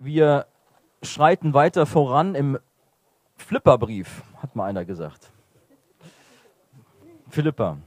Wir 0.00 0.46
schreiten 1.02 1.54
weiter 1.54 1.84
voran 1.84 2.36
im 2.36 2.56
Flipperbrief, 3.34 4.22
hat 4.36 4.54
mal 4.54 4.66
einer 4.66 4.84
gesagt. 4.84 5.32
Philippa. 7.28 7.78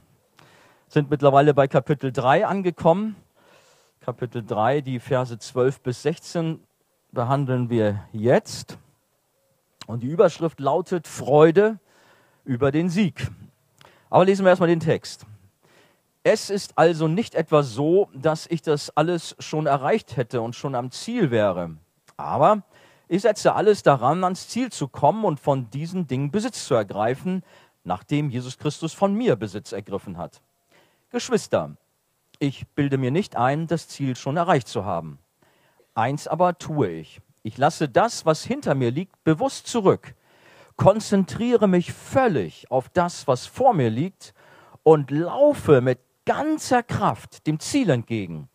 Sind 0.90 1.10
mittlerweile 1.10 1.54
bei 1.54 1.70
Kapitel 1.70 2.12
3 2.12 2.46
angekommen. 2.46 3.16
Kapitel 4.02 4.44
3, 4.46 4.82
die 4.82 5.00
Verse 5.00 5.40
12 5.40 5.80
bis 5.80 6.02
16 6.02 6.60
behandeln 7.14 7.70
wir 7.70 8.04
jetzt. 8.12 8.78
Und 9.88 10.04
die 10.04 10.08
Überschrift 10.08 10.60
lautet 10.60 11.08
Freude 11.08 11.80
über 12.44 12.74
den 12.74 12.90
Sieg. 12.90 13.32
Aber 14.10 14.26
lesen 14.26 14.44
wir 14.44 14.50
erstmal 14.50 14.68
den 14.68 14.82
Text. 14.82 15.26
Es 16.24 16.50
ist 16.50 16.78
also 16.78 17.08
nicht 17.08 17.36
etwa 17.36 17.64
so, 17.64 18.10
dass 18.14 18.48
ich 18.48 18.62
das 18.62 18.90
alles 18.98 19.38
schon 19.40 19.66
erreicht 19.66 20.18
hätte 20.18 20.42
und 20.42 20.58
schon 20.58 20.76
am 20.76 20.92
Ziel 20.92 21.32
wäre. 21.32 21.78
Aber 22.22 22.64
ich 23.08 23.24
setze 23.24 23.56
alles 23.56 23.84
daran, 23.84 24.24
ans 24.24 24.48
Ziel 24.48 24.72
zu 24.72 24.88
kommen 24.88 25.26
und 25.26 25.38
von 25.38 25.70
diesen 25.70 26.08
Dingen 26.08 26.32
Besitz 26.32 26.66
zu 26.66 26.76
ergreifen, 26.76 27.44
nachdem 27.84 28.30
Jesus 28.30 28.58
Christus 28.58 28.94
von 28.94 29.14
mir 29.14 29.36
Besitz 29.36 29.74
ergriffen 29.74 30.18
hat. 30.18 30.42
Geschwister, 31.10 31.76
ich 32.40 32.68
bilde 32.70 32.98
mir 32.98 33.12
nicht 33.12 33.36
ein, 33.36 33.68
das 33.68 33.90
Ziel 33.90 34.16
schon 34.16 34.38
erreicht 34.38 34.70
zu 34.70 34.86
haben. 34.86 35.20
Eins 35.94 36.26
aber 36.26 36.58
tue 36.58 36.90
ich. 36.90 37.20
Ich 37.44 37.58
lasse 37.58 37.90
das, 37.90 38.26
was 38.26 38.46
hinter 38.46 38.76
mir 38.76 38.92
liegt, 38.92 39.22
bewusst 39.26 39.68
zurück, 39.68 40.16
konzentriere 40.78 41.68
mich 41.68 41.92
völlig 41.92 42.72
auf 42.72 42.88
das, 42.88 43.28
was 43.28 43.46
vor 43.46 43.74
mir 43.74 43.90
liegt 43.90 44.34
und 44.84 45.12
laufe 45.12 45.82
mit 45.82 46.00
ganzer 46.24 46.82
Kraft 46.82 47.46
dem 47.46 47.60
Ziel 47.60 47.90
entgegen, 47.90 48.48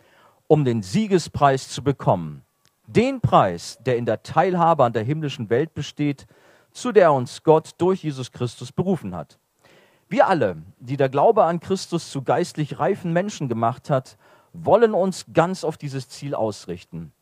um 0.47 0.65
den 0.65 0.83
Siegespreis 0.83 1.69
zu 1.69 1.85
bekommen 1.85 2.46
den 2.87 3.21
Preis, 3.21 3.79
der 3.85 3.97
in 3.97 4.07
der 4.07 4.23
Teilhabe 4.23 4.85
an 4.85 4.93
der 4.93 5.03
himmlischen 5.03 5.51
Welt 5.51 5.75
besteht, 5.75 6.27
zu 6.73 6.93
der 6.93 7.13
uns 7.13 7.43
Gott 7.43 7.71
durch 7.79 8.05
Jesus 8.05 8.33
Christus 8.33 8.73
berufen 8.73 9.15
hat. 9.15 9.39
Wir 10.09 10.29
alle, 10.29 10.63
die 10.79 10.97
der 10.97 11.09
Glaube 11.09 11.45
an 11.45 11.59
Christus 11.59 12.11
zu 12.11 12.23
geistlich 12.23 12.79
reifen 12.79 13.13
Menschen 13.13 13.49
gemacht 13.49 13.91
hat, 13.91 14.17
wollen 14.53 14.95
uns 14.95 15.27
ganz 15.33 15.65
auf 15.65 15.77
dieses 15.77 16.09
Ziel 16.09 16.35
ausrichten. 16.35 17.13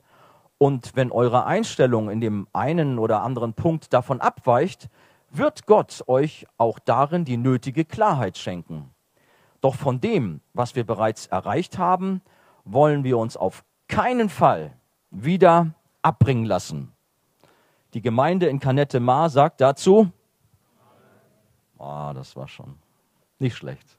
Und 0.59 0.95
wenn 0.95 1.11
eure 1.11 1.47
Einstellung 1.47 2.11
in 2.11 2.21
dem 2.21 2.47
einen 2.53 2.99
oder 2.99 3.23
anderen 3.23 3.55
Punkt 3.55 3.93
davon 3.93 4.21
abweicht, 4.21 4.89
wird 5.31 5.67
Gott 5.67 6.05
euch 6.07 6.47
auch 6.59 6.79
darin 6.79 7.25
die 7.25 7.37
nötige 7.37 7.85
Klarheit 7.85 8.39
schenken. 8.39 8.91
Doch 9.61 9.75
von 9.75 10.01
dem, 10.01 10.41
was 10.53 10.77
wir 10.77 10.85
bereits 10.85 11.27
erreicht 11.27 11.79
haben, 11.79 12.21
wollen 12.65 13.03
wir 13.03 13.19
uns 13.19 13.37
auf 13.37 13.65
keinen 13.89 14.29
Fall 14.29 14.77
wieder 15.15 15.75
abbringen 16.03 16.45
lassen. 16.45 16.93
Die 17.95 18.03
Gemeinde 18.03 18.47
in 18.47 18.61
Canette 18.61 19.01
Mar 19.01 19.31
sagt 19.31 19.61
dazu, 19.61 20.11
ah, 21.79 22.13
das 22.13 22.35
war 22.37 22.49
schon 22.49 22.77
nicht 23.39 23.57
schlecht. 23.57 23.99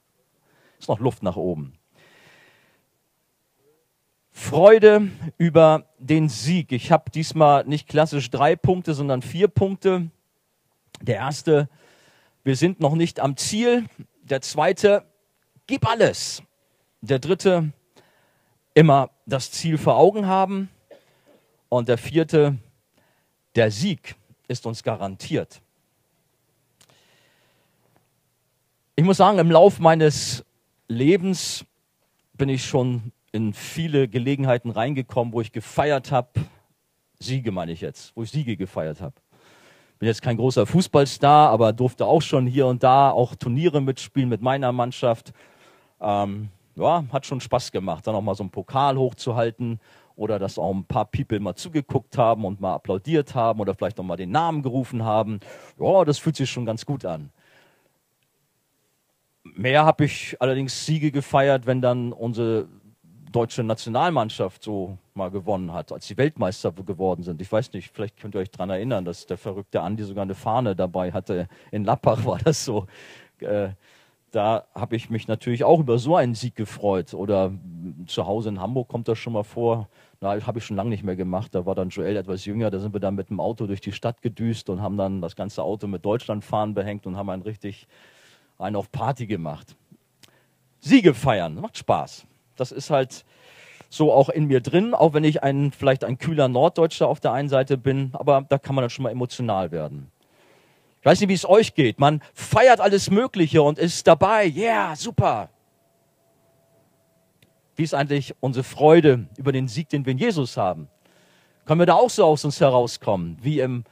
Ist 0.80 0.90
noch 0.90 1.00
Luft 1.00 1.24
nach 1.24 1.36
oben. 1.36 1.78
Freude 4.32 5.10
über 5.38 5.86
den 5.98 6.28
Sieg. 6.28 6.74
Ich 6.74 6.92
habe 6.92 7.10
diesmal 7.10 7.64
nicht 7.66 7.88
klassisch 7.88 8.30
drei 8.30 8.58
Punkte, 8.58 8.94
sondern 8.94 9.22
vier 9.22 9.48
Punkte. 9.48 10.12
Der 11.02 11.16
erste, 11.16 11.70
wir 12.44 12.58
sind 12.58 12.82
noch 12.82 12.96
nicht 12.96 13.22
am 13.22 13.38
Ziel. 13.38 13.86
Der 14.24 14.42
zweite, 14.42 15.06
gib 15.68 15.88
alles. 15.88 16.44
Der 17.00 17.20
dritte, 17.20 17.72
immer 18.74 19.10
das 19.26 19.52
Ziel 19.52 19.78
vor 19.78 19.96
Augen 19.96 20.28
haben. 20.28 20.70
Und 21.76 21.90
der 21.90 21.98
vierte, 21.98 22.58
der 23.54 23.70
Sieg 23.70 24.16
ist 24.48 24.66
uns 24.66 24.82
garantiert. 24.82 25.62
Ich 28.96 29.04
muss 29.04 29.18
sagen, 29.18 29.40
im 29.40 29.52
Lauf 29.52 29.80
meines 29.80 30.46
Lebens 30.88 31.66
bin 32.32 32.48
ich 32.48 32.64
schon 32.64 33.12
in 33.34 33.54
viele 33.54 34.08
Gelegenheiten 34.08 34.70
reingekommen, 34.70 35.34
wo 35.34 35.42
ich 35.42 35.52
gefeiert 35.52 36.14
habe, 36.14 36.30
Siege 37.20 37.52
meine 37.52 37.74
ich 37.74 37.82
jetzt, 37.82 38.16
wo 38.16 38.24
ich 38.24 38.32
Siege 38.32 38.56
gefeiert 38.56 39.02
habe. 39.02 39.16
Bin 40.00 40.08
jetzt 40.08 40.22
kein 40.22 40.38
großer 40.38 40.66
Fußballstar, 40.66 41.50
aber 41.50 41.74
durfte 41.74 42.06
auch 42.06 42.22
schon 42.22 42.48
hier 42.48 42.68
und 42.68 42.84
da 42.84 43.12
auch 43.12 43.36
Turniere 43.36 43.82
mitspielen 43.82 44.30
mit 44.30 44.42
meiner 44.42 44.72
Mannschaft. 44.72 45.34
Ähm, 46.00 46.52
ja, 46.78 47.04
hat 47.12 47.26
schon 47.26 47.42
Spaß 47.42 47.74
gemacht, 47.74 48.08
dann 48.08 48.16
auch 48.16 48.22
mal 48.22 48.36
so 48.36 48.44
einen 48.44 48.52
Pokal 48.52 48.98
hochzuhalten 48.98 49.82
oder 50.16 50.40
dass 50.40 50.58
auch 50.58 50.74
ein 50.74 50.86
paar 50.86 51.06
People 51.06 51.40
mal 51.40 51.56
zugeguckt 51.56 52.18
haben 52.18 52.46
und 52.46 52.62
mal 52.62 52.76
applaudiert 52.76 53.36
haben 53.36 53.60
oder 53.60 53.76
vielleicht 53.76 53.98
noch 53.98 54.06
mal 54.06 54.16
den 54.16 54.32
Namen 54.32 54.62
gerufen 54.62 55.04
haben. 55.04 55.40
Ja, 55.80 56.06
das 56.06 56.20
fühlt 56.20 56.36
sich 56.36 56.50
schon 56.50 56.66
ganz 56.66 56.86
gut 56.86 57.06
an. 57.06 57.32
Mehr 59.44 59.86
habe 59.86 60.06
ich 60.06 60.36
allerdings 60.40 60.86
Siege 60.86 61.12
gefeiert, 61.12 61.66
wenn 61.66 61.82
dann 61.82 62.12
unsere 62.12 62.68
deutsche 63.32 63.64
Nationalmannschaft 63.64 64.64
so 64.64 64.98
mal 65.14 65.30
gewonnen 65.30 65.74
hat, 65.74 65.92
als 65.92 66.08
die 66.08 66.18
Weltmeister 66.18 66.72
geworden 66.72 67.24
sind. 67.24 67.42
Ich 67.42 67.52
weiß 67.52 67.74
nicht, 67.74 67.92
vielleicht 67.94 68.18
könnt 68.18 68.36
ihr 68.36 68.40
euch 68.40 68.52
daran 68.52 68.70
erinnern, 68.70 69.06
dass 69.06 69.26
der 69.26 69.38
verrückte 69.38 69.82
Andi 69.82 70.04
sogar 70.04 70.24
eine 70.24 70.36
Fahne 70.36 70.76
dabei 70.76 71.12
hatte. 71.12 71.48
In 71.72 71.84
Lappach 71.84 72.26
war 72.26 72.40
das 72.40 72.64
so. 72.64 72.88
Äh, 73.40 73.70
da 74.32 74.66
habe 74.74 74.96
ich 74.96 75.10
mich 75.10 75.28
natürlich 75.28 75.64
auch 75.64 75.80
über 75.80 75.98
so 75.98 76.16
einen 76.16 76.34
Sieg 76.34 76.56
gefreut. 76.56 77.14
Oder 77.14 77.54
zu 78.08 78.26
Hause 78.26 78.50
in 78.50 78.60
Hamburg 78.60 78.88
kommt 78.88 79.08
das 79.08 79.18
schon 79.18 79.34
mal 79.34 79.44
vor. 79.44 79.88
Na, 80.22 80.46
habe 80.46 80.60
ich 80.60 80.66
schon 80.66 80.78
lange 80.78 80.90
nicht 80.90 81.04
mehr 81.04 81.16
gemacht. 81.16 81.54
Da 81.54 81.66
war 81.66 81.76
dann 81.76 81.90
Joel 81.90 82.16
etwas 82.16 82.46
jünger. 82.46 82.72
Da 82.72 82.80
sind 82.80 82.94
wir 82.94 83.00
dann 83.00 83.16
mit 83.16 83.30
dem 83.30 83.40
Auto 83.40 83.68
durch 83.68 83.82
die 83.82 83.92
Stadt 83.92 84.22
gedüst 84.22 84.70
und 84.70 84.82
haben 84.82 84.98
dann 84.98 85.22
das 85.22 85.36
ganze 85.36 85.64
Auto 85.64 85.88
mit 85.88 86.06
Deutschlandfahren 86.06 86.74
behängt 86.74 87.06
und 87.06 87.18
haben 87.18 87.30
einen 87.30 87.44
richtig 87.44 87.88
einen 88.58 88.76
auf 88.76 88.92
Party 88.92 89.28
gemacht. 89.28 89.76
Siege 90.80 91.14
feiern, 91.14 91.56
macht 91.56 91.78
Spaß. 91.78 92.26
Das 92.56 92.72
ist 92.72 92.90
halt 92.90 93.26
so 93.90 94.12
auch 94.12 94.30
in 94.30 94.46
mir 94.46 94.62
drin, 94.62 94.94
auch 94.94 95.14
wenn 95.14 95.24
ich 95.24 95.44
ein, 95.44 95.72
vielleicht 95.72 96.04
ein 96.04 96.18
kühler 96.18 96.48
Norddeutscher 96.48 97.08
auf 97.08 97.20
der 97.20 97.32
einen 97.32 97.50
Seite 97.50 97.78
bin, 97.78 98.12
aber 98.14 98.46
da 98.48 98.58
kann 98.58 98.76
man 98.76 98.84
dann 98.84 98.90
schon 98.90 99.04
mal 99.04 99.12
emotional 99.12 99.72
werden. 99.72 100.12
Ich 101.00 101.06
weiß 101.06 101.20
nicht, 101.20 101.30
wie 101.30 101.34
es 101.34 101.48
euch 101.48 101.76
geht. 101.76 102.00
Man 102.00 102.22
feiert 102.34 102.80
alles 102.80 103.12
Mögliche 103.12 103.62
und 103.62 103.78
ist 103.78 104.08
dabei. 104.08 104.48
Yeah, 104.48 104.96
super. 104.96 105.50
Wie 107.76 107.84
ist 107.84 107.94
eigentlich 107.94 108.36
unsere 108.40 108.64
Freude 108.64 109.28
über 109.38 109.52
den 109.52 109.68
Sieg, 109.68 109.90
den 109.90 110.06
wir 110.06 110.12
in 110.12 110.18
Jesus 110.18 110.58
haben? 110.58 110.88
Können 111.66 111.80
wir 111.80 111.86
da 111.86 111.96
auch 111.96 112.10
so 112.10 112.26
aus 112.26 112.46
uns 112.46 112.60
herauskommen, 112.60 113.38
wie 113.42 113.60
im 113.60 113.84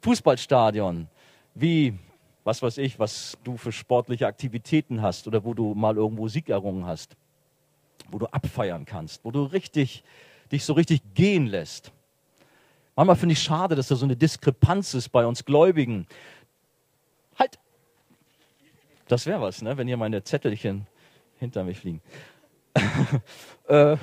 Fußballstadion, 0.00 1.08
wie, 1.54 1.98
was 2.44 2.62
weiß 2.62 2.78
ich, 2.78 2.98
was 2.98 3.36
du 3.44 3.56
für 3.56 3.72
sportliche 3.72 4.26
Aktivitäten 4.26 5.02
hast 5.02 5.26
oder 5.26 5.44
wo 5.44 5.52
du 5.52 5.74
mal 5.74 5.96
irgendwo 5.96 6.28
Sieg 6.28 6.48
errungen 6.48 6.86
hast, 6.86 7.16
wo 8.10 8.18
du 8.18 8.26
abfeiern 8.26 8.84
kannst, 8.84 9.24
wo 9.24 9.30
du 9.30 9.42
richtig, 9.42 10.04
dich 10.52 10.64
so 10.64 10.72
richtig 10.74 11.02
gehen 11.14 11.46
lässt. 11.46 11.92
Manchmal 12.94 13.16
finde 13.16 13.34
ich 13.34 13.42
schade, 13.42 13.74
dass 13.74 13.88
da 13.88 13.96
so 13.96 14.06
eine 14.06 14.16
Diskrepanz 14.16 14.94
ist 14.94 15.10
bei 15.10 15.26
uns 15.26 15.44
Gläubigen, 15.44 16.06
Halt! 17.38 17.58
Das 19.08 19.26
wäre 19.26 19.40
was, 19.40 19.62
ne? 19.62 19.76
wenn 19.76 19.86
hier 19.86 19.96
meine 19.96 20.24
Zettelchen 20.24 20.86
hinter 21.38 21.64
mich 21.64 21.78
fliegen. 21.78 22.00
Äh, 23.68 23.96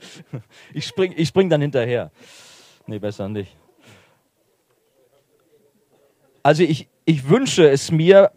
ich 0.74 0.86
spring, 0.86 1.14
ich 1.16 1.28
spring 1.28 1.48
dann 1.48 1.62
hinterher. 1.62 2.10
Nee, 2.86 2.98
besser 2.98 3.28
nicht. 3.28 3.56
Also 6.42 6.62
ich, 6.62 6.88
ich 7.04 7.28
wünsche 7.28 7.68
es 7.68 7.90
mir 7.90 8.30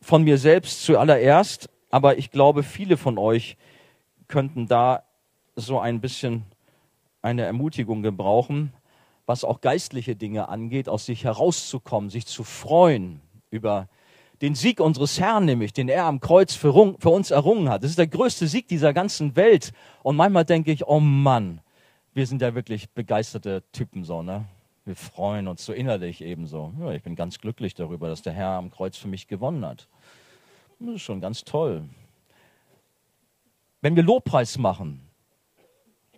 von 0.00 0.22
mir 0.22 0.38
selbst 0.38 0.84
zuallererst, 0.84 1.68
aber 1.90 2.18
ich 2.18 2.30
glaube, 2.30 2.62
viele 2.62 2.96
von 2.96 3.18
euch 3.18 3.56
könnten 4.28 4.66
da 4.66 5.02
so 5.54 5.78
ein 5.78 6.00
bisschen 6.00 6.44
eine 7.22 7.44
Ermutigung 7.44 8.02
gebrauchen, 8.02 8.72
was 9.26 9.44
auch 9.44 9.60
geistliche 9.60 10.14
Dinge 10.14 10.48
angeht, 10.48 10.88
aus 10.88 11.06
sich 11.06 11.24
herauszukommen, 11.24 12.10
sich 12.10 12.26
zu 12.26 12.44
freuen, 12.44 13.20
über 13.50 13.88
den 14.42 14.54
Sieg 14.54 14.80
unseres 14.80 15.18
Herrn, 15.18 15.44
nämlich 15.44 15.72
den 15.72 15.88
er 15.88 16.04
am 16.04 16.20
Kreuz 16.20 16.54
für, 16.54 16.94
für, 16.98 17.08
uns 17.10 17.30
errungen 17.30 17.68
hat. 17.68 17.82
Das 17.82 17.90
ist 17.90 17.98
der 17.98 18.06
größte 18.06 18.46
Sieg 18.46 18.68
dieser 18.68 18.92
ganzen 18.92 19.36
Welt. 19.36 19.72
Und 20.02 20.16
manchmal 20.16 20.44
denke 20.44 20.72
ich, 20.72 20.86
oh 20.86 21.00
Mann, 21.00 21.60
wir 22.12 22.26
sind 22.26 22.42
ja 22.42 22.54
wirklich 22.54 22.90
begeisterte 22.90 23.62
Typen 23.72 24.04
so, 24.04 24.22
ne? 24.22 24.46
Wir 24.84 24.94
freuen 24.94 25.48
uns 25.48 25.64
so 25.64 25.72
innerlich 25.72 26.22
ebenso. 26.22 26.72
Ja, 26.78 26.92
ich 26.92 27.02
bin 27.02 27.16
ganz 27.16 27.40
glücklich 27.40 27.74
darüber, 27.74 28.08
dass 28.08 28.22
der 28.22 28.32
Herr 28.32 28.50
am 28.50 28.70
Kreuz 28.70 28.96
für 28.96 29.08
mich 29.08 29.26
gewonnen 29.26 29.64
hat. 29.64 29.88
Das 30.78 30.94
ist 30.94 31.02
schon 31.02 31.20
ganz 31.20 31.42
toll. 31.42 31.88
Wenn 33.80 33.96
wir 33.96 34.04
Lobpreis 34.04 34.58
machen, 34.58 35.05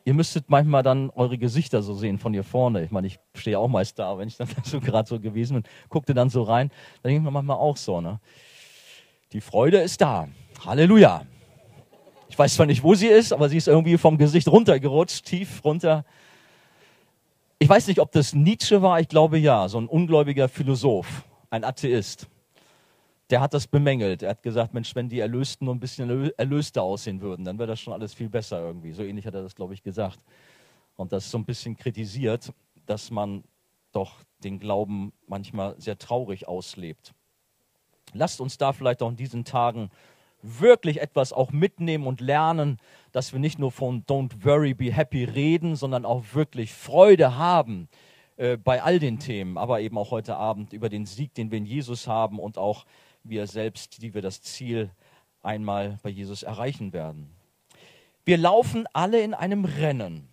ihr 0.08 0.14
müsstet 0.14 0.49
manchmal 0.49 0.82
dann 0.82 1.10
eure 1.10 1.37
Gesichter 1.37 1.82
so 1.82 1.93
sehen 1.93 2.19
von 2.19 2.32
hier 2.32 2.43
vorne. 2.43 2.82
Ich 2.82 2.90
meine, 2.90 3.06
ich 3.06 3.19
stehe 3.34 3.58
auch 3.58 3.69
meist 3.69 3.99
da, 3.99 4.16
wenn 4.16 4.26
ich 4.26 4.38
dann 4.38 4.49
so 4.64 4.81
gerade 4.81 5.06
so 5.06 5.20
gewesen 5.20 5.52
bin, 5.52 5.64
guckte 5.90 6.14
dann 6.14 6.31
so 6.31 6.44
rein, 6.44 6.70
dann 7.02 7.10
denke 7.10 7.19
ich 7.19 7.25
mir 7.25 7.31
manchmal 7.31 7.58
auch 7.58 7.76
so, 7.76 8.00
ne? 8.00 8.19
Die 9.32 9.43
Freude 9.43 9.76
ist 9.76 10.00
da. 10.00 10.26
Halleluja. 10.64 11.26
Ich 12.31 12.38
weiß 12.38 12.55
zwar 12.55 12.64
nicht, 12.64 12.82
wo 12.82 12.94
sie 12.94 13.08
ist, 13.08 13.34
aber 13.34 13.50
sie 13.50 13.58
ist 13.58 13.69
irgendwie 13.69 13.99
vom 13.99 14.16
Gesicht 14.16 14.49
runtergerutscht, 14.49 15.26
tief 15.26 15.62
runter. 15.62 16.06
Ich 17.58 17.69
weiß 17.69 17.87
nicht, 17.87 18.00
ob 18.00 18.11
das 18.12 18.32
Nietzsche 18.32 18.81
war, 18.81 19.00
ich 19.00 19.08
glaube 19.08 19.37
ja, 19.37 19.69
so 19.69 19.78
ein 19.78 19.88
ungläubiger 19.88 20.49
Philosoph, 20.49 21.25
ein 21.50 21.64
Atheist. 21.64 22.28
Der 23.30 23.40
hat 23.40 23.52
das 23.52 23.66
bemängelt. 23.66 24.22
Er 24.22 24.30
hat 24.30 24.42
gesagt, 24.42 24.72
Mensch, 24.72 24.94
wenn 24.94 25.08
die 25.08 25.20
Erlösten 25.20 25.66
nur 25.66 25.75
ein 25.75 25.80
bisschen 25.80 26.32
erlöster 26.38 26.82
aussehen 26.82 27.20
würden, 27.20 27.44
dann 27.44 27.58
wäre 27.58 27.69
das 27.69 27.80
schon 27.80 27.92
alles 27.92 28.14
viel 28.14 28.28
besser 28.28 28.60
irgendwie. 28.60 28.92
So 28.92 29.02
ähnlich 29.02 29.26
hat 29.26 29.34
er 29.34 29.42
das, 29.42 29.54
glaube 29.54 29.75
ich, 29.75 29.82
gesagt. 29.82 30.19
Und 30.96 31.12
das 31.12 31.30
so 31.30 31.38
ein 31.38 31.44
bisschen 31.44 31.76
kritisiert, 31.76 32.52
dass 32.86 33.10
man 33.10 33.44
doch 33.92 34.16
den 34.42 34.58
Glauben 34.58 35.12
manchmal 35.26 35.75
sehr 35.78 35.98
traurig 35.98 36.48
auslebt. 36.48 37.12
Lasst 38.14 38.40
uns 38.40 38.56
da 38.56 38.72
vielleicht 38.72 39.02
auch 39.02 39.10
in 39.10 39.16
diesen 39.16 39.44
Tagen 39.44 39.90
wirklich 40.42 41.00
etwas 41.00 41.32
auch 41.32 41.50
mitnehmen 41.50 42.06
und 42.06 42.20
lernen, 42.20 42.78
dass 43.12 43.32
wir 43.32 43.40
nicht 43.40 43.58
nur 43.58 43.72
von 43.72 44.04
Don't 44.04 44.44
worry, 44.44 44.72
be 44.72 44.92
happy 44.92 45.25
reden, 45.25 45.76
sondern 45.76 46.04
auch 46.04 46.25
wirklich 46.32 46.72
Freude 46.72 47.36
haben 47.36 47.88
äh, 48.36 48.56
bei 48.56 48.82
all 48.82 48.98
den 48.98 49.19
Themen, 49.19 49.58
aber 49.58 49.80
eben 49.80 49.98
auch 49.98 50.10
heute 50.12 50.36
Abend 50.36 50.72
über 50.72 50.88
den 50.88 51.06
Sieg, 51.06 51.34
den 51.34 51.50
wir 51.50 51.58
in 51.58 51.66
Jesus 51.66 52.06
haben 52.06 52.38
und 52.38 52.56
auch 52.56 52.84
wir 53.28 53.46
selbst, 53.46 54.02
die 54.02 54.14
wir 54.14 54.22
das 54.22 54.42
Ziel 54.42 54.90
einmal 55.42 55.98
bei 56.02 56.10
Jesus 56.10 56.42
erreichen 56.42 56.92
werden. 56.92 57.30
Wir 58.25 58.36
laufen 58.36 58.86
alle 58.92 59.22
in 59.22 59.34
einem 59.34 59.64
Rennen, 59.64 60.28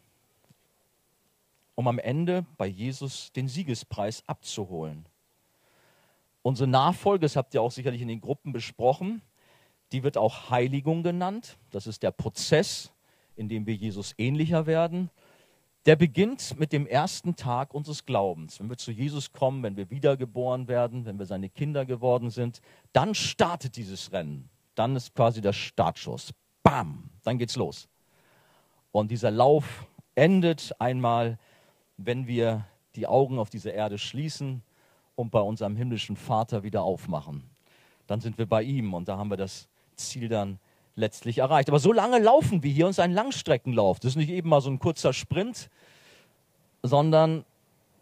um 1.75 1.88
am 1.88 2.00
Ende 2.00 2.45
bei 2.57 2.68
Jesus 2.68 3.31
den 3.31 3.47
Siegespreis 3.47 4.24
abzuholen. 4.27 5.06
Unsere 6.42 6.68
Nachfolge, 6.68 7.25
das 7.25 7.36
habt 7.36 7.53
ihr 7.53 7.62
auch 7.62 7.71
sicherlich 7.71 8.01
in 8.01 8.07
den 8.07 8.21
Gruppen 8.21 8.51
besprochen, 8.51 9.21
die 9.92 10.03
wird 10.03 10.18
auch 10.18 10.50
Heiligung 10.50 11.03
genannt. 11.03 11.57
Das 11.71 11.88
ist 11.88 12.03
der 12.03 12.12
Prozess, 12.12 12.92
in 13.36 13.50
dem 13.50 13.65
wir 13.65 13.75
Jesus 13.75 14.13
ähnlicher 14.18 14.65
werden. 14.65 15.09
Der 15.85 15.95
beginnt 15.95 16.59
mit 16.59 16.73
dem 16.73 16.87
ersten 16.87 17.35
Tag 17.35 17.73
unseres 17.75 18.05
Glaubens. 18.05 18.59
Wenn 18.59 18.69
wir 18.69 18.77
zu 18.77 18.91
Jesus 18.91 19.31
kommen, 19.31 19.61
wenn 19.61 19.77
wir 19.77 19.91
wiedergeboren 19.91 20.67
werden, 20.67 21.05
wenn 21.05 21.19
wir 21.19 21.27
seine 21.27 21.47
Kinder 21.47 21.85
geworden 21.85 22.31
sind, 22.31 22.59
dann 22.91 23.13
startet 23.13 23.75
dieses 23.75 24.11
Rennen. 24.11 24.49
Dann 24.73 24.95
ist 24.95 25.13
quasi 25.13 25.41
der 25.41 25.53
Startschuss. 25.53 26.33
Bam, 26.63 27.11
dann 27.23 27.37
geht's 27.37 27.55
los. 27.55 27.87
Und 28.91 29.11
dieser 29.11 29.29
Lauf 29.29 29.85
endet 30.15 30.73
einmal, 30.79 31.37
wenn 31.97 32.25
wir 32.25 32.65
die 32.95 33.05
Augen 33.05 33.37
auf 33.37 33.51
diese 33.51 33.69
Erde 33.69 33.99
schließen 33.99 34.63
und 35.15 35.29
bei 35.29 35.39
unserem 35.39 35.75
himmlischen 35.75 36.15
Vater 36.15 36.63
wieder 36.63 36.81
aufmachen. 36.81 37.43
Dann 38.07 38.21
sind 38.21 38.37
wir 38.39 38.47
bei 38.47 38.63
ihm 38.63 38.93
und 38.93 39.07
da 39.07 39.17
haben 39.17 39.29
wir 39.29 39.37
das 39.37 39.67
Ziel 39.95 40.29
dann 40.29 40.59
letztlich 40.95 41.39
erreicht. 41.39 41.69
Aber 41.69 41.80
so 41.80 41.92
lange 41.92 42.19
laufen 42.19 42.63
wir 42.63 42.71
hier 42.71 42.88
ist 42.88 43.00
ein 43.00 43.12
Langstreckenlauf. 43.12 44.00
Das 44.00 44.12
ist 44.12 44.15
nicht 44.15 44.30
eben 44.30 44.50
mal 44.50 44.62
so 44.62 44.69
ein 44.69 44.80
kurzer 44.80 45.13
Sprint, 45.13 45.69
sondern 46.83 47.45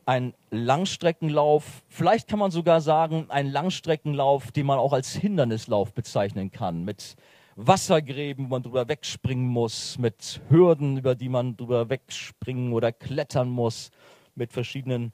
ein 0.05 0.33
Langstreckenlauf, 0.51 1.83
vielleicht 1.87 2.27
kann 2.27 2.39
man 2.39 2.51
sogar 2.51 2.81
sagen, 2.81 3.25
ein 3.29 3.47
Langstreckenlauf, 3.47 4.51
den 4.51 4.65
man 4.65 4.77
auch 4.79 4.93
als 4.93 5.13
Hindernislauf 5.13 5.93
bezeichnen 5.93 6.51
kann, 6.51 6.83
mit 6.83 7.15
Wassergräben, 7.55 8.45
wo 8.45 8.49
man 8.49 8.63
drüber 8.63 8.87
wegspringen 8.87 9.47
muss, 9.47 9.97
mit 9.97 10.41
Hürden, 10.49 10.97
über 10.97 11.15
die 11.15 11.29
man 11.29 11.55
drüber 11.55 11.89
wegspringen 11.89 12.73
oder 12.73 12.91
klettern 12.91 13.49
muss, 13.49 13.91
mit 14.35 14.51
verschiedenen 14.51 15.13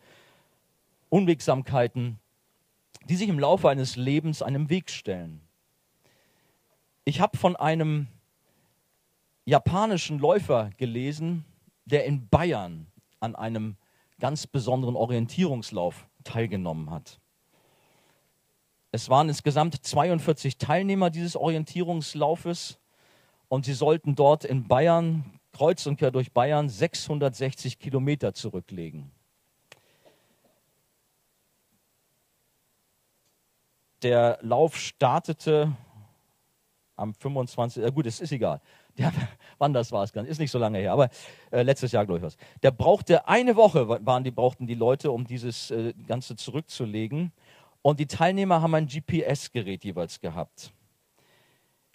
Unwegsamkeiten, 1.09 2.17
die 3.07 3.15
sich 3.15 3.29
im 3.29 3.39
Laufe 3.39 3.69
eines 3.69 3.95
Lebens 3.95 4.41
einem 4.41 4.69
Weg 4.69 4.89
stellen. 4.89 5.41
Ich 7.09 7.21
habe 7.21 7.39
von 7.39 7.55
einem 7.55 8.05
japanischen 9.43 10.19
Läufer 10.19 10.69
gelesen, 10.77 11.43
der 11.85 12.05
in 12.05 12.29
Bayern 12.29 12.85
an 13.19 13.35
einem 13.35 13.77
ganz 14.19 14.45
besonderen 14.45 14.95
Orientierungslauf 14.95 16.07
teilgenommen 16.23 16.91
hat. 16.91 17.19
Es 18.91 19.09
waren 19.09 19.27
insgesamt 19.27 19.83
42 19.83 20.59
Teilnehmer 20.59 21.09
dieses 21.09 21.35
Orientierungslaufes 21.35 22.77
und 23.47 23.65
sie 23.65 23.73
sollten 23.73 24.13
dort 24.13 24.45
in 24.45 24.67
Bayern, 24.67 25.39
kreuz 25.51 25.87
und 25.87 25.97
quer 25.97 26.11
durch 26.11 26.31
Bayern, 26.31 26.69
660 26.69 27.79
Kilometer 27.79 28.35
zurücklegen. 28.35 29.09
Der 34.03 34.37
Lauf 34.43 34.77
startete 34.77 35.75
am 36.99 37.13
25. 37.13 37.83
Äh 37.83 37.91
gut, 37.91 38.05
es 38.05 38.19
ist 38.19 38.31
egal. 38.31 38.61
Der, 38.97 39.11
wann 39.57 39.73
das 39.73 39.91
war, 39.91 40.03
ist 40.03 40.39
nicht 40.39 40.51
so 40.51 40.59
lange 40.59 40.79
her, 40.79 40.91
aber 40.91 41.09
äh, 41.51 41.63
letztes 41.63 41.91
Jahr, 41.91 42.05
glaube 42.05 42.19
ich, 42.19 42.23
was. 42.23 42.37
Der 42.61 42.71
brauchte 42.71 43.27
eine 43.27 43.55
Woche, 43.55 43.87
waren 43.87 44.23
die, 44.23 44.31
brauchten 44.31 44.67
die 44.67 44.75
Leute, 44.75 45.11
um 45.11 45.25
dieses 45.25 45.71
äh, 45.71 45.93
Ganze 46.07 46.35
zurückzulegen. 46.35 47.31
Und 47.81 47.99
die 47.99 48.07
Teilnehmer 48.07 48.61
haben 48.61 48.75
ein 48.75 48.87
GPS-Gerät 48.87 49.85
jeweils 49.85 50.19
gehabt. 50.19 50.73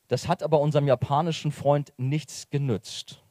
Das 0.09 0.29
hat 0.29 0.43
aber 0.43 0.61
unserem 0.61 0.87
japanischen 0.87 1.53
Freund 1.53 1.93
nichts 1.97 2.49
genützt. 2.51 3.23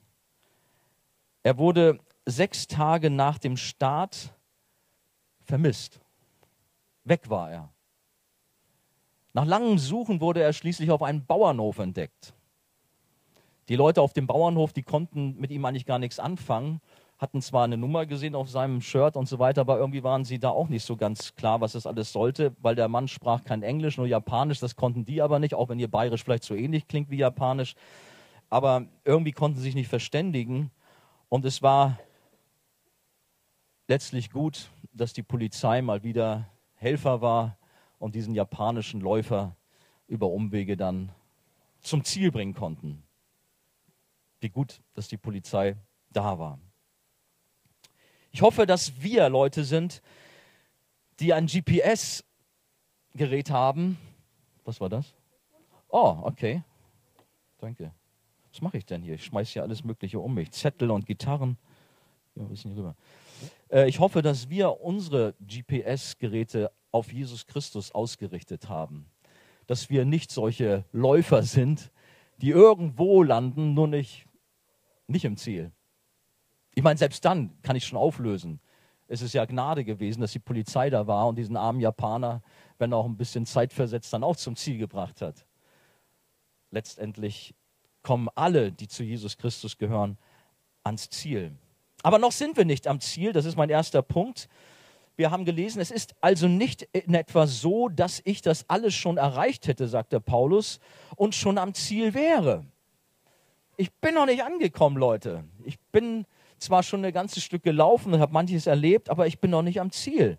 Er 1.43 1.57
wurde 1.57 1.99
sechs 2.25 2.67
Tage 2.67 3.09
nach 3.09 3.37
dem 3.37 3.57
Start 3.57 4.33
vermisst. 5.43 5.99
Weg 7.03 7.29
war 7.29 7.51
er. 7.51 7.72
Nach 9.33 9.45
langem 9.45 9.79
Suchen 9.79 10.21
wurde 10.21 10.43
er 10.43 10.53
schließlich 10.53 10.91
auf 10.91 11.01
einem 11.01 11.25
Bauernhof 11.25 11.79
entdeckt. 11.79 12.33
Die 13.67 13.75
Leute 13.75 14.01
auf 14.01 14.13
dem 14.13 14.27
Bauernhof, 14.27 14.73
die 14.73 14.83
konnten 14.83 15.35
mit 15.39 15.49
ihm 15.49 15.65
eigentlich 15.65 15.87
gar 15.87 15.97
nichts 15.97 16.19
anfangen, 16.19 16.81
hatten 17.17 17.41
zwar 17.41 17.63
eine 17.63 17.77
Nummer 17.77 18.05
gesehen 18.05 18.35
auf 18.35 18.49
seinem 18.49 18.81
Shirt 18.81 19.15
und 19.15 19.27
so 19.27 19.39
weiter, 19.39 19.61
aber 19.61 19.79
irgendwie 19.79 20.03
waren 20.03 20.25
sie 20.25 20.37
da 20.37 20.49
auch 20.49 20.67
nicht 20.67 20.85
so 20.85 20.97
ganz 20.97 21.33
klar, 21.35 21.61
was 21.61 21.71
das 21.71 21.87
alles 21.87 22.11
sollte, 22.11 22.55
weil 22.61 22.75
der 22.75 22.89
Mann 22.89 23.07
sprach 23.07 23.43
kein 23.43 23.63
Englisch, 23.63 23.97
nur 23.97 24.05
Japanisch, 24.05 24.59
das 24.59 24.75
konnten 24.75 25.05
die 25.05 25.21
aber 25.21 25.39
nicht, 25.39 25.55
auch 25.55 25.69
wenn 25.69 25.79
ihr 25.79 25.89
Bayerisch 25.89 26.23
vielleicht 26.23 26.43
so 26.43 26.53
ähnlich 26.53 26.87
klingt 26.87 27.09
wie 27.09 27.17
Japanisch. 27.17 27.75
Aber 28.49 28.85
irgendwie 29.03 29.31
konnten 29.31 29.57
sie 29.57 29.63
sich 29.63 29.75
nicht 29.75 29.87
verständigen 29.87 30.69
und 31.29 31.45
es 31.45 31.63
war 31.63 31.97
letztlich 33.87 34.29
gut, 34.29 34.69
dass 34.91 35.13
die 35.13 35.23
Polizei 35.23 35.81
mal 35.81 36.03
wieder 36.03 36.49
Helfer 36.75 37.21
war, 37.21 37.57
und 38.03 38.13
diesen 38.15 38.35
japanischen 38.35 38.99
Läufer 38.99 39.55
über 40.07 40.27
Umwege 40.27 40.75
dann 40.75 41.13
zum 41.79 42.03
Ziel 42.03 42.33
bringen 42.33 42.53
konnten. 42.53 43.01
Wie 44.41 44.49
gut, 44.49 44.81
dass 44.93 45.07
die 45.07 45.15
Polizei 45.15 45.77
da 46.11 46.37
war. 46.37 46.59
Ich 48.31 48.41
hoffe, 48.41 48.65
dass 48.65 49.01
wir 49.01 49.29
Leute 49.29 49.63
sind, 49.63 50.01
die 51.21 51.33
ein 51.33 51.45
GPS-Gerät 51.45 53.49
haben. 53.49 53.97
Was 54.65 54.81
war 54.81 54.89
das? 54.89 55.15
Oh, 55.87 56.17
okay. 56.23 56.61
Danke. 57.59 57.93
Was 58.51 58.61
mache 58.61 58.79
ich 58.79 58.85
denn 58.85 59.01
hier? 59.01 59.15
Ich 59.15 59.23
schmeiße 59.23 59.53
hier 59.53 59.63
alles 59.63 59.85
Mögliche 59.85 60.19
um 60.19 60.33
mich. 60.33 60.51
Zettel 60.51 60.91
und 60.91 61.05
Gitarren. 61.05 61.57
Ja, 62.35 62.43
ein 62.43 62.49
bisschen 62.49 62.73
rüber. 62.73 62.97
Äh, 63.71 63.87
ich 63.87 64.01
hoffe, 64.01 64.21
dass 64.21 64.49
wir 64.49 64.81
unsere 64.81 65.35
GPS-Geräte 65.39 66.69
auf 66.93 67.11
Jesus 67.11 67.45
Christus 67.47 67.91
ausgerichtet 67.91 68.69
haben. 68.69 69.07
Dass 69.67 69.89
wir 69.89 70.05
nicht 70.05 70.31
solche 70.31 70.85
Läufer 70.91 71.43
sind, 71.43 71.91
die 72.37 72.49
irgendwo 72.49 73.23
landen, 73.23 73.73
nur 73.73 73.87
nicht, 73.87 74.25
nicht 75.07 75.25
im 75.25 75.37
Ziel. 75.37 75.71
Ich 76.75 76.83
meine, 76.83 76.97
selbst 76.97 77.25
dann 77.25 77.61
kann 77.61 77.75
ich 77.75 77.85
schon 77.85 77.97
auflösen. 77.97 78.59
Es 79.07 79.21
ist 79.21 79.33
ja 79.33 79.45
Gnade 79.45 79.83
gewesen, 79.83 80.21
dass 80.21 80.31
die 80.31 80.39
Polizei 80.39 80.89
da 80.89 81.07
war 81.07 81.27
und 81.27 81.37
diesen 81.37 81.57
armen 81.57 81.79
Japaner, 81.79 82.41
wenn 82.77 82.93
auch 82.93 83.05
ein 83.05 83.17
bisschen 83.17 83.45
Zeit 83.45 83.73
versetzt, 83.73 84.13
dann 84.13 84.23
auch 84.23 84.35
zum 84.35 84.55
Ziel 84.55 84.77
gebracht 84.77 85.21
hat. 85.21 85.45
Letztendlich 86.71 87.53
kommen 88.01 88.29
alle, 88.35 88.71
die 88.71 88.87
zu 88.87 89.03
Jesus 89.03 89.37
Christus 89.37 89.77
gehören, 89.77 90.17
ans 90.83 91.09
Ziel. 91.09 91.55
Aber 92.01 92.19
noch 92.19 92.31
sind 92.31 92.57
wir 92.57 92.65
nicht 92.65 92.87
am 92.87 92.99
Ziel, 92.99 93.31
das 93.33 93.45
ist 93.45 93.55
mein 93.55 93.69
erster 93.69 94.01
Punkt. 94.01 94.49
Wir 95.15 95.29
haben 95.29 95.45
gelesen, 95.45 95.79
es 95.79 95.91
ist 95.91 96.15
also 96.21 96.47
nicht 96.47 96.81
in 96.91 97.13
etwa 97.13 97.45
so, 97.45 97.87
dass 97.87 98.21
ich 98.25 98.41
das 98.41 98.67
alles 98.69 98.95
schon 98.95 99.17
erreicht 99.17 99.67
hätte, 99.67 99.87
sagt 99.87 100.11
der 100.11 100.19
Paulus, 100.19 100.79
und 101.15 101.35
schon 101.35 101.57
am 101.57 101.73
Ziel 101.73 102.13
wäre. 102.13 102.65
Ich 103.77 103.91
bin 103.93 104.15
noch 104.15 104.25
nicht 104.25 104.43
angekommen, 104.43 104.97
Leute. 104.97 105.43
Ich 105.63 105.79
bin 105.91 106.25
zwar 106.57 106.81
schon 106.81 107.05
ein 107.05 107.13
ganzes 107.13 107.43
Stück 107.43 107.63
gelaufen 107.63 108.13
und 108.13 108.19
habe 108.19 108.33
manches 108.33 108.67
erlebt, 108.67 109.09
aber 109.09 109.27
ich 109.27 109.39
bin 109.39 109.51
noch 109.51 109.61
nicht 109.61 109.79
am 109.79 109.91
Ziel. 109.91 110.37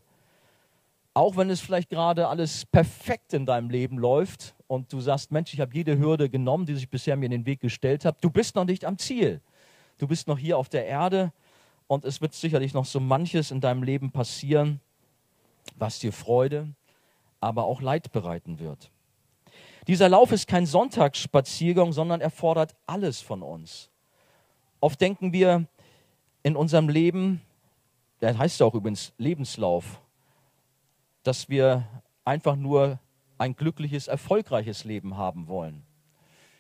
Auch 1.12 1.37
wenn 1.37 1.50
es 1.50 1.61
vielleicht 1.61 1.90
gerade 1.90 2.26
alles 2.26 2.66
perfekt 2.66 3.35
in 3.35 3.47
deinem 3.47 3.71
Leben 3.71 3.99
läuft 3.99 4.57
und 4.66 4.93
du 4.93 5.00
sagst, 5.00 5.31
Mensch, 5.31 5.54
ich 5.54 5.61
habe 5.61 5.73
jede 5.73 5.99
Hürde 5.99 6.28
genommen, 6.28 6.66
die 6.66 6.75
sich 6.75 6.88
bisher 6.88 7.16
mir 7.16 7.26
in 7.26 7.31
den 7.31 7.47
Weg 7.47 7.61
gestellt 7.61 8.04
hat, 8.04 8.16
du 8.21 8.31
bist 8.31 8.57
noch 8.57 8.64
nicht 8.64 8.85
am 8.85 8.99
Ziel. 8.99 9.40
Du 9.99 10.09
bist 10.09 10.26
noch 10.26 10.38
hier 10.38 10.59
auf 10.59 10.69
der 10.69 10.87
Erde 10.87 11.33
und 11.87 12.05
es 12.05 12.21
wird 12.21 12.35
sicherlich 12.35 12.75
noch 12.75 12.85
so 12.85 13.00
manches 13.00 13.50
in 13.50 13.61
deinem 13.61 13.83
Leben 13.83 14.11
passieren, 14.11 14.81
was 15.76 15.99
dir 15.99 16.12
Freude, 16.12 16.69
aber 17.41 17.64
auch 17.64 17.81
Leid 17.81 18.12
bereiten 18.12 18.59
wird. 18.59 18.91
Dieser 19.87 20.09
Lauf 20.09 20.33
ist 20.33 20.49
kein 20.49 20.67
Sonntagsspaziergang, 20.67 21.93
sondern 21.93 22.21
er 22.21 22.31
fordert 22.31 22.75
alles 22.87 23.21
von 23.21 23.43
uns. 23.43 23.91
Oft 24.81 25.00
denken 25.00 25.33
wir 25.33 25.67
in 26.43 26.57
unserem 26.57 26.88
Leben, 26.88 27.43
der 28.21 28.37
heißt 28.37 28.61
ja 28.61 28.67
auch 28.67 28.75
übrigens 28.75 29.12
Lebenslauf, 29.19 30.00
dass 31.23 31.49
wir 31.49 31.87
einfach 32.25 32.57
nur 32.57 32.99
ein 33.37 33.57
glückliches, 33.57 34.09
erfolgreiches 34.09 34.85
Leben 34.85 35.17
haben 35.17 35.49
wollen. 35.49 35.83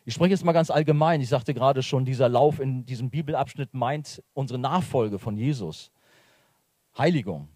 Ich 0.06 0.14
spreche 0.14 0.32
jetzt 0.32 0.44
mal 0.44 0.52
ganz 0.52 0.70
allgemein. 0.70 1.20
Ich 1.20 1.30
sagte 1.30 1.54
gerade 1.54 1.82
schon, 1.82 2.04
dieser 2.04 2.28
Lauf 2.28 2.60
in 2.60 2.84
diesem 2.84 3.08
Bibelabschnitt 3.08 3.72
meint 3.72 4.22
unsere 4.34 4.58
Nachfolge 4.58 5.18
von 5.18 5.36
Jesus. 5.36 5.90
Heiligung. 6.96 7.48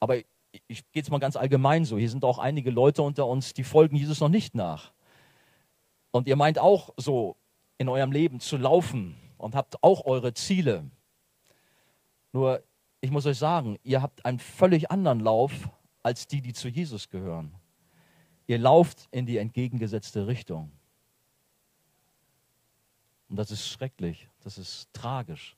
Aber 0.00 0.16
ich 0.16 0.26
gehe 0.68 1.00
jetzt 1.00 1.10
mal 1.10 1.18
ganz 1.18 1.36
allgemein 1.36 1.84
so. 1.84 1.96
Hier 1.96 2.10
sind 2.10 2.24
auch 2.24 2.38
einige 2.38 2.70
Leute 2.70 3.02
unter 3.02 3.26
uns, 3.26 3.54
die 3.54 3.62
folgen 3.62 3.96
Jesus 3.96 4.18
noch 4.18 4.28
nicht 4.28 4.54
nach. 4.54 4.92
Und 6.10 6.26
ihr 6.26 6.36
meint 6.36 6.58
auch 6.58 6.90
so 6.96 7.36
in 7.78 7.88
eurem 7.88 8.10
Leben 8.10 8.40
zu 8.40 8.56
laufen 8.56 9.16
und 9.38 9.54
habt 9.54 9.82
auch 9.82 10.04
eure 10.04 10.34
Ziele. 10.34 10.90
Nur, 12.32 12.62
ich 13.00 13.10
muss 13.10 13.24
euch 13.24 13.38
sagen, 13.38 13.78
ihr 13.84 14.02
habt 14.02 14.24
einen 14.24 14.40
völlig 14.40 14.90
anderen 14.90 15.20
Lauf 15.20 15.52
als 16.02 16.26
die, 16.26 16.42
die 16.42 16.52
zu 16.52 16.68
Jesus 16.68 17.08
gehören. 17.08 17.54
Ihr 18.48 18.58
lauft 18.58 19.06
in 19.12 19.26
die 19.26 19.38
entgegengesetzte 19.38 20.26
Richtung. 20.26 20.72
Und 23.32 23.38
das 23.38 23.50
ist 23.50 23.66
schrecklich, 23.66 24.28
das 24.44 24.58
ist 24.58 24.92
tragisch. 24.92 25.56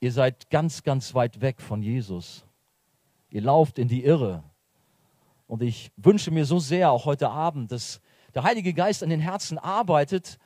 Ihr 0.00 0.10
seid 0.10 0.50
ganz, 0.50 0.82
ganz 0.82 1.14
weit 1.14 1.40
weg 1.40 1.60
von 1.60 1.82
Jesus. 1.82 2.44
Ihr 3.30 3.42
lauft 3.42 3.78
in 3.78 3.86
die 3.86 4.02
Irre. 4.02 4.42
Und 5.46 5.62
ich 5.62 5.92
wünsche 5.94 6.32
mir 6.32 6.44
so 6.44 6.58
sehr, 6.58 6.90
auch 6.90 7.04
heute 7.04 7.30
Abend, 7.30 7.70
dass 7.70 8.00
der 8.34 8.42
Heilige 8.42 8.74
Geist 8.74 9.04
an 9.04 9.10
den 9.10 9.20
Herzen 9.20 9.56
arbeitet 9.56 10.36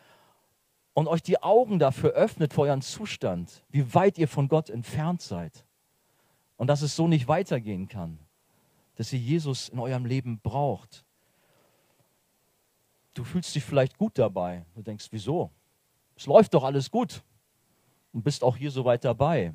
und 0.93 1.09
euch 1.09 1.23
die 1.23 1.43
Augen 1.43 1.79
dafür 1.79 2.11
öffnet 2.11 2.53
vor 2.53 2.67
euren 2.67 2.83
Zustand, 2.83 3.65
wie 3.71 3.95
weit 3.95 4.19
ihr 4.19 4.29
von 4.29 4.49
Gott 4.49 4.69
entfernt 4.69 5.23
seid. 5.23 5.65
Und 6.59 6.67
dass 6.67 6.83
es 6.83 6.95
so 6.95 7.09
nicht 7.09 7.27
weitergehen 7.27 7.89
kann, 7.89 8.19
dass 8.97 9.15
ihr 9.15 9.19
Jesus 9.19 9.71
in 9.71 9.79
eurem 9.79 10.05
Leben 10.05 10.41
braucht. 10.41 11.07
Du 13.14 13.25
fühlst 13.25 13.54
dich 13.54 13.64
vielleicht 13.64 13.99
gut 13.99 14.19
dabei. 14.19 14.64
Du 14.75 14.83
denkst, 14.83 15.09
wieso? 15.11 15.50
Es 16.16 16.26
läuft 16.26 16.54
doch 16.54 16.64
alles 16.64 16.90
gut 16.90 17.23
und 18.12 18.23
bist 18.23 18.42
auch 18.42 18.57
hier 18.57 18.71
so 18.71 18.85
weit 18.85 19.04
dabei. 19.04 19.52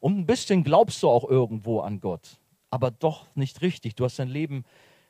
Und 0.00 0.18
ein 0.18 0.26
bisschen 0.26 0.64
glaubst 0.64 1.02
du 1.02 1.08
auch 1.08 1.28
irgendwo 1.28 1.80
an 1.80 2.00
Gott, 2.00 2.40
aber 2.70 2.90
doch 2.90 3.26
nicht 3.34 3.62
richtig. 3.62 3.94
Du 3.94 4.04
hast 4.04 4.18
dein 4.18 4.28
Leben 4.28 4.64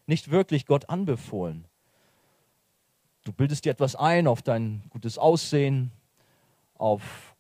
nicht 0.07 0.31
wirklich 0.31 0.67
Gott 0.67 0.89
anbefohlen. 0.89 1.65
Du 3.25 3.33
bildest 3.33 3.65
dir 3.65 3.71
etwas 3.71 3.97
ein 3.97 4.27
auf 4.27 4.43
dein 4.43 4.83
gutes 4.91 5.17
Aussehen, 5.17 5.93
auf 6.77 7.35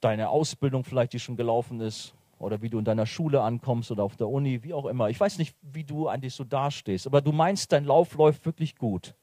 deine 0.00 0.28
Ausbildung 0.28 0.84
vielleicht, 0.84 1.12
die 1.12 1.20
schon 1.20 1.36
gelaufen 1.36 1.80
ist, 1.80 2.14
oder 2.42 2.60
wie 2.60 2.68
du 2.68 2.78
in 2.78 2.84
deiner 2.84 3.06
Schule 3.06 3.42
ankommst 3.42 3.90
oder 3.90 4.02
auf 4.02 4.16
der 4.16 4.28
Uni, 4.28 4.62
wie 4.64 4.74
auch 4.74 4.86
immer. 4.86 5.08
Ich 5.08 5.20
weiß 5.20 5.38
nicht, 5.38 5.56
wie 5.62 5.84
du 5.84 6.08
eigentlich 6.08 6.34
so 6.34 6.44
dastehst, 6.44 7.06
aber 7.06 7.20
du 7.20 7.32
meinst, 7.32 7.70
dein 7.72 7.84
Lauf 7.84 8.14
läuft 8.14 8.44
wirklich 8.44 8.76
gut. 8.76 9.14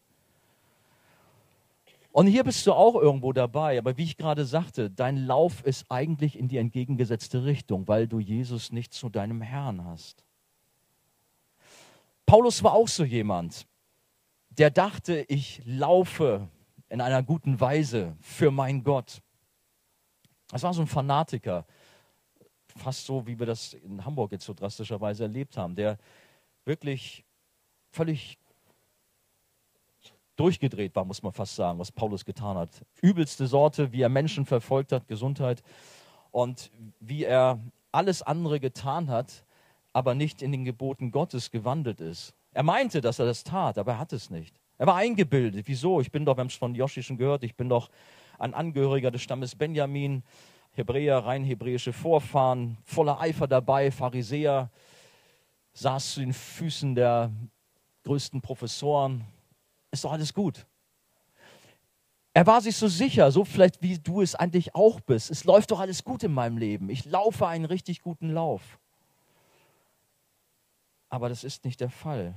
Und 2.11 2.27
hier 2.27 2.43
bist 2.43 2.65
du 2.65 2.73
auch 2.73 2.95
irgendwo 2.95 3.33
dabei, 3.33 3.77
aber 3.77 3.97
wie 3.97 4.03
ich 4.03 4.17
gerade 4.17 4.45
sagte, 4.45 4.89
dein 4.89 5.17
Lauf 5.17 5.63
ist 5.63 5.85
eigentlich 5.89 6.39
in 6.39 6.47
die 6.47 6.57
entgegengesetzte 6.57 7.43
Richtung, 7.43 7.88
weil 7.88 8.07
du 8.07 8.19
Jesus 8.19 8.71
nicht 8.71 8.93
zu 8.93 9.09
deinem 9.09 9.41
Herrn 9.41 9.85
hast. 9.85 10.23
Paulus 12.25 12.63
war 12.63 12.73
auch 12.73 12.88
so 12.88 13.03
jemand, 13.03 13.67
der 14.49 14.71
dachte, 14.71 15.25
ich 15.27 15.61
laufe 15.65 16.47
in 16.88 17.01
einer 17.01 17.21
guten 17.21 17.59
Weise 17.59 18.15
für 18.21 18.49
meinen 18.49 18.83
Gott. 18.83 19.21
Das 20.49 20.63
war 20.63 20.73
so 20.73 20.81
ein 20.81 20.88
Fanatiker, 20.88 21.65
fast 22.79 23.05
so, 23.05 23.27
wie 23.27 23.38
wir 23.38 23.45
das 23.45 23.74
in 23.74 24.03
Hamburg 24.05 24.31
jetzt 24.31 24.45
so 24.45 24.53
drastischerweise 24.53 25.24
erlebt 25.24 25.57
haben, 25.57 25.75
der 25.75 25.98
wirklich 26.65 27.24
völlig 27.91 28.38
durchgedreht 30.36 30.95
war, 30.95 31.03
muss 31.03 31.21
man 31.21 31.33
fast 31.33 31.55
sagen, 31.55 31.79
was 31.79 31.91
Paulus 31.91 32.24
getan 32.24 32.57
hat. 32.57 32.86
Übelste 33.01 33.45
Sorte, 33.45 33.91
wie 33.91 34.01
er 34.01 34.09
Menschen 34.09 34.45
verfolgt 34.45 34.91
hat, 34.93 35.07
Gesundheit 35.07 35.62
und 36.31 36.71
wie 37.00 37.25
er 37.25 37.59
alles 37.91 38.21
andere 38.21 38.59
getan 38.59 39.09
hat, 39.09 39.43
aber 39.91 40.15
nicht 40.15 40.41
in 40.41 40.51
den 40.51 40.63
Geboten 40.63 41.12
Gottes 41.12 41.51
gewandelt 41.51 42.00
ist. 42.00 42.33
Er 42.53 42.63
meinte, 42.63 43.01
dass 43.01 43.19
er 43.19 43.25
das 43.25 43.43
tat, 43.43 43.77
aber 43.77 43.93
er 43.93 44.00
hat 44.00 44.13
es 44.13 44.29
nicht. 44.29 44.55
Er 44.77 44.88
war 44.88 44.95
eingebildet. 44.95 45.67
Wieso? 45.67 46.00
Ich 46.00 46.12
bin 46.12 46.24
doch, 46.25 46.38
wir 46.38 46.41
haben 46.41 46.48
es 46.48 46.55
von 46.55 46.74
Joshi 46.74 47.03
schon 47.03 47.17
gehört, 47.17 47.43
ich 47.43 47.55
bin 47.55 47.67
doch 47.67 47.89
ein 48.38 48.53
Angehöriger 48.53 49.12
des 49.12 49.21
Stammes 49.21 49.55
Benjamin, 49.55 50.24
Hebräer, 50.79 51.17
rein 51.17 51.43
hebräische 51.43 51.91
Vorfahren, 51.91 52.77
voller 52.86 53.19
Eifer 53.19 53.48
dabei, 53.48 53.91
Pharisäer, 53.91 54.69
saß 55.74 56.13
zu 56.13 56.19
den 56.21 56.33
Füßen 56.33 56.95
der 56.95 57.31
größten 58.05 58.41
Professoren, 58.41 59.25
ist 59.91 60.05
doch 60.05 60.13
alles 60.13 60.33
gut. 60.33 60.65
Er 62.33 62.48
war 62.48 62.62
sich 62.62 62.77
so 62.77 62.88
sicher, 62.88 63.29
so 63.31 63.43
vielleicht 63.43 63.81
wie 63.81 64.00
du 64.00 64.21
es 64.21 64.36
eigentlich 64.36 64.74
auch 64.74 65.01
bist. 65.01 65.29
Es 65.29 65.43
läuft 65.43 65.71
doch 65.71 65.81
alles 65.81 66.03
gut 66.05 66.24
in 66.24 66.33
meinem 66.33 66.57
Leben. 66.57 66.89
Ich 66.89 67.03
laufe 67.03 67.45
einen 67.45 67.65
richtig 67.65 68.01
guten 68.01 68.29
Lauf. 68.29 68.79
Aber 71.09 71.27
das 71.27 71.43
ist 71.43 71.65
nicht 71.65 71.81
der 71.81 71.89
Fall. 71.89 72.36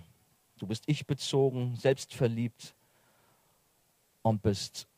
Du 0.58 0.66
bist 0.66 0.84
ich-bezogen, 0.86 1.76
selbstverliebt 1.76 2.74
und 4.22 4.42
bist 4.42 4.88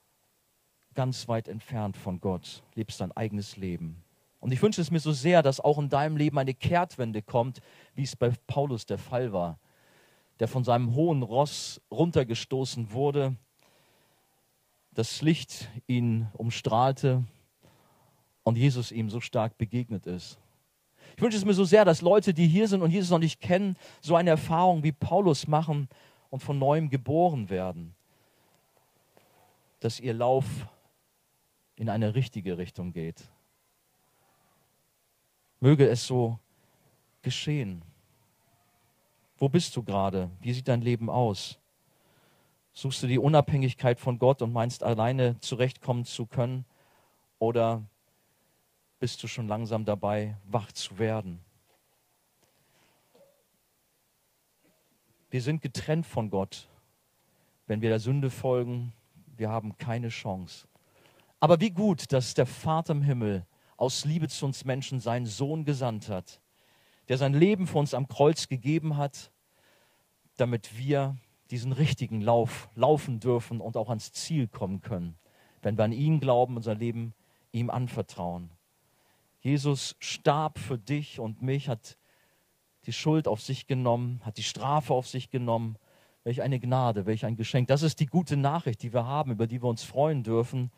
ganz 0.95 1.29
weit 1.29 1.49
entfernt 1.49 1.97
von 1.97 2.21
Gott, 2.21 2.63
lebst 2.75 3.01
dein 3.01 3.13
eigenes 3.13 3.57
Leben. 3.57 4.03
Und 4.41 4.53
ich 4.53 4.63
wünsche 4.63 4.81
es 4.81 4.91
mir 4.91 5.01
so 5.01 5.13
sehr, 5.13 5.43
dass 5.43 5.61
auch 5.61 5.79
in 5.79 5.89
deinem 5.89 6.17
Leben 6.17 6.39
eine 6.39 6.55
Kehrtwende 6.55 7.23
kommt, 7.23 7.61
wie 7.95 8.03
es 8.03 8.15
bei 8.15 8.33
Paulus 8.47 8.87
der 8.87 8.99
Fall 8.99 9.33
war 9.33 9.59
der 10.41 10.49
von 10.49 10.65
seinem 10.65 10.95
hohen 10.95 11.23
Ross 11.23 11.81
runtergestoßen 11.91 12.93
wurde, 12.93 13.37
das 14.93 15.23
Licht 15.23 15.69
ihn 15.87 16.29
umstrahlte 16.35 17.25
und 18.43 18.57
Jesus 18.57 18.93
ihm 18.93 19.11
so 19.11 19.21
stark 19.21 19.59
begegnet 19.59 20.07
ist. 20.07 20.39
Ich 21.17 21.23
wünsche 21.23 21.37
es 21.37 21.45
mir 21.45 21.55
so 21.55 21.65
sehr, 21.65 21.85
dass 21.85 22.03
Leute, 22.03 22.35
die 22.35 22.47
hier 22.47 22.67
sind 22.67 22.83
und 22.83 22.91
Jesus 22.91 23.11
noch 23.11 23.19
nicht 23.19 23.41
kennen, 23.41 23.77
so 24.01 24.17
eine 24.17 24.31
Erfahrung 24.31 24.83
wie 24.83 24.93
Paulus 24.93 25.47
machen 25.47 25.89
und 26.31 26.43
von 26.43 26.59
neuem 26.59 26.91
geboren 26.91 27.51
werden. 27.51 27.95
Dass 29.81 30.01
ihr 30.01 30.15
Lauf 30.15 30.45
in 31.77 31.89
eine 31.89 32.15
richtige 32.15 32.59
Richtung 32.59 32.93
geht. 32.93 33.23
Möge 35.61 35.89
es 35.89 36.07
so 36.07 36.39
geschehen. 37.23 37.83
Wo 39.39 39.49
bist 39.49 39.75
du 39.77 39.83
gerade? 39.83 40.31
Wie 40.41 40.53
sieht 40.53 40.69
dein 40.69 40.83
Leben 40.83 41.11
aus? 41.11 41.59
Suchst 42.73 43.03
du 43.03 43.07
die 43.07 43.19
Unabhängigkeit 43.19 43.99
von 44.01 44.19
Gott 44.19 44.43
und 44.43 44.53
meinst 44.53 44.83
alleine 44.83 45.39
zurechtkommen 45.41 46.05
zu 46.05 46.27
können? 46.27 46.65
Oder 47.39 47.83
bist 48.99 49.23
du 49.23 49.29
schon 49.29 49.49
langsam 49.49 49.85
dabei, 49.85 50.37
wach 50.45 50.73
zu 50.73 50.99
werden? 50.99 51.41
Wir 55.31 55.43
sind 55.43 55.63
getrennt 55.63 56.07
von 56.07 56.31
Gott. 56.31 56.69
Wenn 57.67 57.81
wir 57.81 57.89
der 57.89 58.01
Sünde 58.01 58.31
folgen, 58.31 58.93
wir 59.37 59.51
haben 59.51 59.77
keine 59.79 60.09
Chance. 60.09 60.69
Aber 61.45 61.61
wie 61.61 61.73
gut, 61.73 62.11
dass 62.11 62.33
der 62.33 62.47
Vater 62.47 62.95
im 62.95 63.03
Himmel 63.03 63.45
aus 63.77 64.07
Liebe 64.07 64.29
zu 64.29 64.47
uns 64.47 64.65
Menschen 64.65 64.99
seinen 64.99 65.27
Sohn 65.27 65.67
gesandt 65.67 66.09
hat, 66.09 66.41
der 67.09 67.19
sein 67.19 67.35
Leben 67.35 67.67
für 67.67 67.77
uns 67.77 67.93
am 67.93 68.09
Kreuz 68.09 68.49
gegeben 68.49 68.97
hat, 68.97 69.31
damit 70.39 70.79
wir 70.79 71.19
diesen 71.51 71.73
richtigen 71.73 72.23
Lauf 72.23 72.71
laufen 72.75 73.21
dürfen 73.21 73.61
und 73.61 73.77
auch 73.77 73.91
ans 73.91 74.11
Ziel 74.13 74.49
kommen 74.49 74.81
können, 74.81 75.19
wenn 75.61 75.77
wir 75.77 75.85
an 75.85 75.93
ihn 75.93 76.19
glauben, 76.19 76.57
unser 76.57 76.75
Leben 76.75 77.13
ihm 77.53 77.69
anvertrauen. 77.69 78.49
Jesus 79.41 79.97
starb 79.99 80.59
für 80.59 80.79
dich 80.79 81.21
und 81.21 81.43
mich, 81.43 81.69
hat 81.69 81.99
die 82.87 82.95
Schuld 82.95 83.29
auf 83.29 83.43
sich 83.43 83.67
genommen, 83.67 84.23
hat 84.25 84.39
die 84.39 84.43
Strafe 84.43 84.95
auf 84.95 85.07
sich 85.07 85.29
genommen. 85.29 85.77
Welch 86.23 86.41
eine 86.41 86.59
Gnade, 86.59 87.05
welch 87.05 87.27
ein 87.27 87.37
Geschenk. 87.37 87.69
Das 87.69 87.83
ist 87.83 88.01
die 88.01 88.07
gute 88.07 88.39
Nachricht, 88.39 88.83
die 88.83 88.95
wir 88.95 89.05
haben, 89.05 89.33
über 89.33 89.47
die 89.47 89.61
wir 89.61 89.69
uns 89.69 89.85
freuen 89.85 90.23
dürfen. 90.23 90.71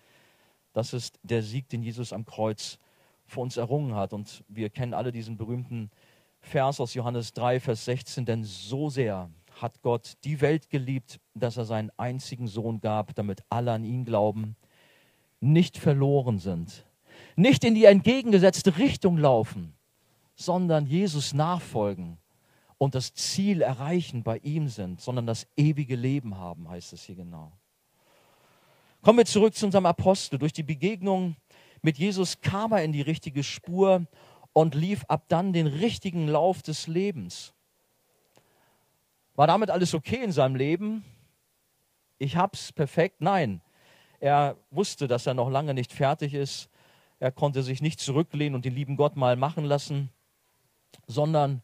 Das 0.77 0.93
ist 0.93 1.19
der 1.23 1.43
Sieg, 1.43 1.71
den 1.71 1.83
Jesus 1.83 2.13
am 2.13 2.27
Kreuz 2.27 2.79
für 3.25 3.41
uns 3.41 3.57
errungen 3.57 3.95
hat. 3.95 4.13
Und 4.13 4.45
wir 4.47 4.69
kennen 4.69 4.93
alle 4.93 5.11
diesen 5.11 5.39
berühmten 5.39 5.91
Vers 6.41 6.81
aus 6.81 6.93
Johannes 6.93 7.33
3, 7.33 7.61
Vers 7.61 7.87
16, 7.87 8.27
denn 8.27 8.45
so 8.45 8.91
sehr 8.91 9.31
hat 9.59 9.81
Gott 9.81 10.19
die 10.25 10.43
Welt 10.43 10.69
geliebt, 10.69 11.19
dass 11.33 11.57
er 11.57 11.65
seinen 11.65 11.91
einzigen 11.97 12.47
Sohn 12.47 12.83
gab, 12.83 13.15
damit 13.15 13.43
alle 13.49 13.73
an 13.73 13.85
ihn 13.87 14.05
glauben, 14.05 14.55
nicht 15.41 15.79
verloren 15.79 16.39
sind, 16.39 16.85
nicht 17.37 17.65
in 17.65 17.75
die 17.75 17.87
entgegengesetzte 17.87 18.77
Richtung 18.77 19.17
laufen, 19.17 19.73
sondern 20.35 20.85
Jesus 20.85 21.33
nachfolgen 21.33 22.19
und 22.77 22.95
das 22.95 23.15
Ziel 23.15 23.63
erreichen 23.63 24.23
bei 24.23 24.37
ihm 24.41 24.69
sind, 24.69 25.01
sondern 25.01 25.27
das 25.27 25.47
ewige 25.57 25.97
Leben 25.97 26.37
haben, 26.37 26.69
heißt 26.69 26.93
es 26.93 27.05
hier 27.05 27.17
genau. 27.17 27.51
Kommen 29.07 29.19
wir 29.19 29.25
zurück 29.25 29.55
zu 29.55 29.67
unserem 29.67 29.87
Apostel. 29.87 30.37
Durch 30.37 30.53
die 30.53 30.65
Begegnung 30.65 31.37
Mit 31.81 31.97
Jesus 31.97 32.41
kam 32.41 32.73
er 32.73 32.83
in 32.83 32.91
die 32.91 33.03
richtige 33.03 33.45
Spur 33.45 34.05
und 34.53 34.75
lief 34.75 35.05
ab 35.05 35.27
dann 35.29 35.53
den 35.53 35.69
richtigen 35.69 36.27
Lauf 36.27 36.61
des 36.61 36.89
Lebens. 36.89 37.55
War 39.37 39.47
damit 39.47 39.71
alles 39.71 39.95
okay 39.95 40.25
in 40.25 40.33
seinem 40.33 40.57
Leben? 40.57 41.05
Ich 42.19 42.35
hab's 42.35 42.73
perfekt? 42.73 43.21
Nein. 43.21 43.61
Er 44.19 44.57
wusste, 44.73 45.07
dass 45.07 45.25
er 45.25 45.35
noch 45.35 45.51
lange 45.51 45.73
nicht 45.73 45.93
fertig 45.93 46.35
ist. 46.35 46.69
Er 47.21 47.31
konnte 47.31 47.63
sich 47.63 47.81
nicht 47.81 48.01
zurücklehnen 48.01 48.57
und 48.57 48.65
den 48.65 48.75
lieben 48.75 48.97
Gott 48.97 49.15
mal 49.15 49.37
machen 49.37 49.65
lassen, 49.65 50.11
sondern 51.07 51.63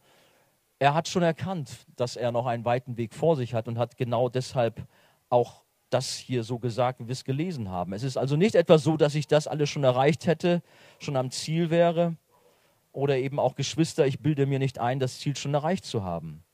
er 0.79 0.95
hat 0.95 1.09
schon 1.09 1.25
erkannt, 1.25 1.89
dass 1.97 2.15
er 2.15 2.31
noch 2.31 2.47
einen 2.47 2.65
weiten 2.65 2.97
Weg 2.97 3.13
vor 3.13 3.35
sich 3.35 3.53
hat 3.53 3.67
und 3.67 3.81
hat 3.81 3.97
genau 3.97 4.29
deshalb 4.29 4.87
auch 5.29 5.62
das 5.93 6.17
hier 6.17 6.43
so 6.43 6.59
gesagt, 6.59 7.01
wie 7.01 7.07
wir 7.07 7.13
es 7.13 7.25
gelesen 7.25 7.71
haben. 7.71 7.93
Es 7.93 8.03
ist 8.03 8.17
also 8.17 8.37
nicht 8.37 8.55
etwa 8.55 8.79
so, 8.79 8.97
dass 8.97 9.15
ich 9.15 9.27
das 9.27 9.47
alles 9.47 9.69
schon 9.69 9.85
erreicht 9.85 10.27
hätte, 10.27 10.63
schon 10.99 11.17
am 11.17 11.31
Ziel 11.31 11.71
wäre 11.71 12.17
oder 12.93 13.17
eben 13.17 13.39
auch 13.39 13.55
Geschwister, 13.55 14.07
ich 14.07 14.21
bilde 14.21 14.47
mir 14.47 14.59
nicht 14.59 14.79
ein, 14.79 15.01
das 15.01 15.19
Ziel 15.19 15.37
schon 15.37 15.55
erreicht 15.55 15.85
zu 15.85 16.05
haben. 16.05 16.45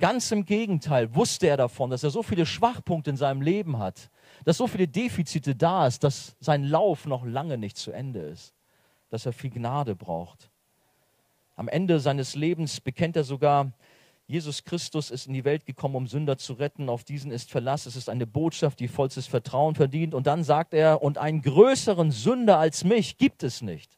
Ganz 0.00 0.30
im 0.32 0.44
Gegenteil 0.44 1.14
wusste 1.14 1.48
er 1.48 1.56
davon, 1.56 1.90
dass 1.90 2.02
er 2.02 2.10
so 2.10 2.22
viele 2.22 2.46
Schwachpunkte 2.46 3.10
in 3.10 3.16
seinem 3.16 3.42
Leben 3.42 3.78
hat, 3.78 4.10
dass 4.44 4.56
so 4.56 4.66
viele 4.66 4.88
Defizite 4.88 5.54
da 5.54 5.86
ist, 5.86 6.02
dass 6.02 6.36
sein 6.40 6.64
Lauf 6.64 7.06
noch 7.06 7.24
lange 7.24 7.58
nicht 7.58 7.76
zu 7.76 7.92
Ende 7.92 8.20
ist, 8.20 8.54
dass 9.10 9.26
er 9.26 9.32
viel 9.32 9.50
Gnade 9.50 9.94
braucht. 9.94 10.50
Am 11.56 11.68
Ende 11.68 12.00
seines 12.00 12.34
Lebens 12.34 12.80
bekennt 12.80 13.16
er 13.16 13.24
sogar, 13.24 13.72
Jesus 14.28 14.64
Christus 14.64 15.10
ist 15.10 15.28
in 15.28 15.34
die 15.34 15.44
Welt 15.44 15.66
gekommen, 15.66 15.94
um 15.94 16.06
Sünder 16.08 16.36
zu 16.36 16.54
retten. 16.54 16.88
Auf 16.88 17.04
diesen 17.04 17.30
ist 17.30 17.50
Verlass. 17.50 17.86
Es 17.86 17.94
ist 17.94 18.08
eine 18.08 18.26
Botschaft, 18.26 18.80
die 18.80 18.88
vollstes 18.88 19.26
Vertrauen 19.28 19.76
verdient. 19.76 20.14
Und 20.14 20.26
dann 20.26 20.42
sagt 20.42 20.74
er, 20.74 21.00
und 21.02 21.16
einen 21.18 21.42
größeren 21.42 22.10
Sünder 22.10 22.58
als 22.58 22.82
mich 22.82 23.18
gibt 23.18 23.44
es 23.44 23.62
nicht. 23.62 23.96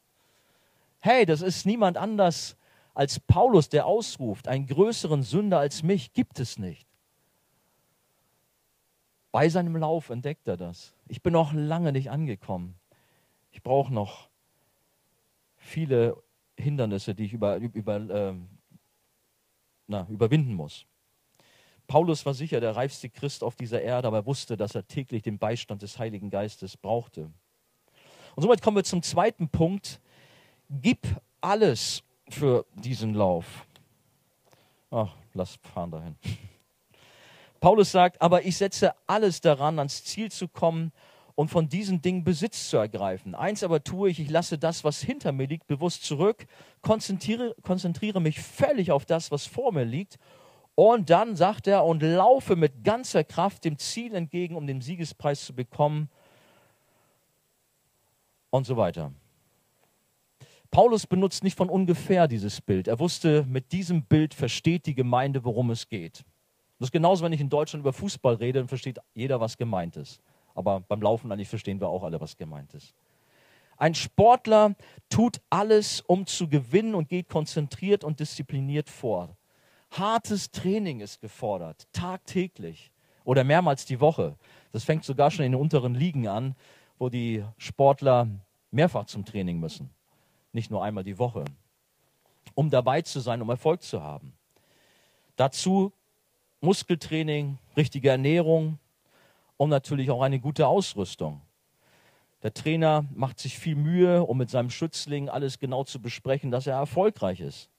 Hey, 0.99 1.25
das 1.25 1.41
ist 1.41 1.65
niemand 1.65 1.97
anders 1.97 2.57
als 2.93 3.19
Paulus, 3.19 3.69
der 3.69 3.85
ausruft, 3.85 4.47
einen 4.47 4.67
größeren 4.67 5.23
Sünder 5.23 5.59
als 5.59 5.83
mich 5.83 6.11
gibt 6.13 6.39
es 6.39 6.59
nicht. 6.59 6.85
Bei 9.31 9.47
seinem 9.47 9.77
Lauf 9.77 10.09
entdeckt 10.09 10.47
er 10.47 10.57
das. 10.57 10.93
Ich 11.07 11.21
bin 11.21 11.33
noch 11.33 11.53
lange 11.53 11.91
nicht 11.91 12.11
angekommen. 12.11 12.75
Ich 13.51 13.63
brauche 13.63 13.93
noch 13.93 14.27
viele 15.55 16.21
Hindernisse, 16.57 17.15
die 17.15 17.25
ich 17.25 17.33
über, 17.33 17.57
über, 17.57 17.95
äh, 17.97 18.33
na, 19.89 20.05
überwinden 20.09 20.53
muss. 20.53 20.85
Paulus 21.87 22.23
war 22.25 22.35
sicher 22.35 22.59
der 22.59 22.75
reifste 22.75 23.09
Christ 23.09 23.43
auf 23.43 23.55
dieser 23.55 23.81
Erde, 23.81 24.07
aber 24.07 24.17
er 24.17 24.25
wusste, 24.27 24.55
dass 24.55 24.75
er 24.75 24.87
täglich 24.87 25.23
den 25.23 25.39
Beistand 25.39 25.81
des 25.81 25.97
Heiligen 25.97 26.29
Geistes 26.29 26.77
brauchte. 26.77 27.31
Und 28.35 28.43
somit 28.43 28.61
kommen 28.61 28.77
wir 28.77 28.83
zum 28.83 29.01
zweiten 29.01 29.49
Punkt. 29.49 29.99
Gib 30.69 31.07
alles 31.41 32.03
für 32.29 32.65
diesen 32.75 33.15
Lauf. 33.15 33.65
Ach, 34.91 35.15
lass 35.33 35.57
fahren 35.73 35.89
dahin. 35.89 36.15
Paulus 37.59 37.91
sagt, 37.91 38.21
aber 38.21 38.45
ich 38.45 38.55
setze 38.55 38.93
alles 39.07 39.41
daran, 39.41 39.79
ans 39.79 40.03
Ziel 40.03 40.31
zu 40.31 40.47
kommen 40.47 40.91
und 41.39 41.47
von 41.47 41.69
diesen 41.69 42.01
Dingen 42.01 42.25
Besitz 42.25 42.69
zu 42.69 42.75
ergreifen. 42.75 43.33
Eins 43.33 43.63
aber 43.63 43.81
tue 43.81 44.09
ich, 44.09 44.19
ich 44.19 44.29
lasse 44.29 44.57
das, 44.57 44.83
was 44.83 45.01
hinter 45.01 45.31
mir 45.31 45.47
liegt, 45.47 45.67
bewusst 45.67 46.03
zurück, 46.03 46.45
konzentriere, 46.81 47.55
konzentriere 47.61 48.19
mich 48.19 48.41
völlig 48.41 48.91
auf 48.91 49.05
das, 49.05 49.31
was 49.31 49.45
vor 49.45 49.71
mir 49.71 49.85
liegt. 49.85 50.19
Und 50.75 51.09
dann 51.09 51.37
sagt 51.37 51.67
er, 51.67 51.85
und 51.85 52.03
laufe 52.03 52.57
mit 52.57 52.83
ganzer 52.83 53.23
Kraft 53.23 53.63
dem 53.63 53.77
Ziel 53.77 54.15
entgegen, 54.15 54.53
um 54.57 54.67
den 54.67 54.81
Siegespreis 54.81 55.45
zu 55.45 55.55
bekommen. 55.55 56.09
Und 58.49 58.65
so 58.65 58.75
weiter. 58.75 59.13
Paulus 60.71 61.07
benutzt 61.07 61.45
nicht 61.45 61.55
von 61.57 61.69
ungefähr 61.69 62.27
dieses 62.27 62.59
Bild. 62.59 62.89
Er 62.89 62.99
wusste, 62.99 63.45
mit 63.47 63.71
diesem 63.71 64.03
Bild 64.03 64.33
versteht 64.33 64.85
die 64.87 64.93
Gemeinde, 64.93 65.45
worum 65.45 65.71
es 65.71 65.87
geht. 65.87 66.25
Das 66.79 66.87
ist 66.87 66.91
genauso, 66.91 67.23
wenn 67.23 67.31
ich 67.31 67.39
in 67.39 67.49
Deutschland 67.49 67.83
über 67.83 67.93
Fußball 67.93 68.33
rede, 68.35 68.59
dann 68.59 68.67
versteht 68.67 68.99
jeder, 69.13 69.39
was 69.39 69.55
gemeint 69.55 69.95
ist. 69.95 70.21
Aber 70.59 70.81
beim 70.81 71.01
Laufen 71.01 71.31
eigentlich 71.31 71.47
verstehen 71.47 71.79
wir 71.79 71.87
auch 71.87 72.03
alle, 72.03 72.19
was 72.19 72.35
gemeint 72.35 72.73
ist. 72.73 72.93
Ein 73.77 73.95
Sportler 73.95 74.75
tut 75.09 75.39
alles, 75.49 76.01
um 76.01 76.25
zu 76.25 76.49
gewinnen 76.49 76.95
und 76.95 77.07
geht 77.07 77.29
konzentriert 77.29 78.03
und 78.03 78.19
diszipliniert 78.19 78.89
vor. 78.89 79.29
Hartes 79.91 80.51
Training 80.51 80.99
ist 80.99 81.21
gefordert, 81.21 81.87
tagtäglich 81.93 82.91
oder 83.23 83.43
mehrmals 83.43 83.85
die 83.85 84.01
Woche. 84.01 84.35
Das 84.73 84.83
fängt 84.83 85.05
sogar 85.05 85.31
schon 85.31 85.45
in 85.45 85.53
den 85.53 85.61
unteren 85.61 85.95
Ligen 85.95 86.27
an, 86.27 86.55
wo 86.97 87.07
die 87.07 87.43
Sportler 87.57 88.27
mehrfach 88.71 89.05
zum 89.05 89.23
Training 89.23 89.59
müssen 89.59 89.89
nicht 90.51 90.71
nur 90.71 90.83
einmal 90.83 91.03
die 91.03 91.19
Woche, 91.19 91.45
um 92.55 92.69
dabei 92.69 93.01
zu 93.01 93.19
sein, 93.19 93.41
um 93.41 93.49
Erfolg 93.49 93.81
zu 93.81 94.01
haben. 94.01 94.33
Dazu 95.35 95.93
Muskeltraining, 96.61 97.57
richtige 97.77 98.09
Ernährung 98.09 98.79
und 99.59 99.69
natürlich 99.69 100.09
auch 100.09 100.21
eine 100.21 100.39
gute 100.39 100.67
Ausrüstung. 100.67 101.41
Der 102.43 102.53
Trainer 102.53 103.03
macht 103.13 103.39
sich 103.39 103.59
viel 103.59 103.75
Mühe, 103.75 104.23
um 104.23 104.37
mit 104.37 104.49
seinem 104.49 104.69
Schützling 104.69 105.27
alles 105.27 105.59
genau 105.59 105.83
zu 105.83 106.01
besprechen, 106.01 106.49
dass 106.49 106.65
er 106.65 106.77
erfolgreich 106.77 107.41
ist. 107.41 107.69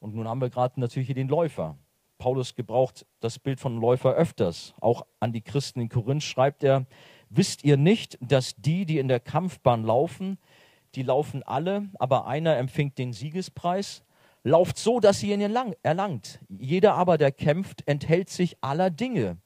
Und 0.00 0.14
nun 0.14 0.28
haben 0.28 0.42
wir 0.42 0.50
gerade 0.50 0.78
natürlich 0.78 1.06
hier 1.06 1.14
den 1.14 1.28
Läufer. 1.28 1.78
Paulus 2.18 2.54
gebraucht 2.54 3.06
das 3.20 3.38
Bild 3.38 3.60
von 3.60 3.80
Läufer 3.80 4.12
öfters. 4.12 4.74
Auch 4.78 5.06
an 5.20 5.32
die 5.32 5.40
Christen 5.40 5.80
in 5.80 5.88
Korinth 5.88 6.22
schreibt 6.22 6.62
er, 6.62 6.84
Wisst 7.30 7.64
ihr 7.64 7.78
nicht, 7.78 8.18
dass 8.20 8.54
die, 8.56 8.84
die 8.84 8.98
in 8.98 9.08
der 9.08 9.20
Kampfbahn 9.20 9.84
laufen, 9.84 10.38
die 10.94 11.02
laufen 11.02 11.42
alle, 11.42 11.88
aber 11.98 12.26
einer 12.26 12.58
empfängt 12.58 12.98
den 12.98 13.14
Siegespreis? 13.14 14.03
Lauft 14.44 14.76
so, 14.76 15.00
dass 15.00 15.22
ihr 15.22 15.34
ihn 15.34 15.74
erlangt. 15.82 16.40
Jeder 16.48 16.94
aber, 16.94 17.16
der 17.16 17.32
kämpft, 17.32 17.82
enthält 17.88 18.28
sich 18.28 18.58
aller 18.60 18.90
Dinge. 18.90 19.38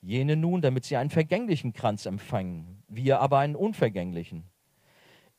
Jene 0.00 0.34
nun, 0.34 0.62
damit 0.62 0.86
sie 0.86 0.96
einen 0.96 1.10
vergänglichen 1.10 1.74
Kranz 1.74 2.06
empfangen, 2.06 2.82
wir 2.88 3.20
aber 3.20 3.38
einen 3.38 3.54
unvergänglichen. 3.54 4.44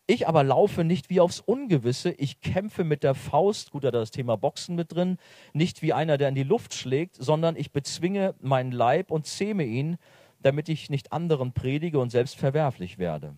Ich 0.06 0.28
aber 0.28 0.44
laufe 0.44 0.84
nicht 0.84 1.10
wie 1.10 1.20
aufs 1.20 1.40
Ungewisse, 1.40 2.12
ich 2.12 2.42
kämpfe 2.42 2.84
mit 2.84 3.02
der 3.04 3.16
Faust, 3.16 3.72
gut, 3.72 3.86
da 3.86 3.92
das 3.92 4.12
Thema 4.12 4.36
Boxen 4.36 4.76
mit 4.76 4.94
drin, 4.94 5.18
nicht 5.54 5.82
wie 5.82 5.94
einer, 5.94 6.18
der 6.18 6.30
in 6.30 6.36
die 6.36 6.44
Luft 6.44 6.74
schlägt, 6.74 7.16
sondern 7.16 7.56
ich 7.56 7.72
bezwinge 7.72 8.36
meinen 8.40 8.72
Leib 8.72 9.10
und 9.10 9.26
zähme 9.26 9.64
ihn, 9.64 9.98
damit 10.40 10.70
ich 10.70 10.90
nicht 10.90 11.12
anderen 11.12 11.54
predige 11.54 11.98
und 12.00 12.12
selbst 12.12 12.36
verwerflich 12.36 12.98
werde. 12.98 13.36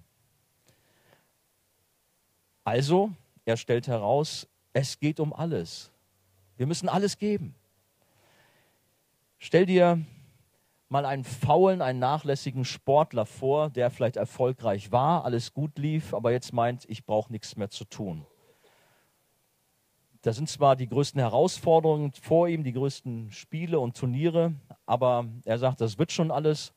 Also, 2.66 3.12
er 3.46 3.58
stellt 3.58 3.88
heraus, 3.88 4.48
es 4.74 5.00
geht 5.00 5.20
um 5.20 5.34
alles. 5.34 5.92
Wir 6.58 6.68
müssen 6.68 6.90
alles 6.90 7.18
geben. 7.18 7.56
Stell 9.38 9.66
dir 9.66 10.00
mal 10.90 11.06
einen 11.06 11.24
faulen, 11.24 11.82
einen 11.82 12.00
nachlässigen 12.00 12.66
Sportler 12.66 13.26
vor, 13.26 13.70
der 13.70 13.90
vielleicht 13.90 14.16
erfolgreich 14.16 14.92
war, 14.92 15.26
alles 15.26 15.54
gut 15.54 15.78
lief, 15.78 16.14
aber 16.14 16.32
jetzt 16.32 16.54
meint, 16.54 16.86
ich 16.88 17.06
brauche 17.06 17.32
nichts 17.32 17.56
mehr 17.56 17.70
zu 17.70 17.86
tun. 17.86 18.26
Da 20.22 20.32
sind 20.32 20.48
zwar 20.48 20.76
die 20.76 20.88
größten 20.88 21.20
Herausforderungen 21.20 22.14
vor 22.14 22.48
ihm, 22.48 22.64
die 22.64 22.74
größten 22.74 23.32
Spiele 23.32 23.80
und 23.80 23.98
Turniere, 23.98 24.54
aber 24.86 25.26
er 25.44 25.58
sagt, 25.58 25.82
das 25.82 25.98
wird 25.98 26.12
schon 26.12 26.32
alles. 26.32 26.72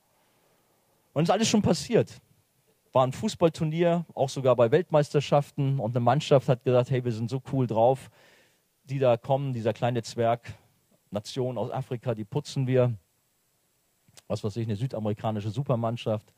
Und 1.12 1.22
es 1.24 1.28
ist 1.28 1.32
alles 1.32 1.48
schon 1.48 1.62
passiert. 1.62 2.20
War 2.96 3.06
ein 3.06 3.12
Fußballturnier, 3.12 4.06
auch 4.14 4.30
sogar 4.30 4.56
bei 4.56 4.70
Weltmeisterschaften. 4.70 5.80
Und 5.80 5.94
eine 5.94 6.00
Mannschaft 6.02 6.48
hat 6.48 6.64
gesagt, 6.64 6.88
hey, 6.88 7.04
wir 7.04 7.12
sind 7.12 7.28
so 7.28 7.42
cool 7.52 7.66
drauf. 7.66 8.11
Die 8.85 8.98
da 8.98 9.18
kommen, 9.18 9.52
dieser 9.52 9.74
kleine 9.74 10.02
Zwerg, 10.02 10.54
Nation 11.11 11.59
aus 11.59 11.70
Afrika, 11.70 12.14
die 12.14 12.24
putzen 12.24 12.66
wir. 12.66 12.94
Was 14.28 14.42
weiß 14.42 14.56
ich, 14.56 14.66
eine 14.66 14.76
südamerikanische 14.76 15.50
Supermannschaft. 15.50 16.32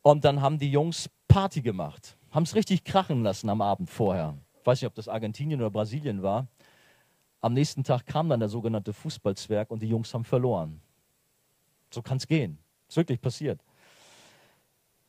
Und 0.00 0.24
dann 0.24 0.40
haben 0.40 0.58
die 0.58 0.72
Jungs 0.72 1.10
Party 1.28 1.60
gemacht. 1.60 2.16
Haben 2.30 2.44
es 2.44 2.54
richtig 2.54 2.82
krachen 2.82 3.22
lassen 3.22 3.50
am 3.50 3.60
Abend 3.60 3.90
vorher. 3.90 4.38
Ich 4.58 4.66
weiß 4.66 4.80
nicht, 4.80 4.88
ob 4.88 4.94
das 4.94 5.08
Argentinien 5.08 5.60
oder 5.60 5.70
Brasilien 5.70 6.22
war. 6.22 6.46
Am 7.42 7.52
nächsten 7.52 7.84
Tag 7.84 8.06
kam 8.06 8.30
dann 8.30 8.40
der 8.40 8.48
sogenannte 8.48 8.94
Fußballzwerg 8.94 9.70
und 9.70 9.82
die 9.82 9.90
Jungs 9.90 10.14
haben 10.14 10.24
verloren. 10.24 10.80
So 11.90 12.00
kann 12.00 12.16
es 12.16 12.26
gehen. 12.26 12.56
Ist 12.88 12.96
wirklich 12.96 13.20
passiert. 13.20 13.60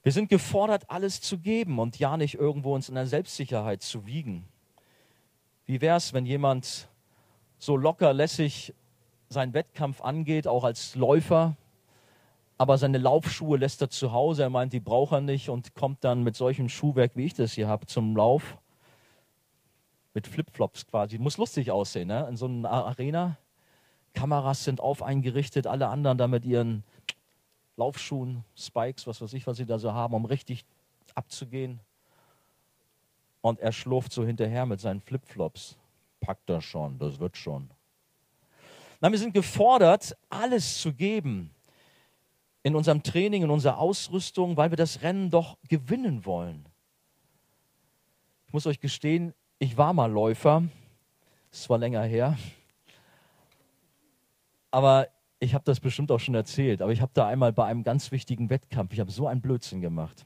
Wir 0.06 0.12
sind 0.12 0.30
gefordert, 0.30 0.92
alles 0.92 1.20
zu 1.20 1.40
geben 1.40 1.80
und 1.80 1.98
ja 1.98 2.16
nicht 2.16 2.36
irgendwo 2.36 2.76
uns 2.76 2.90
in 2.90 2.94
der 2.94 3.08
Selbstsicherheit 3.08 3.82
zu 3.82 4.06
wiegen. 4.06 4.48
Wie 5.66 5.82
wäre 5.82 5.98
es, 5.98 6.14
wenn 6.14 6.28
jemand 6.28 6.90
so 7.58 7.76
locker 7.76 8.14
lässig 8.14 8.76
seinen 9.30 9.56
Wettkampf 9.56 10.02
angeht, 10.02 10.48
auch 10.48 10.64
als 10.64 10.94
Läufer, 10.94 11.58
aber 12.60 12.78
seine 12.78 13.00
Laufschuhe 13.00 13.58
lässt 13.58 13.82
er 13.82 13.90
zu 13.90 14.12
Hause, 14.12 14.44
er 14.44 14.52
meint, 14.52 14.74
die 14.74 14.80
braucht 14.80 15.14
er 15.14 15.22
nicht 15.22 15.50
und 15.50 15.74
kommt 15.74 16.04
dann 16.04 16.22
mit 16.22 16.36
solchem 16.36 16.70
Schuhwerk, 16.70 17.14
wie 17.16 17.26
ich 17.26 17.34
das 17.34 17.54
hier 17.54 17.68
habe, 17.68 17.88
zum 17.88 18.16
Lauf. 18.16 18.60
Mit 20.14 20.28
Flipflops 20.28 20.86
quasi. 20.86 21.18
Muss 21.18 21.38
lustig 21.38 21.72
aussehen, 21.72 22.10
ne? 22.10 22.28
in 22.30 22.38
so 22.38 22.46
einer 22.46 22.70
Arena. 22.70 23.38
Kameras 24.14 24.66
sind 24.66 24.82
auf 24.82 25.02
eingerichtet, 25.02 25.66
alle 25.66 25.88
anderen 25.88 26.20
da 26.20 26.28
mit 26.28 26.46
ihren 26.46 26.84
Laufschuhen, 27.78 28.44
Spikes, 28.56 29.06
was 29.08 29.22
weiß 29.22 29.34
ich, 29.34 29.46
was 29.48 29.58
sie 29.58 29.66
da 29.66 29.78
so 29.78 29.94
haben, 29.94 30.14
um 30.14 30.26
richtig 30.26 30.66
abzugehen. 31.14 31.80
Und 33.42 33.60
er 33.60 33.72
schlurft 33.72 34.12
so 34.12 34.26
hinterher 34.26 34.66
mit 34.66 34.80
seinen 34.80 35.02
Flipflops. 35.02 35.78
Packt 36.20 36.50
das 36.50 36.64
schon, 36.64 36.98
das 36.98 37.20
wird 37.20 37.38
schon. 37.38 37.70
Na, 39.02 39.12
wir 39.12 39.20
sind 39.20 39.34
gefordert, 39.34 40.16
alles 40.30 40.82
zu 40.82 40.94
geben 40.94 41.52
in 42.64 42.76
unserem 42.76 43.04
Training, 43.04 43.44
in 43.44 43.52
unserer 43.52 43.78
Ausrüstung, 43.78 44.58
weil 44.58 44.72
wir 44.72 44.78
das 44.78 45.02
Rennen 45.04 45.30
doch 45.30 45.58
gewinnen 45.70 46.26
wollen. 46.26 46.66
Ich 48.48 48.54
muss 48.54 48.66
euch 48.66 48.80
gestehen, 48.80 49.34
ich 49.60 49.78
war 49.78 49.94
mal 49.94 50.12
Läufer, 50.12 50.64
das 51.52 51.70
war 51.70 51.78
länger 51.78 52.02
her, 52.04 52.38
aber 54.72 55.08
ich 55.40 55.54
habe 55.54 55.64
das 55.66 55.80
bestimmt 55.80 56.12
auch 56.12 56.20
schon 56.20 56.36
erzählt, 56.36 56.82
aber 56.82 56.92
ich 56.92 57.02
habe 57.02 57.12
da 57.14 57.28
einmal 57.28 57.54
bei 57.54 57.66
einem 57.66 57.84
ganz 57.84 58.12
wichtigen 58.12 58.50
Wettkampf, 58.50 58.94
ich 58.94 59.00
habe 59.00 59.12
so 59.12 59.28
einen 59.28 59.42
Blödsinn 59.42 59.82
gemacht. 59.82 60.26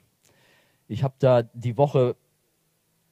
Ich 0.88 1.04
habe 1.04 1.16
da 1.20 1.44
die 1.44 1.78
Woche, 1.78 2.16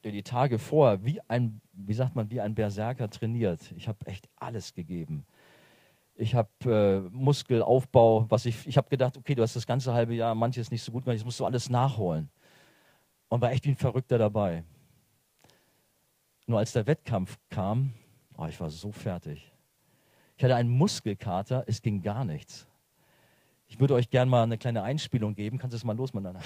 die 0.04 0.22
Tage 0.22 0.58
vorher, 0.58 1.04
wie 1.04 1.20
ein, 1.28 1.60
wie 1.72 1.94
sagt 1.94 2.16
man, 2.16 2.30
wie 2.30 2.40
ein 2.40 2.54
Berserker 2.54 3.10
trainiert. 3.10 3.72
Ich 3.76 3.88
habe 3.88 4.06
echt 4.06 4.28
alles 4.36 4.74
gegeben. 4.74 5.26
Ich 6.14 6.34
habe 6.34 6.48
äh, 6.64 7.00
Muskelaufbau, 7.14 8.26
was 8.28 8.46
ich, 8.46 8.66
ich 8.66 8.76
habe 8.76 8.88
gedacht, 8.88 9.16
okay, 9.16 9.34
du 9.34 9.42
hast 9.42 9.54
das 9.54 9.66
ganze 9.66 9.92
halbe 9.92 10.14
Jahr 10.14 10.34
manches 10.34 10.70
nicht 10.70 10.82
so 10.82 10.90
gut 10.90 11.04
gemacht, 11.04 11.18
jetzt 11.18 11.24
musst 11.24 11.38
du 11.38 11.44
alles 11.44 11.70
nachholen. 11.70 12.28
Und 13.28 13.40
war 13.40 13.52
echt 13.52 13.64
wie 13.66 13.70
ein 13.70 13.76
Verrückter 13.76 14.18
dabei. 14.18 14.64
Nur 16.46 16.58
als 16.58 16.72
der 16.72 16.86
Wettkampf 16.86 17.38
kam, 17.50 17.92
oh, 18.36 18.46
ich 18.46 18.58
war 18.58 18.70
so 18.70 18.90
fertig. 18.90 19.52
Ich 20.38 20.44
hatte 20.44 20.54
einen 20.54 20.70
Muskelkater, 20.70 21.64
es 21.66 21.82
ging 21.82 22.00
gar 22.00 22.24
nichts. 22.24 22.68
Ich 23.66 23.80
würde 23.80 23.94
euch 23.94 24.08
gerne 24.08 24.30
mal 24.30 24.44
eine 24.44 24.56
kleine 24.56 24.84
Einspielung 24.84 25.34
geben. 25.34 25.58
Kannst 25.58 25.72
du 25.74 25.76
es 25.76 25.82
mal 25.82 25.96
los 25.96 26.14
miteinander? 26.14 26.40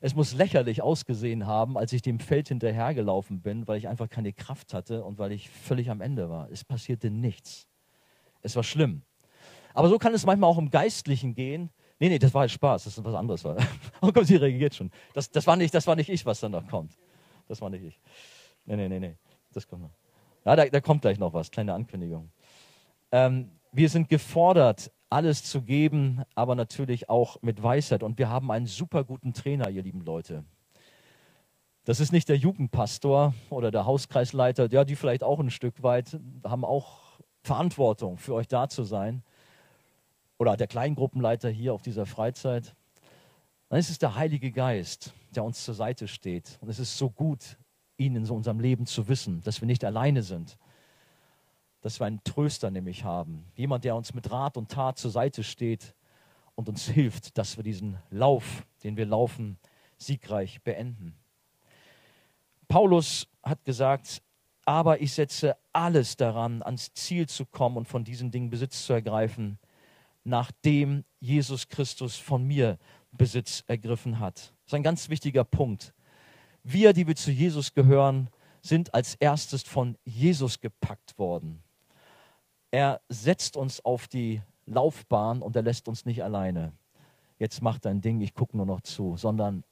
Es 0.00 0.14
muss 0.14 0.32
lächerlich 0.32 0.80
ausgesehen 0.80 1.44
haben, 1.44 1.76
als 1.76 1.92
ich 1.92 2.02
dem 2.02 2.20
Feld 2.20 2.48
hinterhergelaufen 2.48 3.40
bin, 3.40 3.66
weil 3.66 3.78
ich 3.78 3.88
einfach 3.88 4.08
keine 4.08 4.32
Kraft 4.32 4.72
hatte 4.72 5.02
und 5.02 5.18
weil 5.18 5.32
ich 5.32 5.50
völlig 5.50 5.90
am 5.90 6.00
Ende 6.00 6.30
war. 6.30 6.48
Es 6.52 6.62
passierte 6.62 7.10
nichts. 7.10 7.66
Es 8.42 8.54
war 8.54 8.62
schlimm. 8.62 9.02
Aber 9.72 9.88
so 9.88 9.98
kann 9.98 10.14
es 10.14 10.24
manchmal 10.24 10.48
auch 10.48 10.58
im 10.58 10.70
Geistlichen 10.70 11.34
gehen. 11.34 11.70
Nee, 11.98 12.10
nee, 12.10 12.20
das 12.20 12.32
war 12.32 12.42
halt 12.42 12.52
Spaß, 12.52 12.84
das 12.84 12.96
ist 12.96 13.04
was 13.04 13.14
anderes. 13.14 13.44
Oh 14.02 14.12
Gott, 14.12 14.26
sie 14.26 14.36
reagiert 14.36 14.76
schon. 14.76 14.92
Das, 15.14 15.28
das, 15.28 15.48
war 15.48 15.56
nicht, 15.56 15.74
das 15.74 15.88
war 15.88 15.96
nicht 15.96 16.10
ich, 16.10 16.24
was 16.24 16.38
dann 16.38 16.52
noch 16.52 16.68
kommt. 16.68 16.96
Das 17.48 17.60
war 17.60 17.70
nicht 17.70 17.82
ich. 17.82 18.00
Nee, 18.66 18.76
nee, 18.76 18.88
nee, 18.88 19.00
nee. 19.00 19.16
Das 19.52 19.66
kommt 19.66 19.82
noch. 19.82 19.94
Ja, 20.44 20.54
da, 20.54 20.66
da 20.66 20.80
kommt 20.80 21.02
gleich 21.02 21.18
noch 21.18 21.32
was, 21.32 21.50
kleine 21.50 21.74
Ankündigung. 21.74 22.30
Ähm, 23.14 23.52
wir 23.70 23.88
sind 23.90 24.08
gefordert, 24.08 24.90
alles 25.08 25.44
zu 25.44 25.62
geben, 25.62 26.24
aber 26.34 26.56
natürlich 26.56 27.08
auch 27.08 27.40
mit 27.42 27.62
Weisheit. 27.62 28.02
Und 28.02 28.18
wir 28.18 28.28
haben 28.28 28.50
einen 28.50 28.66
super 28.66 29.04
guten 29.04 29.32
Trainer, 29.32 29.70
ihr 29.70 29.84
lieben 29.84 30.00
Leute. 30.00 30.44
Das 31.84 32.00
ist 32.00 32.10
nicht 32.10 32.28
der 32.28 32.36
Jugendpastor 32.36 33.32
oder 33.50 33.70
der 33.70 33.86
Hauskreisleiter, 33.86 34.68
ja, 34.72 34.82
die 34.84 34.96
vielleicht 34.96 35.22
auch 35.22 35.38
ein 35.38 35.50
Stück 35.50 35.84
weit 35.84 36.18
haben 36.42 36.64
auch 36.64 37.20
Verantwortung 37.44 38.18
für 38.18 38.34
euch 38.34 38.48
da 38.48 38.68
zu 38.68 38.82
sein. 38.82 39.22
Oder 40.36 40.56
der 40.56 40.66
Kleingruppenleiter 40.66 41.50
hier 41.50 41.72
auf 41.72 41.82
dieser 41.82 42.06
Freizeit. 42.06 42.74
Dann 43.68 43.78
ist 43.78 43.90
es 43.90 44.00
der 44.00 44.16
Heilige 44.16 44.50
Geist, 44.50 45.14
der 45.36 45.44
uns 45.44 45.62
zur 45.62 45.74
Seite 45.74 46.08
steht. 46.08 46.58
Und 46.60 46.68
es 46.68 46.80
ist 46.80 46.98
so 46.98 47.10
gut, 47.10 47.58
ihn 47.96 48.16
in 48.16 48.28
unserem 48.28 48.58
Leben 48.58 48.86
zu 48.86 49.06
wissen, 49.06 49.40
dass 49.44 49.60
wir 49.60 49.66
nicht 49.66 49.84
alleine 49.84 50.24
sind. 50.24 50.58
Dass 51.84 52.00
wir 52.00 52.06
einen 52.06 52.24
Tröster 52.24 52.70
nämlich 52.70 53.04
haben. 53.04 53.44
Jemand, 53.56 53.84
der 53.84 53.94
uns 53.94 54.14
mit 54.14 54.30
Rat 54.30 54.56
und 54.56 54.70
Tat 54.70 54.96
zur 54.96 55.10
Seite 55.10 55.44
steht 55.44 55.94
und 56.54 56.66
uns 56.70 56.88
hilft, 56.88 57.36
dass 57.36 57.58
wir 57.58 57.62
diesen 57.62 57.98
Lauf, 58.08 58.64
den 58.82 58.96
wir 58.96 59.04
laufen, 59.04 59.58
siegreich 59.98 60.62
beenden. 60.62 61.14
Paulus 62.68 63.28
hat 63.42 63.66
gesagt, 63.66 64.22
aber 64.64 65.02
ich 65.02 65.12
setze 65.12 65.58
alles 65.74 66.16
daran, 66.16 66.62
ans 66.62 66.94
Ziel 66.94 67.28
zu 67.28 67.44
kommen 67.44 67.76
und 67.76 67.86
von 67.86 68.02
diesen 68.02 68.30
Dingen 68.30 68.48
Besitz 68.48 68.86
zu 68.86 68.94
ergreifen, 68.94 69.58
nachdem 70.24 71.04
Jesus 71.20 71.68
Christus 71.68 72.16
von 72.16 72.44
mir 72.44 72.78
Besitz 73.12 73.62
ergriffen 73.66 74.20
hat. 74.20 74.36
Das 74.36 74.68
ist 74.68 74.74
ein 74.74 74.82
ganz 74.82 75.10
wichtiger 75.10 75.44
Punkt. 75.44 75.92
Wir, 76.62 76.94
die 76.94 77.06
wir 77.06 77.14
zu 77.14 77.30
Jesus 77.30 77.74
gehören, 77.74 78.30
sind 78.62 78.94
als 78.94 79.16
erstes 79.16 79.64
von 79.64 79.98
Jesus 80.06 80.60
gepackt 80.60 81.18
worden. 81.18 81.62
Er 82.74 83.00
setzt 83.08 83.56
uns 83.56 83.84
auf 83.84 84.08
die 84.08 84.42
Laufbahn 84.66 85.42
und 85.42 85.54
er 85.54 85.62
lässt 85.62 85.86
uns 85.86 86.06
nicht 86.06 86.24
alleine. 86.24 86.72
Jetzt 87.38 87.62
mach 87.62 87.78
dein 87.78 88.00
Ding, 88.00 88.20
ich 88.20 88.34
gucke 88.34 88.56
nur 88.56 88.66
noch 88.66 88.80
zu, 88.80 89.16
sondern 89.16 89.62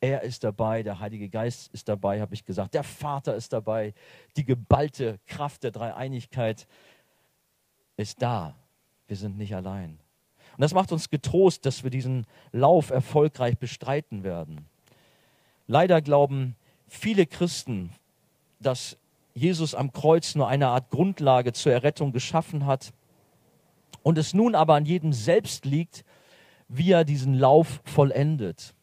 er 0.00 0.22
ist 0.22 0.42
dabei, 0.42 0.82
der 0.82 0.98
Heilige 0.98 1.28
Geist 1.28 1.72
ist 1.72 1.88
dabei, 1.88 2.20
habe 2.20 2.34
ich 2.34 2.44
gesagt, 2.44 2.74
der 2.74 2.82
Vater 2.82 3.36
ist 3.36 3.52
dabei, 3.52 3.94
die 4.36 4.44
geballte 4.44 5.20
Kraft 5.28 5.62
der 5.62 5.70
Dreieinigkeit 5.70 6.66
ist 7.96 8.20
da. 8.22 8.56
Wir 9.06 9.16
sind 9.16 9.38
nicht 9.38 9.54
allein. 9.54 9.90
Und 10.56 10.60
das 10.60 10.74
macht 10.74 10.90
uns 10.90 11.10
getrost, 11.10 11.64
dass 11.64 11.84
wir 11.84 11.90
diesen 11.90 12.26
Lauf 12.50 12.90
erfolgreich 12.90 13.56
bestreiten 13.56 14.24
werden. 14.24 14.66
Leider 15.68 16.02
glauben 16.02 16.56
viele 16.88 17.24
Christen, 17.24 17.92
dass 18.58 18.98
Jesus 19.38 19.74
am 19.74 19.92
Kreuz 19.92 20.34
nur 20.34 20.48
eine 20.48 20.68
Art 20.68 20.90
Grundlage 20.90 21.52
zur 21.52 21.72
Errettung 21.72 22.12
geschaffen 22.12 22.66
hat 22.66 22.92
und 24.02 24.18
es 24.18 24.34
nun 24.34 24.54
aber 24.54 24.74
an 24.74 24.84
jedem 24.84 25.12
selbst 25.12 25.64
liegt, 25.64 26.04
wie 26.68 26.92
er 26.92 27.04
diesen 27.04 27.34
Lauf 27.34 27.80
vollendet. 27.84 28.74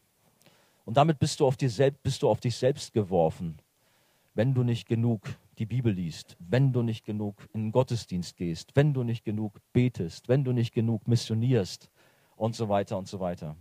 Und 0.84 0.96
damit 0.96 1.18
bist 1.18 1.40
du 1.40 1.46
auf, 1.46 1.56
dir 1.56 1.70
selbst, 1.70 2.02
bist 2.02 2.22
du 2.22 2.28
auf 2.28 2.40
dich 2.40 2.56
selbst 2.56 2.92
geworfen, 2.92 3.58
wenn 4.34 4.54
du 4.54 4.62
nicht 4.62 4.86
genug 4.86 5.22
die 5.58 5.66
Bibel 5.66 5.92
liest, 5.92 6.36
wenn 6.38 6.72
du 6.72 6.82
nicht 6.82 7.04
genug 7.04 7.48
in 7.52 7.66
den 7.66 7.72
Gottesdienst 7.72 8.36
gehst, 8.36 8.76
wenn 8.76 8.92
du 8.92 9.02
nicht 9.02 9.24
genug 9.24 9.60
betest, 9.72 10.28
wenn 10.28 10.44
du 10.44 10.52
nicht 10.52 10.74
genug 10.74 11.08
missionierst 11.08 11.90
und 12.36 12.54
so 12.54 12.68
weiter 12.68 12.98
und 12.98 13.08
so 13.08 13.20
weiter. 13.20 13.56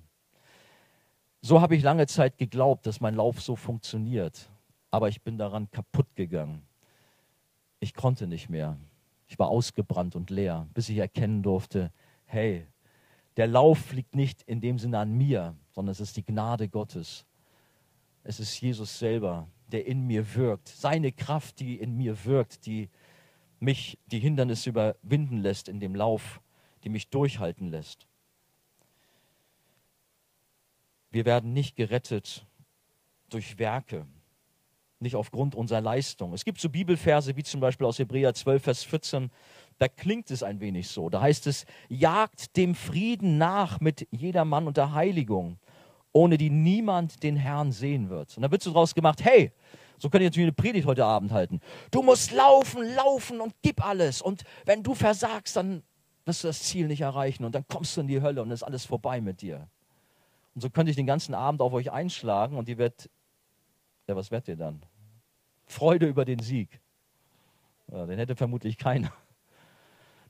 So 1.42 1.62
habe 1.62 1.76
ich 1.76 1.84
lange 1.84 2.08
Zeit 2.08 2.38
geglaubt, 2.38 2.86
dass 2.86 3.02
mein 3.02 3.16
Lauf 3.16 3.42
so 3.42 3.56
funktioniert. 3.56 4.50
Aber 4.92 5.10
ich 5.10 5.22
bin 5.22 5.38
daran 5.38 5.70
kaputt 5.72 6.08
gegangen. 6.16 6.64
Ich 7.80 7.94
konnte 7.94 8.28
nicht 8.28 8.50
mehr. 8.50 8.78
Ich 9.28 9.40
war 9.40 9.50
ausgebrannt 9.50 10.16
und 10.16 10.30
leer, 10.30 10.68
bis 10.74 10.90
ich 10.90 10.98
erkennen 10.98 11.44
durfte, 11.44 11.92
hey, 12.26 12.68
der 13.38 13.48
Lauf 13.48 13.92
liegt 13.92 14.16
nicht 14.16 14.44
in 14.44 14.62
dem 14.62 14.80
Sinne 14.80 15.00
an 15.00 15.12
mir, 15.12 15.56
sondern 15.72 15.92
es 15.92 16.00
ist 16.00 16.16
die 16.16 16.26
Gnade 16.26 16.70
Gottes. 16.70 17.26
Es 18.24 18.40
ist 18.40 18.60
Jesus 18.62 18.98
selber, 18.98 19.48
der 19.72 19.86
in 19.86 20.08
mir 20.08 20.36
wirkt. 20.36 20.68
Seine 20.68 21.12
Kraft, 21.12 21.60
die 21.60 21.78
in 21.78 21.98
mir 21.98 22.26
wirkt, 22.26 22.66
die 22.66 22.90
mich 23.60 23.98
die 24.08 24.20
Hindernisse 24.20 24.70
überwinden 24.70 25.38
lässt 25.38 25.68
in 25.68 25.80
dem 25.80 25.96
Lauf, 25.96 26.42
die 26.84 26.90
mich 26.90 27.10
durchhalten 27.10 27.68
lässt. 27.68 28.08
Wir 31.12 31.26
werden 31.26 31.54
nicht 31.54 31.76
gerettet 31.76 32.46
durch 33.30 33.58
Werke, 33.58 34.06
nicht 35.00 35.16
aufgrund 35.16 35.56
unserer 35.56 35.82
Leistung. 35.82 36.34
Es 36.34 36.46
gibt 36.46 36.60
so 36.60 36.70
Bibelverse 36.70 37.36
wie 37.36 37.44
zum 37.44 37.60
Beispiel 37.60 37.86
aus 37.86 38.00
Hebräer 38.00 38.34
12, 38.34 38.64
Vers 38.64 38.84
14, 38.84 39.30
da 39.78 39.88
klingt 39.88 40.32
es 40.32 40.42
ein 40.42 40.60
wenig 40.60 40.88
so. 40.88 41.10
Da 41.10 41.22
heißt 41.22 41.48
es, 41.48 41.66
jagt 41.90 42.56
dem 42.56 42.76
Frieden 42.76 43.38
nach 43.38 43.80
mit 43.82 44.08
jedermann 44.12 44.68
und 44.68 44.78
der 44.78 44.94
Heiligung, 44.94 45.60
ohne 46.14 46.38
die 46.38 46.50
niemand 46.50 47.24
den 47.24 47.36
Herrn 47.36 47.72
sehen 47.72 48.10
wird. 48.10 48.36
Und 48.38 48.44
da 48.44 48.52
wird 48.52 48.62
so 48.62 48.72
draus 48.72 48.96
gemacht, 48.96 49.24
hey, 49.24 49.52
so 49.98 50.10
könnt 50.10 50.22
ihr 50.22 50.28
natürlich 50.28 50.48
eine 50.48 50.54
Predigt 50.54 50.88
heute 50.88 51.06
Abend 51.06 51.32
halten. 51.32 51.60
Du 51.92 52.02
musst 52.02 52.32
laufen, 52.32 52.84
laufen 52.96 53.42
und 53.42 53.54
gib 53.62 53.86
alles. 53.86 54.22
Und 54.22 54.44
wenn 54.66 54.84
du 54.84 54.94
versagst, 54.94 55.56
dann 55.56 55.84
wirst 56.26 56.44
du 56.44 56.48
das 56.48 56.64
Ziel 56.64 56.88
nicht 56.88 57.02
erreichen 57.02 57.46
und 57.46 57.54
dann 57.54 57.66
kommst 57.68 57.96
du 57.96 58.02
in 58.02 58.08
die 58.08 58.22
Hölle 58.22 58.42
und 58.42 58.52
ist 58.52 58.64
alles 58.64 58.86
vorbei 58.86 59.22
mit 59.22 59.42
dir. 59.42 59.68
Und 60.54 60.62
so 60.62 60.70
könnte 60.70 60.90
ich 60.90 60.96
den 60.96 61.06
ganzen 61.06 61.34
Abend 61.34 61.62
auf 61.62 61.74
euch 61.74 61.92
einschlagen 61.92 62.58
und 62.58 62.70
ihr 62.70 62.78
werdet, 62.78 63.10
ja, 64.08 64.16
was 64.16 64.32
werdet 64.32 64.50
ihr 64.50 64.56
dann? 64.56 64.82
Freude 65.66 66.06
über 66.08 66.26
den 66.26 66.40
Sieg. 66.40 66.80
Ja, 67.92 68.06
den 68.06 68.18
hätte 68.18 68.36
vermutlich 68.36 68.78
keiner. 68.78 69.12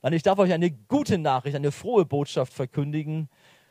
Dann 0.02 0.12
ich 0.12 0.22
darf 0.22 0.38
euch 0.38 0.52
eine 0.52 0.70
gute 0.70 1.18
Nachricht, 1.18 1.56
eine 1.56 1.72
frohe 1.72 2.04
Botschaft 2.04 2.52
verkündigen, 2.52 3.28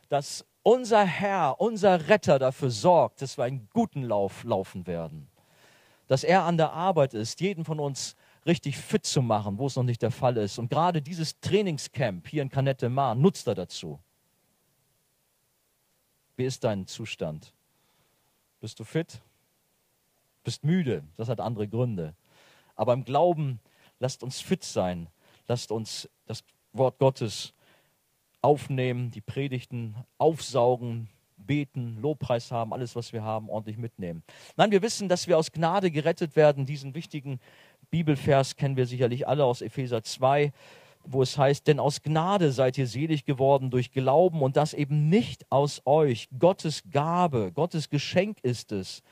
dass 0.10 0.46
unser 0.64 1.06
Herr, 1.06 1.62
unser 1.62 2.10
Retter 2.10 2.40
dafür 2.40 2.72
sorgt, 2.72 3.22
dass 3.22 3.38
wir 3.38 3.46
einen 3.46 3.70
guten 3.72 4.04
Lauf 4.04 4.44
laufen 4.44 4.88
werden. 4.88 5.28
Dass 6.08 6.24
er 6.24 6.44
an 6.44 6.58
der 6.58 6.74
Arbeit 6.74 7.14
ist, 7.14 7.40
jeden 7.40 7.66
von 7.66 7.80
uns 7.80 8.16
richtig 8.46 8.78
fit 8.78 9.06
zu 9.06 9.22
machen, 9.22 9.58
wo 9.58 9.68
es 9.68 9.76
noch 9.76 9.84
nicht 9.84 10.02
der 10.02 10.12
Fall 10.12 10.38
ist. 10.38 10.60
Und 10.60 10.70
gerade 10.70 11.02
dieses 11.02 11.40
Trainingscamp 11.40 12.28
hier 12.28 12.42
in 12.42 12.50
Canette 12.50 12.90
Mar 12.90 13.16
nutzt 13.16 13.48
er 13.48 13.56
dazu. 13.56 14.00
Wie 16.36 16.46
ist 16.46 16.64
dein 16.64 16.86
Zustand? 16.86 17.54
Bist 18.60 18.80
du 18.80 18.84
fit? 18.84 19.22
Bist 20.46 20.64
müde? 20.64 21.04
Das 21.18 21.28
hat 21.28 21.42
andere 21.42 21.68
Gründe. 21.68 22.16
Aber 22.78 22.94
im 22.94 23.04
Glauben 23.04 23.60
lasst 24.00 24.24
uns 24.24 24.40
fit 24.40 24.64
sein. 24.64 25.10
Lasst 25.48 25.72
uns 25.72 26.10
das 26.26 26.44
Wort 26.72 27.00
Gottes 27.00 27.54
aufnehmen, 28.42 29.12
die 29.12 29.22
Predigten 29.22 29.96
aufsaugen, 30.18 31.10
beten, 31.38 32.00
Lobpreis 32.02 32.52
haben, 32.52 32.74
alles, 32.74 32.96
was 32.96 33.12
wir 33.12 33.24
haben, 33.24 33.50
ordentlich 33.50 33.78
mitnehmen. 33.78 34.24
Nein, 34.56 34.72
wir 34.72 34.82
wissen, 34.82 35.10
dass 35.10 35.28
wir 35.28 35.38
aus 35.38 35.52
Gnade 35.52 35.92
gerettet 35.92 36.36
werden. 36.36 36.66
Diesen 36.66 36.96
wichtigen 36.96 37.40
Bibelvers 37.90 38.56
kennen 38.56 38.78
wir 38.78 38.86
sicherlich 38.86 39.28
alle 39.28 39.46
aus 39.46 39.62
Epheser 39.62 40.04
2, 40.04 40.52
wo 41.04 41.22
es 41.22 41.38
heißt, 41.38 41.68
denn 41.68 41.80
aus 41.80 42.02
Gnade 42.02 42.52
seid 42.52 42.78
ihr 42.78 42.88
selig 42.88 43.26
geworden 43.26 43.70
durch 43.70 43.92
Glauben 43.92 44.42
und 44.42 44.58
das 44.58 44.74
eben 44.74 45.10
nicht 45.10 45.52
aus 45.52 45.82
euch. 45.86 46.30
Gottes 46.38 46.84
Gabe, 46.92 47.52
Gottes 47.54 47.90
Geschenk 47.90 48.40
ist 48.42 48.72
es, 48.72 49.04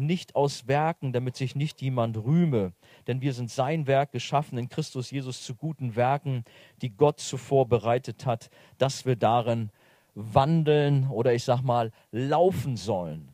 nicht 0.00 0.34
aus 0.34 0.66
Werken, 0.66 1.12
damit 1.12 1.36
sich 1.36 1.54
nicht 1.54 1.80
jemand 1.80 2.16
rühme. 2.16 2.72
Denn 3.06 3.20
wir 3.20 3.32
sind 3.32 3.50
sein 3.50 3.86
Werk 3.86 4.12
geschaffen 4.12 4.58
in 4.58 4.68
Christus 4.68 5.10
Jesus 5.10 5.44
zu 5.44 5.54
guten 5.54 5.96
Werken, 5.96 6.44
die 6.82 6.90
Gott 6.90 7.20
zuvor 7.20 7.68
bereitet 7.68 8.26
hat, 8.26 8.50
dass 8.78 9.06
wir 9.06 9.16
darin 9.16 9.70
wandeln 10.14 11.08
oder 11.08 11.34
ich 11.34 11.44
sag 11.44 11.62
mal 11.62 11.92
laufen 12.10 12.76
sollen. 12.76 13.28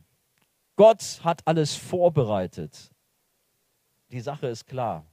Gott 0.75 1.21
hat 1.23 1.41
alles 1.45 1.75
vorbereitet. 1.75 2.91
Die 4.11 4.21
Sache 4.21 4.47
ist 4.47 4.67
klar. 4.67 5.05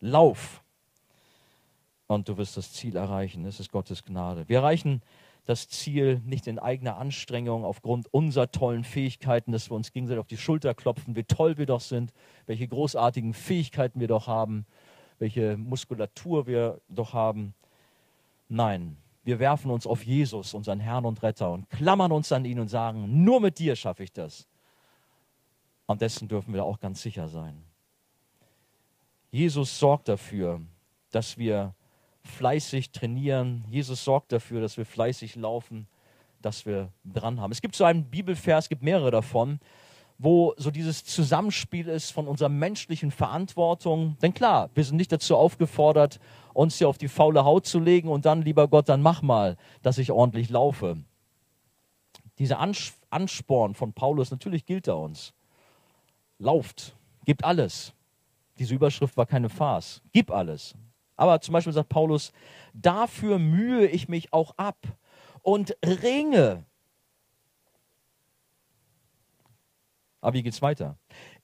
Lauf 0.00 0.62
und 2.06 2.28
du 2.28 2.36
wirst 2.36 2.56
das 2.56 2.72
Ziel 2.72 2.96
erreichen. 2.96 3.44
Es 3.44 3.60
ist 3.60 3.70
Gottes 3.70 4.04
Gnade. 4.04 4.48
Wir 4.48 4.58
erreichen 4.58 5.02
das 5.46 5.68
Ziel 5.68 6.20
nicht 6.24 6.48
in 6.48 6.58
eigener 6.58 6.98
Anstrengung 6.98 7.64
aufgrund 7.64 8.12
unserer 8.12 8.50
tollen 8.50 8.84
Fähigkeiten, 8.84 9.52
dass 9.52 9.70
wir 9.70 9.76
uns 9.76 9.92
gegenseitig 9.92 10.20
auf 10.20 10.26
die 10.26 10.36
Schulter 10.36 10.74
klopfen, 10.74 11.14
wie 11.14 11.24
toll 11.24 11.56
wir 11.56 11.66
doch 11.66 11.80
sind, 11.80 12.12
welche 12.46 12.66
großartigen 12.66 13.32
Fähigkeiten 13.32 14.00
wir 14.00 14.08
doch 14.08 14.26
haben, 14.26 14.66
welche 15.18 15.56
Muskulatur 15.56 16.46
wir 16.46 16.80
doch 16.88 17.14
haben. 17.14 17.54
Nein, 18.48 18.96
wir 19.22 19.38
werfen 19.38 19.70
uns 19.70 19.86
auf 19.86 20.04
Jesus, 20.04 20.52
unseren 20.52 20.80
Herrn 20.80 21.04
und 21.04 21.22
Retter, 21.22 21.52
und 21.52 21.70
klammern 21.70 22.10
uns 22.10 22.32
an 22.32 22.44
ihn 22.44 22.58
und 22.58 22.68
sagen, 22.68 23.24
nur 23.24 23.40
mit 23.40 23.58
dir 23.60 23.76
schaffe 23.76 24.02
ich 24.02 24.12
das. 24.12 24.48
Und 25.86 26.02
dessen 26.02 26.26
dürfen 26.26 26.54
wir 26.54 26.64
auch 26.64 26.80
ganz 26.80 27.02
sicher 27.02 27.28
sein. 27.28 27.62
Jesus 29.30 29.78
sorgt 29.78 30.08
dafür, 30.08 30.60
dass 31.10 31.38
wir 31.38 31.74
fleißig 32.26 32.92
trainieren. 32.92 33.64
Jesus 33.70 34.04
sorgt 34.04 34.32
dafür, 34.32 34.60
dass 34.60 34.76
wir 34.76 34.84
fleißig 34.84 35.36
laufen, 35.36 35.86
dass 36.42 36.66
wir 36.66 36.92
dran 37.04 37.40
haben. 37.40 37.52
Es 37.52 37.60
gibt 37.60 37.76
so 37.76 37.84
einen 37.84 38.04
Bibelvers, 38.04 38.66
es 38.66 38.68
gibt 38.68 38.82
mehrere 38.82 39.10
davon, 39.10 39.60
wo 40.18 40.54
so 40.56 40.70
dieses 40.70 41.04
Zusammenspiel 41.04 41.88
ist 41.88 42.10
von 42.10 42.26
unserer 42.26 42.48
menschlichen 42.48 43.10
Verantwortung. 43.10 44.16
Denn 44.22 44.34
klar, 44.34 44.70
wir 44.74 44.84
sind 44.84 44.96
nicht 44.96 45.12
dazu 45.12 45.36
aufgefordert, 45.36 46.20
uns 46.54 46.78
hier 46.78 46.88
auf 46.88 46.98
die 46.98 47.08
faule 47.08 47.44
Haut 47.44 47.66
zu 47.66 47.78
legen 47.78 48.08
und 48.08 48.24
dann, 48.24 48.42
lieber 48.42 48.68
Gott, 48.68 48.88
dann 48.88 49.02
mach 49.02 49.22
mal, 49.22 49.56
dass 49.82 49.98
ich 49.98 50.10
ordentlich 50.10 50.48
laufe. 50.48 50.96
Dieser 52.38 52.58
Ansporn 53.10 53.74
von 53.74 53.92
Paulus, 53.92 54.30
natürlich 54.30 54.64
gilt 54.66 54.88
er 54.88 54.98
uns. 54.98 55.32
Lauft, 56.38 56.96
gebt 57.24 57.44
alles. 57.44 57.92
Diese 58.58 58.74
Überschrift 58.74 59.16
war 59.16 59.26
keine 59.26 59.48
Farce. 59.48 60.02
Gib 60.12 60.30
alles. 60.30 60.74
Aber 61.16 61.40
zum 61.40 61.52
Beispiel 61.52 61.72
sagt 61.72 61.88
Paulus, 61.88 62.32
dafür 62.74 63.38
mühe 63.38 63.86
ich 63.86 64.08
mich 64.08 64.32
auch 64.32 64.56
ab 64.58 64.78
und 65.42 65.76
ringe. 65.84 66.64
Aber 70.20 70.34
wie 70.34 70.42
geht 70.42 70.52
es 70.52 70.62
weiter? 70.62 70.98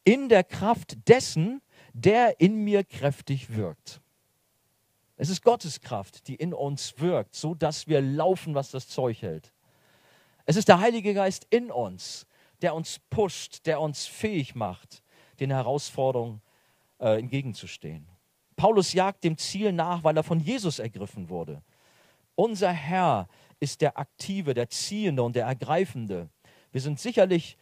In 0.04 0.28
der 0.28 0.44
Kraft 0.44 1.08
dessen, 1.08 1.62
der 1.92 2.40
in 2.40 2.64
mir 2.64 2.84
kräftig 2.84 3.54
wirkt. 3.54 4.00
Es 5.16 5.28
ist 5.28 5.42
Gottes 5.42 5.80
Kraft, 5.80 6.26
die 6.26 6.34
in 6.34 6.52
uns 6.52 6.98
wirkt, 6.98 7.36
so 7.36 7.54
dass 7.54 7.86
wir 7.86 8.00
laufen, 8.00 8.54
was 8.54 8.70
das 8.70 8.88
Zeug 8.88 9.22
hält. 9.22 9.52
Es 10.46 10.56
ist 10.56 10.68
der 10.68 10.80
Heilige 10.80 11.14
Geist 11.14 11.46
in 11.50 11.70
uns, 11.70 12.26
der 12.60 12.74
uns 12.74 12.98
pusht, 13.10 13.66
der 13.66 13.80
uns 13.80 14.06
fähig 14.06 14.54
macht, 14.54 15.02
den 15.38 15.50
Herausforderungen 15.50 16.42
äh, 16.98 17.18
entgegenzustehen. 17.18 18.06
Paulus 18.62 18.92
jagt 18.92 19.24
dem 19.24 19.36
Ziel 19.38 19.72
nach, 19.72 20.04
weil 20.04 20.16
er 20.16 20.22
von 20.22 20.38
Jesus 20.38 20.78
ergriffen 20.78 21.28
wurde. 21.28 21.62
Unser 22.36 22.70
Herr 22.70 23.26
ist 23.58 23.80
der 23.80 23.98
Aktive, 23.98 24.54
der 24.54 24.68
Ziehende 24.68 25.24
und 25.24 25.34
der 25.34 25.46
Ergreifende. 25.46 26.28
Wir 26.70 26.80
sind 26.80 27.00
sicherlich 27.00 27.56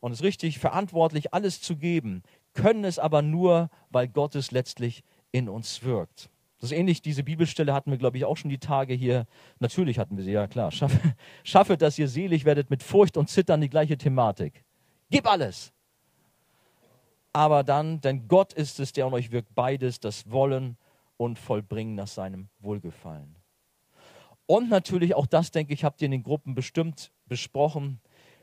und 0.00 0.12
es 0.12 0.18
ist 0.18 0.24
richtig 0.24 0.58
verantwortlich, 0.58 1.32
alles 1.32 1.62
zu 1.62 1.78
geben, 1.78 2.22
können 2.52 2.84
es 2.84 2.98
aber 2.98 3.22
nur, 3.22 3.70
weil 3.88 4.08
Gott 4.08 4.34
es 4.34 4.50
letztlich 4.50 5.04
in 5.30 5.48
uns 5.48 5.84
wirkt. 5.84 6.28
Das 6.60 6.70
ist 6.70 6.76
ähnlich, 6.76 7.00
diese 7.00 7.22
Bibelstelle 7.22 7.72
hatten 7.72 7.90
wir, 7.90 7.96
glaube 7.96 8.18
ich, 8.18 8.26
auch 8.26 8.36
schon 8.36 8.50
die 8.50 8.58
Tage 8.58 8.92
hier. 8.92 9.24
Natürlich 9.58 9.98
hatten 9.98 10.18
wir 10.18 10.24
sie, 10.24 10.32
ja 10.32 10.48
klar. 10.48 10.70
Schaffe, 10.70 11.14
schaffe, 11.44 11.78
dass 11.78 11.98
ihr 11.98 12.08
selig 12.08 12.44
werdet 12.44 12.68
mit 12.68 12.82
Furcht 12.82 13.16
und 13.16 13.30
Zittern, 13.30 13.62
die 13.62 13.70
gleiche 13.70 13.96
Thematik. 13.96 14.66
Gib 15.08 15.26
alles. 15.26 15.72
Aber 17.32 17.64
dann, 17.64 18.00
denn 18.00 18.28
Gott 18.28 18.52
ist 18.52 18.78
es, 18.80 18.92
der 18.92 19.06
an 19.06 19.14
euch 19.14 19.30
wirkt, 19.30 19.54
beides, 19.54 20.00
das 20.00 20.30
Wollen 20.30 20.76
und 21.16 21.38
Vollbringen 21.38 21.94
nach 21.94 22.08
seinem 22.08 22.48
Wohlgefallen. 22.60 23.36
Und 24.46 24.68
natürlich, 24.68 25.14
auch 25.14 25.26
das, 25.26 25.50
denke 25.50 25.72
ich, 25.72 25.84
habt 25.84 26.02
ihr 26.02 26.06
in 26.06 26.12
den 26.12 26.22
Gruppen 26.22 26.54
bestimmt 26.54 27.10
besprochen. 27.26 28.00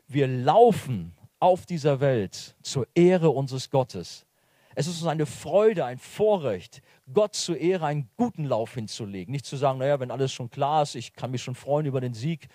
Wir 0.08 0.26
laufen 0.26 1.14
auf 1.38 1.66
dieser 1.66 2.00
Welt 2.00 2.56
zur 2.62 2.86
Ehre 2.94 3.30
unseres 3.30 3.70
Gottes. 3.70 4.26
Es 4.74 4.86
ist 4.86 5.00
uns 5.00 5.10
eine 5.10 5.26
Freude, 5.26 5.84
ein 5.84 5.98
Vorrecht, 5.98 6.80
Gott 7.12 7.34
zur 7.34 7.58
Ehre 7.58 7.86
einen 7.86 8.08
guten 8.16 8.44
Lauf 8.44 8.74
hinzulegen. 8.74 9.32
Nicht 9.32 9.46
zu 9.46 9.56
sagen, 9.56 9.78
naja, 9.78 10.00
wenn 10.00 10.10
alles 10.10 10.32
schon 10.32 10.50
klar 10.50 10.82
ist, 10.82 10.94
ich 10.94 11.12
kann 11.12 11.30
mich 11.30 11.42
schon 11.42 11.54
freuen 11.54 11.86
über 11.86 12.00
den 12.00 12.14
Sieg, 12.14 12.48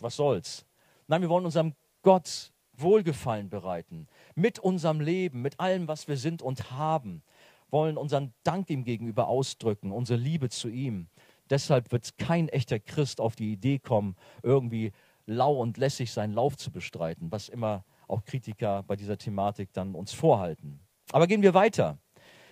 was 0.00 0.16
soll's. 0.16 0.66
Nein, 1.06 1.22
wir 1.22 1.28
wollen 1.28 1.44
unserem 1.44 1.74
Gott 2.02 2.52
Wohlgefallen 2.74 3.48
bereiten. 3.48 4.08
Mit 4.34 4.58
unserem 4.58 5.00
Leben, 5.00 5.42
mit 5.42 5.60
allem, 5.60 5.88
was 5.88 6.08
wir 6.08 6.16
sind 6.16 6.42
und 6.42 6.70
haben, 6.70 7.22
wollen 7.70 7.96
unseren 7.96 8.32
Dank 8.42 8.70
ihm 8.70 8.84
gegenüber 8.84 9.28
ausdrücken, 9.28 9.92
unsere 9.92 10.18
Liebe 10.18 10.48
zu 10.48 10.68
ihm. 10.68 11.08
Deshalb 11.50 11.92
wird 11.92 12.16
kein 12.18 12.48
echter 12.48 12.78
Christ 12.78 13.20
auf 13.20 13.36
die 13.36 13.52
Idee 13.52 13.78
kommen, 13.78 14.16
irgendwie 14.42 14.92
lau 15.26 15.60
und 15.60 15.76
lässig 15.76 16.12
seinen 16.12 16.34
Lauf 16.34 16.56
zu 16.56 16.70
bestreiten, 16.70 17.30
was 17.30 17.48
immer 17.48 17.84
auch 18.08 18.24
Kritiker 18.24 18.82
bei 18.82 18.96
dieser 18.96 19.18
Thematik 19.18 19.72
dann 19.72 19.94
uns 19.94 20.12
vorhalten. 20.12 20.80
Aber 21.12 21.26
gehen 21.26 21.42
wir 21.42 21.54
weiter. 21.54 21.98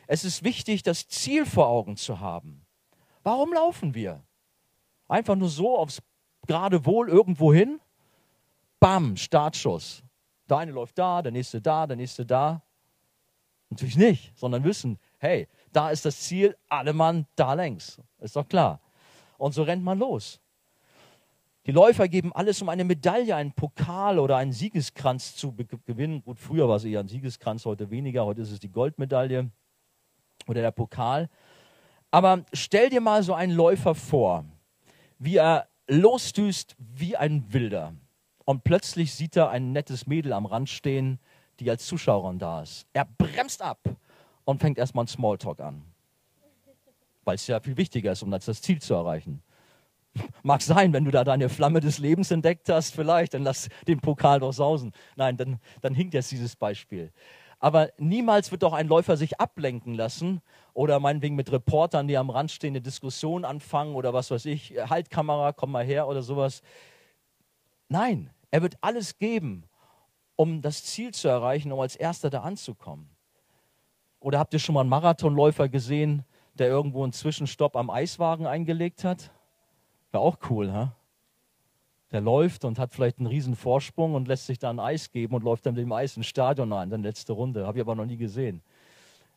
Es 0.07 0.25
ist 0.25 0.43
wichtig, 0.43 0.83
das 0.83 1.07
Ziel 1.09 1.47
vor 1.47 1.69
Augen 1.69 1.97
zu 1.97 2.21
haben. 2.21 2.67
Warum 3.23 3.53
laufen 3.53 3.95
wir? 3.95 4.25
Einfach 5.09 5.37
nur 5.37 5.49
so 5.49 5.77
aufs 5.77 6.03
gerade 6.47 6.85
Wohl 6.87 7.09
irgendwo 7.09 7.53
hin? 7.53 7.81
Bam, 8.81 9.17
Startschuss. 9.17 10.03
Der 10.51 10.59
eine 10.59 10.73
läuft 10.73 10.99
da, 10.99 11.23
der 11.23 11.33
nächste 11.33 11.61
da, 11.61 11.87
der 11.87 11.97
nächste 11.97 12.27
da. 12.27 12.63
Natürlich 13.71 13.97
nicht, 13.97 14.37
sondern 14.37 14.65
wissen, 14.65 14.99
hey, 15.19 15.47
da 15.73 15.91
ist 15.91 16.05
das 16.05 16.21
Ziel, 16.21 16.57
alle 16.69 16.93
Mann 16.93 17.27
da 17.37 17.55
längs. 17.55 18.01
Ist 18.19 18.35
doch 18.35 18.49
klar. 18.49 18.81
Und 19.39 19.55
so 19.55 19.63
rennt 19.63 19.85
man 19.85 19.99
los. 19.99 20.41
Die 21.67 21.73
Läufer 21.73 22.09
geben 22.09 22.33
alles, 22.33 22.61
um 22.63 22.69
eine 22.69 22.85
Medaille, 22.85 23.37
einen 23.37 23.53
Pokal 23.53 24.19
oder 24.19 24.37
einen 24.39 24.53
Siegeskranz 24.53 25.37
zu 25.37 25.55
gewinnen. 25.55 26.23
Gut, 26.23 26.41
früher 26.41 26.69
war 26.69 26.77
es 26.77 26.85
eher 26.85 27.01
ein 27.01 27.09
Siegeskranz, 27.09 27.65
heute 27.65 27.91
weniger. 27.91 28.25
Heute 28.25 28.43
ist 28.43 28.51
es 28.51 28.59
die 28.59 28.73
Goldmedaille 28.73 29.51
oder 30.49 30.63
der 30.63 30.73
Pokal. 30.73 31.29
Aber 32.11 32.45
stell 32.53 32.91
dir 32.91 33.01
mal 33.01 33.23
so 33.23 33.35
einen 33.35 33.53
Läufer 33.53 33.95
vor, 33.95 34.45
wie 35.19 35.37
er 35.37 35.69
losdüst 35.87 36.75
wie 36.79 37.17
ein 37.17 37.53
Wilder. 37.53 37.95
Und 38.51 38.65
plötzlich 38.65 39.15
sieht 39.15 39.37
er 39.37 39.51
ein 39.51 39.71
nettes 39.71 40.09
Mädel 40.09 40.33
am 40.33 40.45
Rand 40.45 40.69
stehen, 40.69 41.21
die 41.61 41.71
als 41.71 41.87
Zuschauerin 41.87 42.41
da 42.41 42.63
ist. 42.63 42.85
Er 42.93 43.05
bremst 43.05 43.63
ab 43.63 43.79
und 44.45 44.61
fängt 44.61 44.77
erstmal 44.77 45.03
einen 45.03 45.09
Smalltalk 45.09 45.61
an. 45.61 45.85
Weil 47.23 47.37
es 47.37 47.47
ja 47.47 47.61
viel 47.61 47.77
wichtiger 47.77 48.11
ist, 48.11 48.25
um 48.25 48.31
das 48.33 48.61
Ziel 48.61 48.83
zu 48.83 48.95
erreichen. 48.95 49.41
Mag 50.43 50.63
sein, 50.63 50.93
wenn 50.93 51.05
du 51.05 51.13
da 51.13 51.23
deine 51.23 51.49
Flamme 51.49 51.79
des 51.79 51.99
Lebens 51.99 52.33
entdeckt 52.33 52.69
hast, 52.69 52.93
vielleicht, 52.93 53.35
dann 53.35 53.45
lass 53.45 53.69
den 53.87 54.01
Pokal 54.01 54.41
doch 54.41 54.53
sausen. 54.53 54.95
Nein, 55.15 55.37
dann, 55.37 55.61
dann 55.81 55.95
hinkt 55.95 56.15
jetzt 56.15 56.33
dieses 56.33 56.57
Beispiel. 56.57 57.13
Aber 57.61 57.91
niemals 57.99 58.51
wird 58.51 58.65
doch 58.65 58.73
ein 58.73 58.89
Läufer 58.89 59.17
sich 59.17 59.39
ablenken 59.39 59.95
lassen 59.95 60.43
oder 60.75 60.99
meinetwegen 60.99 61.37
mit 61.37 61.53
Reportern, 61.53 62.09
die 62.09 62.17
am 62.17 62.31
Rand 62.31 62.51
stehen, 62.51 62.73
eine 62.73 62.81
Diskussion 62.81 63.45
anfangen 63.45 63.95
oder 63.95 64.13
was 64.13 64.33
weiß 64.33 64.47
ich, 64.47 64.75
Haltkamera, 64.89 65.53
komm 65.53 65.71
mal 65.71 65.85
her 65.85 66.09
oder 66.09 66.23
sowas. 66.23 66.63
Nein, 67.89 68.31
er 68.51 68.63
wird 68.63 68.77
alles 68.81 69.19
geben, 69.19 69.65
um 70.37 70.63
das 70.63 70.85
Ziel 70.85 71.13
zu 71.13 71.29
erreichen, 71.29 71.73
um 71.73 71.81
als 71.81 71.97
Erster 71.97 72.31
da 72.31 72.41
anzukommen. 72.41 73.09
Oder 74.21 74.39
habt 74.39 74.53
ihr 74.53 74.59
schon 74.59 74.75
mal 74.75 74.81
einen 74.81 74.91
Marathonläufer 74.91 75.69
gesehen, 75.69 76.25
der 76.55 76.69
irgendwo 76.69 77.03
einen 77.03 77.13
Zwischenstopp 77.13 77.77
am 77.77 77.91
Eiswagen 77.91 78.47
eingelegt 78.47 79.05
hat? 79.05 79.31
Wäre 80.13 80.23
auch 80.23 80.39
cool, 80.51 80.73
ha? 80.73 80.95
Der 82.11 82.21
läuft 82.21 82.65
und 82.65 82.79
hat 82.79 82.93
vielleicht 82.93 83.19
einen 83.19 83.29
riesen 83.29 83.55
Vorsprung 83.55 84.15
und 84.15 84.27
lässt 84.27 84.47
sich 84.47 84.59
da 84.59 84.69
ein 84.69 84.81
Eis 84.81 85.13
geben 85.13 85.35
und 85.35 85.45
läuft 85.45 85.65
dann 85.65 85.75
mit 85.75 85.83
dem 85.83 85.93
Eis 85.93 86.17
ins 86.17 86.27
Stadion 86.27 86.73
ein, 86.73 86.91
dann 86.91 87.03
letzte 87.03 87.33
Runde. 87.33 87.67
Habe 87.67 87.79
ich 87.79 87.83
aber 87.83 87.95
noch 87.95 88.05
nie 88.05 88.17
gesehen. 88.17 88.63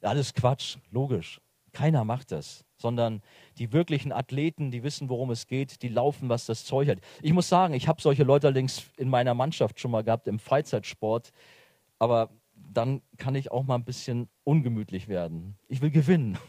Alles 0.02 0.34
Quatsch, 0.34 0.78
logisch. 0.91 1.39
Keiner 1.71 2.04
macht 2.04 2.32
das. 2.32 2.65
Sondern 2.84 3.22
die 3.60 3.72
wirklichen 3.72 4.12
Athleten, 4.12 4.69
die 4.69 4.84
wissen, 4.84 5.08
worum 5.08 5.32
es 5.32 5.48
geht, 5.48 5.82
die 5.84 5.88
laufen, 5.88 6.28
was 6.28 6.46
das 6.46 6.65
Zeug 6.65 6.89
hat. 6.89 6.98
Ich 7.22 7.32
muss 7.32 7.48
sagen, 7.48 7.74
ich 7.74 7.88
habe 7.88 8.02
solche 8.02 8.26
Leute 8.26 8.48
allerdings 8.48 8.91
in 8.98 9.10
meiner 9.10 9.34
Mannschaft 9.34 9.80
schon 9.80 9.91
mal 9.91 10.04
gehabt 10.04 10.28
im 10.28 10.38
Freizeitsport, 10.38 11.32
aber 11.98 12.30
dann 12.54 13.02
kann 13.15 13.36
ich 13.36 13.54
auch 13.54 13.63
mal 13.63 13.76
ein 13.76 13.86
bisschen 13.86 14.28
ungemütlich 14.43 15.08
werden. 15.08 15.56
Ich 15.69 15.82
will 15.82 15.91
gewinnen. 15.91 16.38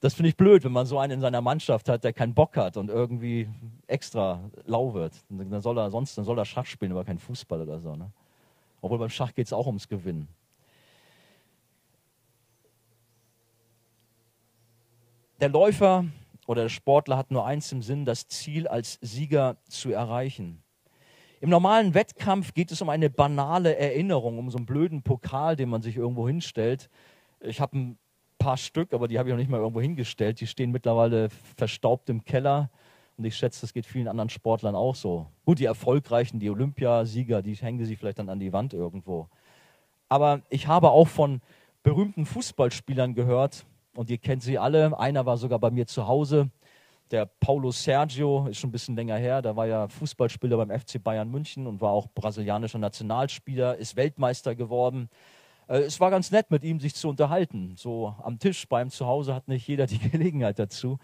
Das 0.00 0.12
finde 0.12 0.28
ich 0.28 0.36
blöd, 0.36 0.62
wenn 0.62 0.72
man 0.72 0.84
so 0.84 0.98
einen 0.98 1.14
in 1.14 1.20
seiner 1.20 1.40
Mannschaft 1.40 1.88
hat, 1.88 2.04
der 2.04 2.12
keinen 2.12 2.34
Bock 2.34 2.58
hat 2.58 2.76
und 2.76 2.90
irgendwie 2.90 3.48
extra 3.86 4.50
lau 4.66 4.92
wird. 4.92 5.14
Dann 5.30 5.62
soll 5.62 5.78
er 5.78 5.90
sonst 5.90 6.16
dann 6.18 6.24
soll 6.26 6.38
er 6.38 6.44
Schach 6.44 6.66
spielen, 6.66 6.92
aber 6.92 7.02
kein 7.02 7.18
Fußball 7.18 7.62
oder 7.62 7.80
so. 7.80 7.96
Ne? 7.96 8.12
Obwohl 8.82 8.98
beim 8.98 9.08
Schach 9.08 9.34
geht 9.34 9.46
es 9.46 9.54
auch 9.54 9.66
ums 9.66 9.88
Gewinnen. 9.88 10.28
Der 15.38 15.50
Läufer 15.50 16.06
oder 16.46 16.62
der 16.62 16.68
Sportler 16.70 17.18
hat 17.18 17.30
nur 17.30 17.44
eins 17.44 17.70
im 17.70 17.82
Sinn, 17.82 18.06
das 18.06 18.26
Ziel 18.26 18.66
als 18.66 18.98
Sieger 19.02 19.58
zu 19.68 19.92
erreichen. 19.92 20.62
Im 21.42 21.50
normalen 21.50 21.92
Wettkampf 21.92 22.54
geht 22.54 22.72
es 22.72 22.80
um 22.80 22.88
eine 22.88 23.10
banale 23.10 23.76
Erinnerung, 23.76 24.38
um 24.38 24.50
so 24.50 24.56
einen 24.56 24.64
blöden 24.64 25.02
Pokal, 25.02 25.54
den 25.54 25.68
man 25.68 25.82
sich 25.82 25.98
irgendwo 25.98 26.26
hinstellt. 26.26 26.88
Ich 27.40 27.60
habe 27.60 27.76
ein 27.76 27.98
paar 28.38 28.56
Stück, 28.56 28.94
aber 28.94 29.08
die 29.08 29.18
habe 29.18 29.28
ich 29.28 29.34
noch 29.34 29.38
nicht 29.38 29.50
mal 29.50 29.60
irgendwo 29.60 29.82
hingestellt. 29.82 30.40
Die 30.40 30.46
stehen 30.46 30.72
mittlerweile 30.72 31.28
verstaubt 31.56 32.08
im 32.08 32.24
Keller. 32.24 32.70
Und 33.18 33.26
ich 33.26 33.36
schätze, 33.36 33.60
das 33.60 33.74
geht 33.74 33.84
vielen 33.84 34.08
anderen 34.08 34.30
Sportlern 34.30 34.74
auch 34.74 34.94
so. 34.94 35.26
Gut, 35.44 35.58
die 35.58 35.66
Erfolgreichen, 35.66 36.40
die 36.40 36.48
Olympiasieger, 36.48 37.42
die 37.42 37.54
hängen 37.56 37.84
sie 37.84 37.96
vielleicht 37.96 38.18
dann 38.18 38.30
an 38.30 38.40
die 38.40 38.54
Wand 38.54 38.72
irgendwo. 38.72 39.28
Aber 40.08 40.40
ich 40.48 40.66
habe 40.66 40.90
auch 40.90 41.08
von 41.08 41.42
berühmten 41.82 42.24
Fußballspielern 42.24 43.14
gehört, 43.14 43.66
und 43.96 44.10
ihr 44.10 44.18
kennt 44.18 44.42
sie 44.42 44.58
alle. 44.58 44.98
Einer 44.98 45.26
war 45.26 45.36
sogar 45.36 45.58
bei 45.58 45.70
mir 45.70 45.86
zu 45.86 46.06
Hause. 46.06 46.50
Der 47.10 47.26
Paulo 47.26 47.70
Sergio 47.70 48.46
ist 48.48 48.58
schon 48.58 48.70
ein 48.70 48.72
bisschen 48.72 48.96
länger 48.96 49.16
her. 49.16 49.40
Da 49.40 49.54
war 49.54 49.66
ja 49.66 49.88
Fußballspieler 49.88 50.56
beim 50.56 50.70
FC 50.70 51.02
Bayern 51.02 51.30
München 51.30 51.66
und 51.66 51.80
war 51.80 51.90
auch 51.90 52.08
brasilianischer 52.14 52.78
Nationalspieler, 52.78 53.76
ist 53.76 53.96
Weltmeister 53.96 54.54
geworden. 54.54 55.08
Äh, 55.68 55.78
es 55.80 56.00
war 56.00 56.10
ganz 56.10 56.30
nett, 56.30 56.50
mit 56.50 56.64
ihm 56.64 56.80
sich 56.80 56.94
zu 56.94 57.08
unterhalten. 57.08 57.74
So 57.76 58.14
am 58.22 58.38
Tisch 58.38 58.68
beim 58.68 58.90
Zuhause 58.90 59.34
hat 59.34 59.48
nicht 59.48 59.66
jeder 59.68 59.86
die 59.86 59.98
Gelegenheit 60.10 60.58
dazu. 60.58 60.98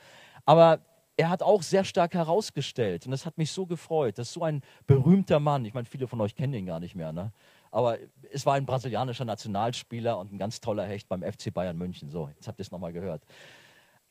Aber 0.44 0.80
er 1.16 1.30
hat 1.30 1.42
auch 1.42 1.62
sehr 1.62 1.84
stark 1.84 2.14
herausgestellt, 2.14 3.04
und 3.04 3.12
das 3.12 3.26
hat 3.26 3.36
mich 3.38 3.50
so 3.50 3.66
gefreut, 3.66 4.18
dass 4.18 4.32
so 4.32 4.42
ein 4.42 4.62
berühmter 4.86 5.40
Mann, 5.40 5.64
ich 5.64 5.74
meine, 5.74 5.84
viele 5.84 6.08
von 6.08 6.20
euch 6.20 6.34
kennen 6.34 6.54
ihn 6.54 6.66
gar 6.66 6.80
nicht 6.80 6.94
mehr, 6.94 7.12
ne? 7.12 7.32
Aber 7.72 7.98
es 8.30 8.46
war 8.46 8.54
ein 8.54 8.66
brasilianischer 8.66 9.24
Nationalspieler 9.24 10.18
und 10.18 10.32
ein 10.32 10.38
ganz 10.38 10.60
toller 10.60 10.84
Hecht 10.84 11.08
beim 11.08 11.22
FC 11.22 11.52
Bayern 11.52 11.76
München. 11.76 12.10
So, 12.10 12.28
jetzt 12.28 12.46
habt 12.46 12.60
ihr 12.60 12.62
es 12.62 12.70
nochmal 12.70 12.92
gehört. 12.92 13.24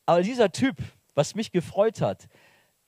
Aber 0.05 0.23
dieser 0.23 0.51
Typ, 0.51 0.77
was 1.13 1.35
mich 1.35 1.51
gefreut 1.51 2.01
hat, 2.01 2.27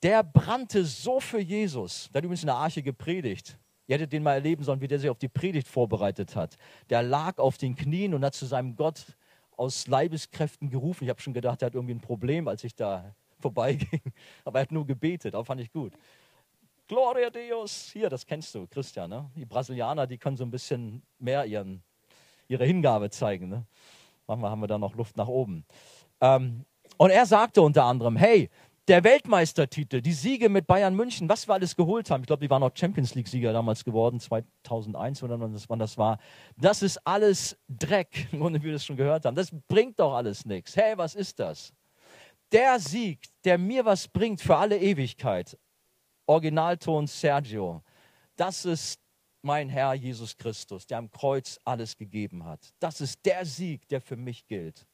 der 0.02 0.22
brannte 0.24 0.84
so 0.84 1.20
für 1.20 1.38
Jesus. 1.38 2.10
Der 2.12 2.18
hat 2.18 2.24
übrigens 2.24 2.42
in 2.42 2.48
der 2.48 2.56
Arche 2.56 2.82
gepredigt. 2.82 3.56
Ihr 3.86 3.94
hättet 3.94 4.12
den 4.12 4.22
mal 4.22 4.34
erleben 4.34 4.64
sollen, 4.64 4.80
wie 4.80 4.88
der 4.88 4.98
sich 4.98 5.08
auf 5.08 5.18
die 5.18 5.28
Predigt 5.28 5.68
vorbereitet 5.68 6.34
hat. 6.34 6.56
Der 6.90 7.02
lag 7.02 7.38
auf 7.38 7.56
den 7.56 7.76
Knien 7.76 8.12
und 8.12 8.24
hat 8.24 8.34
zu 8.34 8.44
seinem 8.44 8.74
Gott 8.74 9.16
aus 9.56 9.86
Leibeskräften 9.86 10.70
gerufen. 10.70 11.04
Ich 11.04 11.10
habe 11.10 11.20
schon 11.20 11.34
gedacht, 11.34 11.62
er 11.62 11.66
hat 11.66 11.74
irgendwie 11.74 11.94
ein 11.94 12.00
Problem, 12.00 12.48
als 12.48 12.64
ich 12.64 12.74
da 12.74 13.14
vorbeiging. 13.38 14.00
Aber 14.44 14.58
er 14.58 14.62
hat 14.62 14.72
nur 14.72 14.86
gebetet. 14.86 15.36
Auch 15.36 15.44
fand 15.44 15.60
ich 15.60 15.70
gut. 15.70 15.92
Gloria 16.86 17.30
Deus. 17.30 17.90
Hier, 17.92 18.10
das 18.10 18.26
kennst 18.26 18.54
du, 18.54 18.66
Christian. 18.66 19.08
Ne? 19.08 19.30
Die 19.34 19.46
Brasilianer, 19.46 20.06
die 20.06 20.18
können 20.18 20.36
so 20.36 20.44
ein 20.44 20.50
bisschen 20.50 21.02
mehr 21.18 21.46
ihren, 21.46 21.82
ihre 22.46 22.66
Hingabe 22.66 23.08
zeigen. 23.08 23.48
Ne? 23.48 23.64
Manchmal 24.26 24.50
haben 24.50 24.60
wir 24.60 24.66
da 24.66 24.76
noch 24.76 24.94
Luft 24.94 25.16
nach 25.16 25.28
oben. 25.28 25.64
Ähm, 26.20 26.66
und 26.98 27.10
er 27.10 27.24
sagte 27.24 27.62
unter 27.62 27.84
anderem, 27.84 28.16
hey, 28.16 28.50
der 28.86 29.02
Weltmeistertitel, 29.02 30.02
die 30.02 30.12
Siege 30.12 30.50
mit 30.50 30.66
Bayern 30.66 30.94
München, 30.94 31.26
was 31.26 31.48
wir 31.48 31.54
alles 31.54 31.74
geholt 31.74 32.10
haben, 32.10 32.20
ich 32.20 32.26
glaube, 32.26 32.44
die 32.44 32.50
waren 32.50 32.62
auch 32.62 32.70
Champions 32.74 33.14
League-Sieger 33.14 33.54
damals 33.54 33.82
geworden, 33.82 34.20
2001 34.20 35.22
oder 35.22 35.40
wann 35.40 35.78
das 35.78 35.96
war, 35.96 36.18
das 36.58 36.82
ist 36.82 36.98
alles 37.06 37.56
Dreck, 37.66 38.28
ohne 38.38 38.60
wie 38.60 38.66
wir 38.66 38.72
das 38.74 38.84
schon 38.84 38.96
gehört 38.96 39.24
haben. 39.24 39.34
Das 39.34 39.50
bringt 39.68 39.98
doch 39.98 40.12
alles 40.12 40.44
nichts. 40.44 40.76
Hey, 40.76 40.98
was 40.98 41.14
ist 41.14 41.40
das? 41.40 41.72
Der 42.52 42.78
Sieg, 42.78 43.20
der 43.44 43.56
mir 43.56 43.86
was 43.86 44.06
bringt 44.06 44.42
für 44.42 44.56
alle 44.56 44.78
Ewigkeit, 44.78 45.56
Originalton 46.26 47.06
Sergio, 47.06 47.82
das 48.36 48.64
ist 48.64 49.00
mein 49.42 49.68
Herr 49.68 49.94
Jesus 49.94 50.36
Christus, 50.36 50.86
der 50.86 50.98
am 50.98 51.10
Kreuz 51.10 51.58
alles 51.64 51.96
gegeben 51.96 52.44
hat. 52.44 52.72
Das 52.80 53.00
ist 53.00 53.24
der 53.26 53.44
Sieg, 53.44 53.86
der 53.88 54.00
für 54.00 54.16
mich 54.16 54.46
gilt. 54.46 54.86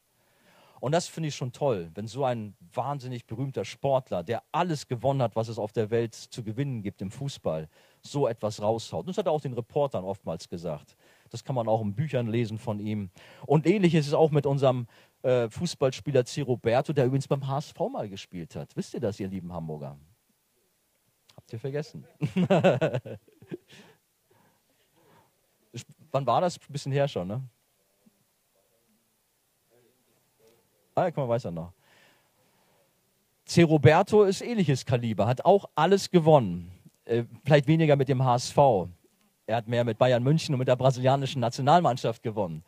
Und 0.81 0.93
das 0.93 1.07
finde 1.07 1.29
ich 1.29 1.35
schon 1.35 1.51
toll, 1.51 1.91
wenn 1.93 2.07
so 2.07 2.25
ein 2.25 2.55
wahnsinnig 2.73 3.27
berühmter 3.27 3.63
Sportler, 3.63 4.23
der 4.23 4.41
alles 4.51 4.87
gewonnen 4.87 5.21
hat, 5.21 5.35
was 5.35 5.47
es 5.47 5.59
auf 5.59 5.71
der 5.71 5.91
Welt 5.91 6.15
zu 6.15 6.43
gewinnen 6.43 6.81
gibt 6.81 7.03
im 7.03 7.11
Fußball, 7.11 7.69
so 8.01 8.27
etwas 8.27 8.61
raushaut. 8.61 9.01
Und 9.01 9.09
das 9.09 9.19
hat 9.19 9.27
er 9.27 9.31
auch 9.31 9.41
den 9.41 9.53
Reportern 9.53 10.03
oftmals 10.03 10.49
gesagt. 10.49 10.97
Das 11.29 11.43
kann 11.43 11.55
man 11.55 11.67
auch 11.67 11.81
in 11.81 11.93
Büchern 11.93 12.27
lesen 12.27 12.57
von 12.57 12.79
ihm. 12.79 13.11
Und 13.45 13.67
ähnlich 13.67 13.93
ist 13.93 14.07
es 14.07 14.13
auch 14.13 14.31
mit 14.31 14.47
unserem 14.47 14.87
äh, 15.21 15.49
Fußballspieler 15.49 16.25
C. 16.25 16.41
Roberto, 16.41 16.93
der 16.93 17.05
übrigens 17.05 17.27
beim 17.27 17.47
HSV 17.47 17.79
mal 17.91 18.09
gespielt 18.09 18.55
hat. 18.55 18.75
Wisst 18.75 18.95
ihr 18.95 18.99
das, 18.99 19.19
ihr 19.19 19.27
lieben 19.27 19.53
Hamburger? 19.53 19.99
Habt 21.51 21.55
ihr 21.55 21.59
vergessen? 21.59 22.07
Wann 26.13 26.25
war 26.25 26.39
das? 26.39 26.55
Ein 26.55 26.71
bisschen 26.71 26.93
her 26.93 27.09
schon, 27.09 27.27
ne? 27.27 27.43
Ah, 30.95 31.11
guck 31.11 31.17
mal, 31.17 31.27
weiß 31.27 31.43
er 31.45 31.51
noch. 31.51 31.73
Roberto 33.57 34.23
ist 34.23 34.41
ähnliches 34.41 34.85
Kaliber, 34.85 35.27
hat 35.27 35.43
auch 35.43 35.65
alles 35.75 36.09
gewonnen. 36.09 36.71
Äh, 37.03 37.25
vielleicht 37.43 37.67
weniger 37.67 37.97
mit 37.97 38.07
dem 38.07 38.23
HSV. 38.23 38.57
Er 39.45 39.57
hat 39.57 39.67
mehr 39.67 39.83
mit 39.83 39.97
Bayern 39.97 40.23
München 40.23 40.55
und 40.55 40.59
mit 40.59 40.69
der 40.69 40.77
brasilianischen 40.77 41.41
Nationalmannschaft 41.41 42.23
gewonnen. 42.23 42.63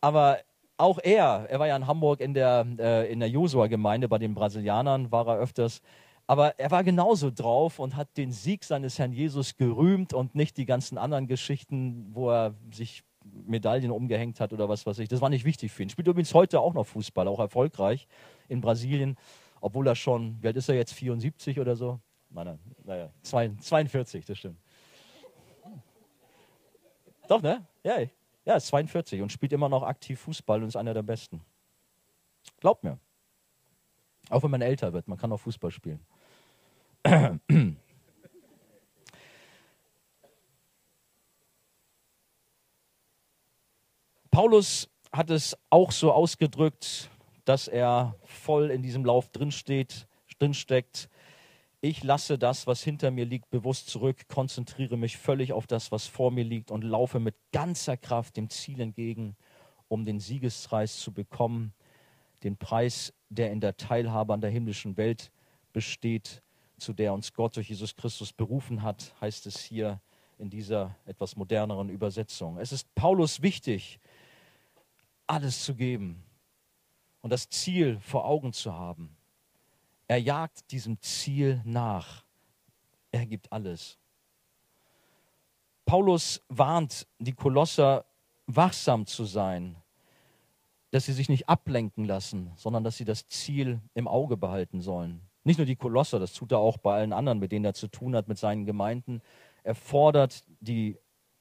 Aber 0.00 0.38
auch 0.78 0.98
er, 1.02 1.44
er 1.50 1.58
war 1.58 1.66
ja 1.66 1.76
in 1.76 1.86
Hamburg 1.86 2.20
in 2.20 2.32
der, 2.32 2.66
äh, 2.78 3.12
in 3.12 3.20
der 3.20 3.28
Josua-Gemeinde 3.28 4.08
bei 4.08 4.16
den 4.16 4.32
Brasilianern, 4.32 5.12
war 5.12 5.28
er 5.28 5.36
öfters. 5.36 5.82
Aber 6.30 6.56
er 6.60 6.70
war 6.70 6.84
genauso 6.84 7.32
drauf 7.32 7.80
und 7.80 7.96
hat 7.96 8.16
den 8.16 8.30
Sieg 8.30 8.62
seines 8.62 9.00
Herrn 9.00 9.12
Jesus 9.12 9.56
gerühmt 9.56 10.14
und 10.14 10.36
nicht 10.36 10.56
die 10.58 10.64
ganzen 10.64 10.96
anderen 10.96 11.26
Geschichten, 11.26 12.06
wo 12.12 12.30
er 12.30 12.54
sich 12.70 13.02
Medaillen 13.24 13.90
umgehängt 13.90 14.38
hat 14.38 14.52
oder 14.52 14.68
was 14.68 14.86
weiß 14.86 15.00
ich. 15.00 15.08
Das 15.08 15.20
war 15.20 15.28
nicht 15.28 15.44
wichtig 15.44 15.72
für 15.72 15.82
ihn. 15.82 15.90
Spielt 15.90 16.06
übrigens 16.06 16.32
heute 16.32 16.60
auch 16.60 16.72
noch 16.72 16.86
Fußball, 16.86 17.26
auch 17.26 17.40
erfolgreich 17.40 18.06
in 18.46 18.60
Brasilien, 18.60 19.16
obwohl 19.60 19.88
er 19.88 19.96
schon, 19.96 20.40
wie 20.40 20.46
alt 20.46 20.56
ist 20.56 20.68
er 20.68 20.76
jetzt, 20.76 20.92
74 20.92 21.58
oder 21.58 21.74
so? 21.74 21.98
Nein, 22.28 22.60
naja, 22.84 23.10
42, 23.22 24.24
das 24.24 24.38
stimmt. 24.38 24.60
Doch, 27.26 27.42
ne? 27.42 27.66
Ja, 27.82 27.96
ja, 28.44 28.54
ist 28.54 28.68
42 28.68 29.20
und 29.20 29.32
spielt 29.32 29.52
immer 29.52 29.68
noch 29.68 29.82
aktiv 29.82 30.20
Fußball 30.20 30.62
und 30.62 30.68
ist 30.68 30.76
einer 30.76 30.94
der 30.94 31.02
Besten. 31.02 31.40
Glaubt 32.60 32.84
mir. 32.84 33.00
Auch 34.28 34.44
wenn 34.44 34.50
man 34.52 34.62
älter 34.62 34.92
wird, 34.92 35.08
man 35.08 35.18
kann 35.18 35.32
auch 35.32 35.40
Fußball 35.40 35.72
spielen. 35.72 35.98
Paulus 44.30 44.88
hat 45.12 45.30
es 45.30 45.56
auch 45.70 45.92
so 45.92 46.12
ausgedrückt, 46.12 47.10
dass 47.44 47.68
er 47.68 48.14
voll 48.24 48.70
in 48.70 48.82
diesem 48.82 49.04
Lauf 49.04 49.30
drinsteht, 49.30 50.06
drinsteckt. 50.40 51.08
Ich 51.80 52.02
lasse 52.02 52.38
das, 52.38 52.66
was 52.66 52.82
hinter 52.82 53.10
mir 53.10 53.24
liegt, 53.24 53.50
bewusst 53.50 53.88
zurück, 53.88 54.28
konzentriere 54.28 54.96
mich 54.96 55.16
völlig 55.16 55.52
auf 55.52 55.66
das, 55.66 55.90
was 55.92 56.06
vor 56.06 56.30
mir 56.30 56.44
liegt 56.44 56.70
und 56.70 56.82
laufe 56.82 57.20
mit 57.20 57.34
ganzer 57.52 57.96
Kraft 57.96 58.36
dem 58.36 58.50
Ziel 58.50 58.80
entgegen, 58.80 59.36
um 59.88 60.04
den 60.04 60.20
Siegespreis 60.20 60.98
zu 60.98 61.12
bekommen, 61.12 61.72
den 62.42 62.56
Preis, 62.56 63.12
der 63.28 63.50
in 63.52 63.60
der 63.60 63.76
Teilhabe 63.76 64.34
an 64.34 64.40
der 64.40 64.50
himmlischen 64.50 64.96
Welt 64.96 65.30
besteht, 65.72 66.42
zu 66.80 66.92
der 66.92 67.12
uns 67.12 67.32
Gott 67.32 67.56
durch 67.56 67.68
Jesus 67.68 67.94
Christus 67.94 68.32
berufen 68.32 68.82
hat, 68.82 69.14
heißt 69.20 69.46
es 69.46 69.60
hier 69.60 70.00
in 70.38 70.50
dieser 70.50 70.96
etwas 71.04 71.36
moderneren 71.36 71.90
Übersetzung. 71.90 72.58
Es 72.58 72.72
ist 72.72 72.94
Paulus 72.94 73.42
wichtig, 73.42 74.00
alles 75.26 75.64
zu 75.64 75.74
geben 75.74 76.22
und 77.20 77.30
das 77.30 77.48
Ziel 77.48 78.00
vor 78.00 78.24
Augen 78.24 78.52
zu 78.52 78.72
haben. 78.72 79.16
Er 80.08 80.18
jagt 80.18 80.70
diesem 80.72 81.00
Ziel 81.00 81.60
nach. 81.64 82.24
Er 83.12 83.26
gibt 83.26 83.52
alles. 83.52 83.98
Paulus 85.84 86.40
warnt 86.48 87.06
die 87.18 87.32
Kolosser, 87.32 88.04
wachsam 88.46 89.06
zu 89.06 89.24
sein, 89.24 89.76
dass 90.90 91.06
sie 91.06 91.12
sich 91.12 91.28
nicht 91.28 91.48
ablenken 91.48 92.04
lassen, 92.04 92.52
sondern 92.56 92.82
dass 92.82 92.96
sie 92.96 93.04
das 93.04 93.28
Ziel 93.28 93.80
im 93.94 94.08
Auge 94.08 94.36
behalten 94.36 94.80
sollen. 94.80 95.20
Nicht 95.44 95.58
nur 95.58 95.66
die 95.66 95.76
Kolosser, 95.76 96.18
das 96.18 96.32
tut 96.32 96.52
er 96.52 96.58
auch 96.58 96.76
bei 96.76 96.94
allen 96.94 97.12
anderen, 97.12 97.38
mit 97.38 97.52
denen 97.52 97.64
er 97.64 97.74
zu 97.74 97.88
tun 97.88 98.14
hat, 98.14 98.28
mit 98.28 98.38
seinen 98.38 98.66
Gemeinden. 98.66 99.22
Er 99.62 99.74
fordert 99.74 100.44
die 100.60 100.98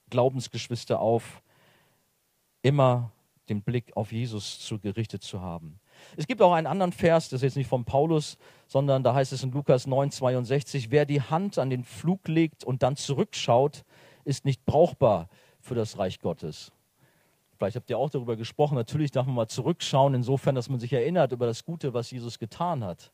Glaubensgeschwister 0.09 0.99
auf, 0.99 1.41
immer 2.61 3.11
den 3.49 3.61
Blick 3.61 3.95
auf 3.97 4.11
Jesus 4.11 4.59
zu 4.59 4.79
gerichtet 4.79 5.23
zu 5.23 5.41
haben. 5.41 5.79
Es 6.15 6.27
gibt 6.27 6.41
auch 6.41 6.53
einen 6.53 6.67
anderen 6.67 6.91
Vers, 6.91 7.29
das 7.29 7.39
ist 7.39 7.43
jetzt 7.43 7.57
nicht 7.57 7.67
von 7.67 7.83
Paulus, 7.83 8.37
sondern 8.67 9.03
da 9.03 9.13
heißt 9.13 9.33
es 9.33 9.43
in 9.43 9.51
Lukas 9.51 9.87
9, 9.87 10.11
62, 10.11 10.91
wer 10.91 11.05
die 11.05 11.21
Hand 11.21 11.57
an 11.57 11.69
den 11.69 11.83
Flug 11.83 12.27
legt 12.27 12.63
und 12.63 12.83
dann 12.83 12.95
zurückschaut, 12.95 13.83
ist 14.23 14.45
nicht 14.45 14.65
brauchbar 14.65 15.29
für 15.59 15.75
das 15.75 15.97
Reich 15.97 16.19
Gottes. 16.19 16.71
Vielleicht 17.57 17.75
habt 17.75 17.89
ihr 17.89 17.97
auch 17.97 18.09
darüber 18.09 18.37
gesprochen. 18.37 18.75
Natürlich 18.75 19.11
darf 19.11 19.25
man 19.25 19.35
mal 19.35 19.47
zurückschauen, 19.47 20.13
insofern, 20.13 20.55
dass 20.55 20.69
man 20.69 20.79
sich 20.79 20.93
erinnert 20.93 21.33
über 21.33 21.45
das 21.45 21.65
Gute, 21.65 21.93
was 21.93 22.09
Jesus 22.09 22.39
getan 22.39 22.85
hat. 22.85 23.11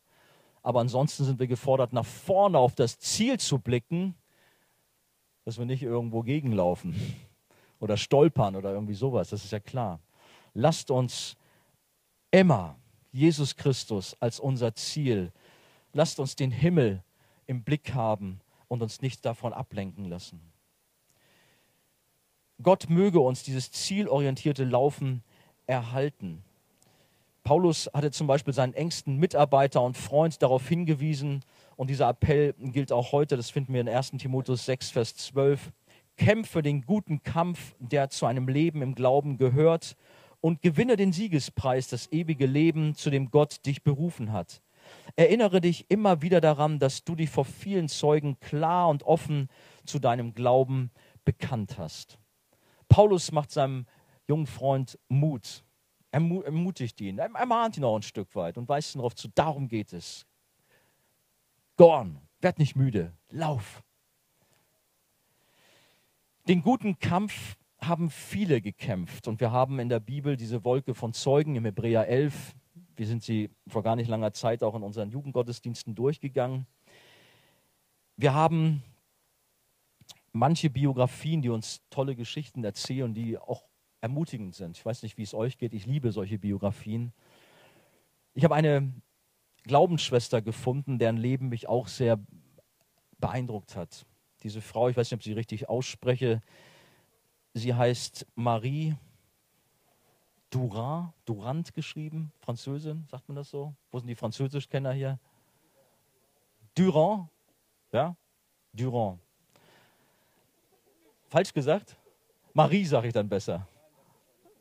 Aber 0.66 0.80
ansonsten 0.80 1.26
sind 1.26 1.38
wir 1.38 1.45
gefordert, 1.45 1.93
nach 1.93 2.07
vorne 2.07 2.57
auf 2.57 2.74
das 2.74 2.97
Ziel 2.97 3.39
zu 3.39 3.59
blicken, 3.59 4.16
dass 5.43 5.59
wir 5.59 5.66
nicht 5.66 5.84
irgendwo 5.84 6.24
gegenlaufen 6.24 6.95
oder 7.80 7.97
stolpern 7.97 8.55
oder 8.55 8.72
irgendwie 8.72 8.95
sowas. 8.95 9.30
Das 9.30 9.45
ist 9.45 9.51
ja 9.51 9.59
klar. 9.59 9.99
Lasst 10.55 10.89
uns 10.89 11.38
immer 12.32 12.80
Jesus 13.11 13.55
Christus 13.55 14.18
als 14.20 14.39
unser 14.39 14.74
Ziel. 14.74 15.32
Lasst 15.93 16.20
uns 16.20 16.36
den 16.36 16.49
Himmel 16.49 17.03
im 17.45 17.61
Blick 17.61 17.93
haben 17.93 18.41
und 18.68 18.82
uns 18.82 19.03
nicht 19.03 19.24
davon 19.24 19.53
ablenken 19.53 20.05
lassen. 20.05 20.41
Gott 22.63 22.89
möge 22.89 23.20
uns 23.20 23.43
dieses 23.43 23.72
zielorientierte 23.72 24.63
Laufen 24.63 25.22
erhalten. 25.68 26.43
Paulus 27.46 27.91
hatte 27.93 28.10
zum 28.10 28.26
Beispiel 28.26 28.56
seinen 28.56 28.74
engsten 28.74 29.18
Mitarbeiter 29.18 29.84
und 29.84 29.96
Freund 29.96 30.41
darauf 30.41 30.68
hingewiesen, 30.68 31.46
und 31.76 31.91
dieser 31.91 32.10
Appell 32.10 32.56
gilt 32.58 32.91
auch 32.91 33.12
heute, 33.12 33.38
das 33.38 33.52
finden 33.52 33.74
wir 33.74 33.82
in 33.82 33.88
1 33.88 34.12
Timotheus 34.18 34.66
6, 34.66 34.89
Vers 34.89 35.16
12. 35.16 35.72
Kämpfe 36.18 36.64
den 36.64 36.82
guten 36.82 37.22
Kampf, 37.22 37.76
der 37.78 38.10
zu 38.10 38.26
einem 38.26 38.48
Leben 38.48 38.82
im 38.82 38.96
Glauben 38.96 39.38
gehört, 39.38 39.96
und 40.41 40.64
gewinne 40.64 40.96
den 40.96 41.14
Siegespreis, 41.14 41.88
das 41.88 42.12
ewige 42.12 42.48
Leben, 42.48 42.96
zu 42.96 43.12
dem 43.12 43.30
Gott 43.30 43.64
dich 43.68 43.84
berufen 43.84 44.32
hat. 44.32 44.64
Erinnere 45.16 45.62
dich 45.62 45.86
immer 45.89 46.24
wieder 46.24 46.41
daran, 46.41 46.80
dass 46.80 47.04
du 47.04 47.14
dich 47.14 47.30
vor 47.30 47.46
vielen 47.46 47.89
Zeugen 47.89 48.39
klar 48.39 48.89
und 48.89 49.04
offen 49.04 49.50
zu 49.86 50.00
deinem 50.00 50.34
Glauben 50.34 50.89
bekannt 51.26 51.78
hast. 51.78 52.18
Paulus 52.89 53.32
macht 53.32 53.52
seinem 53.52 53.86
jungen 54.28 54.48
Freund 54.48 54.98
Mut. 55.10 55.64
Er 56.16 56.22
ermutigt 56.45 57.01
ihn, 57.01 57.18
er 57.20 57.30
ermahnt 57.36 57.76
ihn 57.76 57.84
auch 57.84 57.97
ein 57.97 58.01
Stück 58.01 58.38
weit 58.38 58.57
und 58.57 58.70
weist 58.70 58.95
ihn 58.95 58.99
darauf 58.99 59.16
zu, 59.16 59.28
darum 59.28 59.68
geht 59.68 59.91
es. 59.91 60.26
Go 61.76 61.93
on, 61.93 62.22
werd 62.39 62.57
nicht 62.57 62.78
müde, 62.78 63.11
lauf. 63.32 63.84
Den 66.47 66.61
guten 66.61 66.99
Kampf 66.99 67.57
haben 67.82 68.09
viele 68.09 68.61
gekämpft 68.61 69.28
und 69.28 69.41
wir 69.41 69.51
haben 69.51 69.78
in 69.80 69.89
der 69.89 69.99
Bibel 69.99 70.38
diese 70.38 70.63
Wolke 70.63 70.95
von 70.95 71.11
Zeugen 71.11 71.57
im 71.57 71.66
Hebräer 71.66 72.07
11. 72.07 72.55
Wir 72.95 73.07
sind 73.07 73.22
sie 73.22 73.49
vor 73.68 73.84
gar 73.84 73.97
nicht 73.97 74.07
langer 74.07 74.32
Zeit 74.32 74.63
auch 74.63 74.76
in 74.76 74.84
unseren 74.84 75.09
Jugendgottesdiensten 75.09 75.95
durchgegangen. 75.95 76.66
Wir 78.16 78.34
haben 78.34 78.84
manche 80.32 80.70
Biografien, 80.70 81.41
die 81.41 81.49
uns 81.49 81.82
tolle 81.89 82.16
Geschichten 82.16 82.63
erzählen, 82.63 83.13
die 83.13 83.38
auch 83.38 83.66
ermutigend 84.06 84.53
sind. 84.53 84.78
Ich 84.78 84.86
weiß 84.86 85.01
nicht, 85.01 85.18
wie 85.18 85.24
es 85.24 85.34
euch 85.34 85.58
geht. 85.58 85.74
Ich 85.74 85.88
liebe 85.88 86.12
solche 86.12 86.38
Biografien. 86.38 87.12
Ich 88.36 88.43
habe 88.43 88.53
eine 88.53 88.93
Glaubensschwester 89.64 90.43
gefunden, 90.43 90.99
deren 90.99 91.18
Leben 91.18 91.49
mich 91.49 91.68
auch 91.68 91.88
sehr 91.88 92.20
beeindruckt 93.18 93.76
hat. 93.76 94.06
Diese 94.43 94.62
Frau, 94.62 94.89
ich 94.89 94.95
weiß 94.95 95.08
nicht, 95.10 95.16
ob 95.16 95.22
ich 95.22 95.26
sie 95.26 95.34
richtig 95.34 95.70
ausspreche, 95.70 96.43
sie 97.56 97.74
heißt 97.74 98.28
Marie 98.36 98.95
Durand, 100.51 101.14
Durand 101.26 101.74
geschrieben, 101.74 102.32
Französin, 102.41 103.08
sagt 103.10 103.28
man 103.28 103.36
das 103.36 103.49
so? 103.49 103.74
Wo 103.89 103.97
sind 103.97 104.08
die 104.08 104.16
Französischkenner 104.16 104.93
hier? 104.93 105.18
Durand, 106.76 107.28
ja? 107.91 108.16
Durand. 108.72 109.20
Falsch 111.28 111.51
gesagt? 111.51 111.97
Marie 112.53 112.86
sage 112.86 113.08
ich 113.08 113.14
dann 113.14 113.28
besser. 113.28 113.68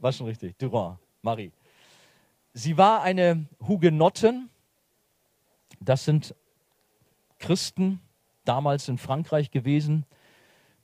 War 0.05 0.13
schon 0.13 0.27
richtig. 0.27 0.59
Durand, 0.59 0.99
Marie. 1.23 1.51
Sie 2.53 2.77
war 2.77 3.01
eine 3.01 3.47
Hugenottin. 3.67 4.51
Das 5.81 6.05
sind 6.05 6.35
Christen 7.39 8.03
damals 8.45 8.91
in 8.91 8.99
Frankreich 8.99 9.51
gewesen, 9.51 10.05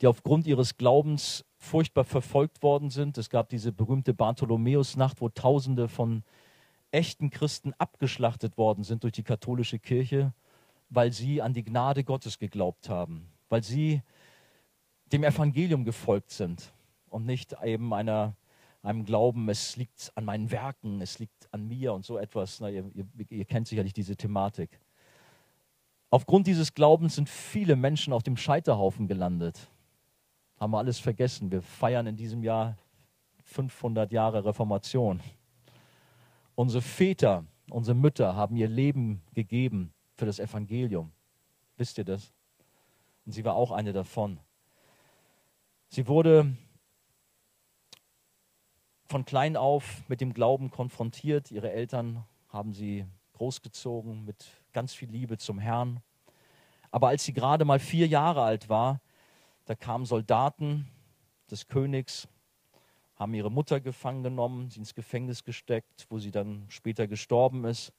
die 0.01 0.07
aufgrund 0.07 0.47
ihres 0.47 0.79
Glaubens 0.79 1.45
furchtbar 1.59 2.05
verfolgt 2.05 2.63
worden 2.63 2.89
sind. 2.89 3.19
Es 3.19 3.29
gab 3.29 3.51
diese 3.51 3.73
berühmte 3.73 4.15
Bartholomäusnacht, 4.15 5.21
wo 5.21 5.29
Tausende 5.29 5.89
von 5.89 6.25
echten 6.91 7.29
Christen 7.29 7.75
abgeschlachtet 7.77 8.57
worden 8.57 8.85
sind 8.85 9.03
durch 9.03 9.13
die 9.13 9.23
katholische 9.23 9.79
Kirche, 9.79 10.33
weil 10.89 11.13
sie 11.13 11.43
an 11.43 11.53
die 11.53 11.65
Gnade 11.65 12.05
Gottes 12.05 12.39
geglaubt 12.39 12.89
haben, 12.89 13.29
weil 13.51 13.63
sie 13.63 14.01
dem 15.13 15.25
Evangelium 15.25 15.85
gefolgt 15.85 16.31
sind 16.31 16.73
und 17.11 17.27
nicht 17.27 17.55
eben 17.63 17.93
einer, 17.93 18.35
einem 18.83 19.05
Glauben, 19.05 19.49
es 19.49 19.77
liegt 19.77 20.13
an 20.15 20.25
meinen 20.25 20.51
Werken, 20.51 21.01
es 21.01 21.19
liegt 21.19 21.53
an 21.53 21.69
mir 21.69 21.93
und 21.93 22.05
so 22.05 22.17
etwas. 22.19 22.61
Na, 22.61 22.71
ihr, 22.71 22.91
ihr, 22.95 23.07
ihr 23.29 23.45
kennt 23.45 23.69
sicherlich 23.69 23.93
diese 23.93 24.17
Thematik. 24.17 24.81
Aufgrund 26.11 26.47
dieses 26.47 26.75
Glaubens 26.75 27.15
sind 27.17 27.29
viele 27.29 27.77
Menschen 27.77 28.13
auf 28.13 28.23
dem 28.23 28.37
Scheiterhaufen 28.37 29.07
gelandet. 29.07 29.71
Haben 30.59 30.73
wir 30.73 30.79
alles 30.79 30.99
vergessen. 30.99 31.51
Wir 31.51 31.63
feiern 31.63 32.07
in 32.07 32.17
diesem 32.17 32.43
Jahr 32.43 32.77
500 33.45 34.11
Jahre 34.13 34.45
Reformation. 34.45 35.21
Unsere 36.55 36.83
Väter, 36.83 37.45
unsere 37.71 37.95
Mütter 37.95 38.35
haben 38.35 38.57
ihr 38.57 38.69
Leben 38.69 39.23
gegeben 39.35 39.93
für 40.17 40.27
das 40.27 40.39
Evangelium. 40.39 41.13
Wisst 41.77 41.99
ihr 41.99 42.05
das? 42.05 42.33
Und 43.25 43.33
sie 43.33 43.45
war 43.45 43.55
auch 43.55 43.71
eine 43.71 43.93
davon. 43.93 44.41
Sie 45.89 46.07
wurde 46.07 46.57
von 49.11 49.25
klein 49.25 49.57
auf 49.57 50.09
mit 50.09 50.21
dem 50.21 50.33
Glauben 50.33 50.71
konfrontiert. 50.71 51.51
Ihre 51.51 51.73
Eltern 51.73 52.25
haben 52.49 52.73
sie 52.73 53.05
großgezogen 53.33 54.25
mit 54.25 54.47
ganz 54.73 54.95
viel 54.95 55.11
Liebe 55.11 55.37
zum 55.37 55.59
Herrn. 55.59 56.01
Aber 56.93 57.09
als 57.09 57.25
sie 57.25 57.33
gerade 57.33 57.65
mal 57.65 57.81
vier 57.81 58.07
Jahre 58.07 58.43
alt 58.43 58.69
war, 58.69 59.01
da 59.65 59.75
kamen 59.75 60.07
Soldaten 60.07 60.89
des 61.51 61.67
Königs, 61.67 62.29
haben 63.17 63.35
ihre 63.35 63.51
Mutter 63.51 63.81
gefangen 63.81 64.23
genommen, 64.23 64.71
sie 64.71 64.79
ins 64.79 64.95
Gefängnis 64.95 65.43
gesteckt, 65.43 66.07
wo 66.09 66.21
sie 66.21 66.31
dann 66.31 66.67
später 66.69 67.09
gestorben 67.09 67.65
ist. 67.65 67.93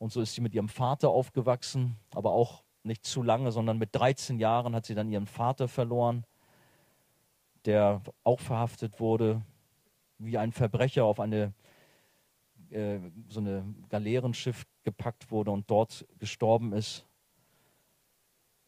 Und 0.00 0.12
so 0.12 0.20
ist 0.20 0.34
sie 0.34 0.40
mit 0.40 0.52
ihrem 0.52 0.68
Vater 0.68 1.10
aufgewachsen, 1.10 1.96
aber 2.12 2.32
auch 2.32 2.64
nicht 2.82 3.04
zu 3.04 3.22
lange, 3.22 3.52
sondern 3.52 3.78
mit 3.78 3.94
13 3.94 4.40
Jahren 4.40 4.74
hat 4.74 4.84
sie 4.84 4.96
dann 4.96 5.12
ihren 5.12 5.28
Vater 5.28 5.68
verloren 5.68 6.26
der 7.64 8.02
auch 8.24 8.40
verhaftet 8.40 9.00
wurde, 9.00 9.42
wie 10.18 10.38
ein 10.38 10.52
Verbrecher 10.52 11.04
auf 11.04 11.20
eine 11.20 11.52
äh, 12.70 12.98
so 13.28 13.40
eine 13.40 13.64
Galeerenschiff 13.88 14.66
gepackt 14.82 15.30
wurde 15.30 15.50
und 15.50 15.70
dort 15.70 16.06
gestorben 16.18 16.72
ist. 16.72 17.06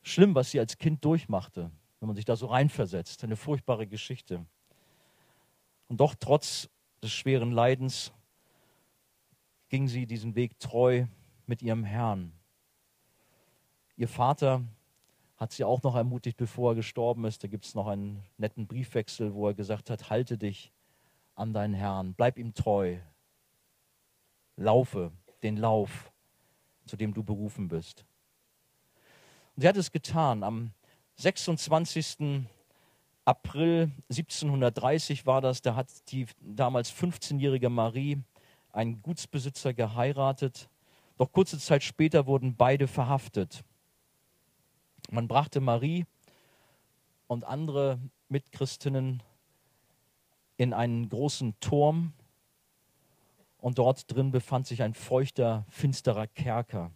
Schlimm, 0.02 0.34
was 0.34 0.52
sie 0.52 0.60
als 0.60 0.78
Kind 0.78 1.04
durchmachte, 1.04 1.70
wenn 1.98 2.06
man 2.06 2.14
sich 2.14 2.24
da 2.24 2.36
so 2.36 2.46
reinversetzt. 2.46 3.24
Eine 3.24 3.36
furchtbare 3.36 3.86
Geschichte. 3.86 4.46
Und 5.88 6.00
doch 6.00 6.14
trotz 6.14 6.68
des 7.02 7.12
schweren 7.12 7.50
Leidens 7.50 8.12
ging 9.68 9.88
sie 9.88 10.06
diesen 10.06 10.36
Weg 10.36 10.58
treu 10.60 11.06
mit 11.46 11.62
ihrem 11.62 11.82
Herrn. 11.82 12.32
Ihr 13.96 14.08
Vater 14.08 14.62
hat 15.36 15.52
sie 15.52 15.64
auch 15.64 15.82
noch 15.82 15.96
ermutigt, 15.96 16.36
bevor 16.36 16.72
er 16.72 16.74
gestorben 16.76 17.24
ist. 17.24 17.42
Da 17.42 17.48
gibt 17.48 17.64
es 17.64 17.74
noch 17.74 17.88
einen 17.88 18.22
netten 18.38 18.66
Briefwechsel, 18.66 19.34
wo 19.34 19.48
er 19.48 19.54
gesagt 19.54 19.90
hat, 19.90 20.10
halte 20.10 20.38
dich 20.38 20.72
an 21.36 21.52
deinen 21.52 21.74
Herrn, 21.74 22.14
bleib 22.14 22.38
ihm 22.38 22.54
treu, 22.54 22.96
laufe 24.56 25.12
den 25.42 25.56
Lauf, 25.56 26.12
zu 26.86 26.96
dem 26.96 27.14
du 27.14 27.22
berufen 27.22 27.68
bist. 27.68 28.04
Und 29.54 29.62
sie 29.62 29.68
hat 29.68 29.76
es 29.76 29.92
getan. 29.92 30.42
Am 30.42 30.72
26. 31.16 32.46
April 33.24 33.90
1730 34.10 35.26
war 35.26 35.40
das, 35.40 35.62
da 35.62 35.74
hat 35.74 35.88
die 36.10 36.26
damals 36.40 36.92
15-jährige 36.92 37.68
Marie 37.68 38.22
einen 38.72 39.02
Gutsbesitzer 39.02 39.74
geheiratet. 39.74 40.68
Doch 41.18 41.32
kurze 41.32 41.58
Zeit 41.58 41.82
später 41.82 42.26
wurden 42.26 42.56
beide 42.56 42.86
verhaftet. 42.86 43.64
Man 45.10 45.28
brachte 45.28 45.60
Marie 45.60 46.04
und 47.26 47.44
andere 47.44 47.98
Mitchristinnen 48.28 49.22
in 50.56 50.72
einen 50.72 51.08
großen 51.08 51.54
Turm 51.60 52.12
und 53.58 53.78
dort 53.78 54.12
drin 54.12 54.30
befand 54.30 54.66
sich 54.66 54.82
ein 54.82 54.94
feuchter, 54.94 55.66
finsterer 55.68 56.26
Kerker. 56.26 56.92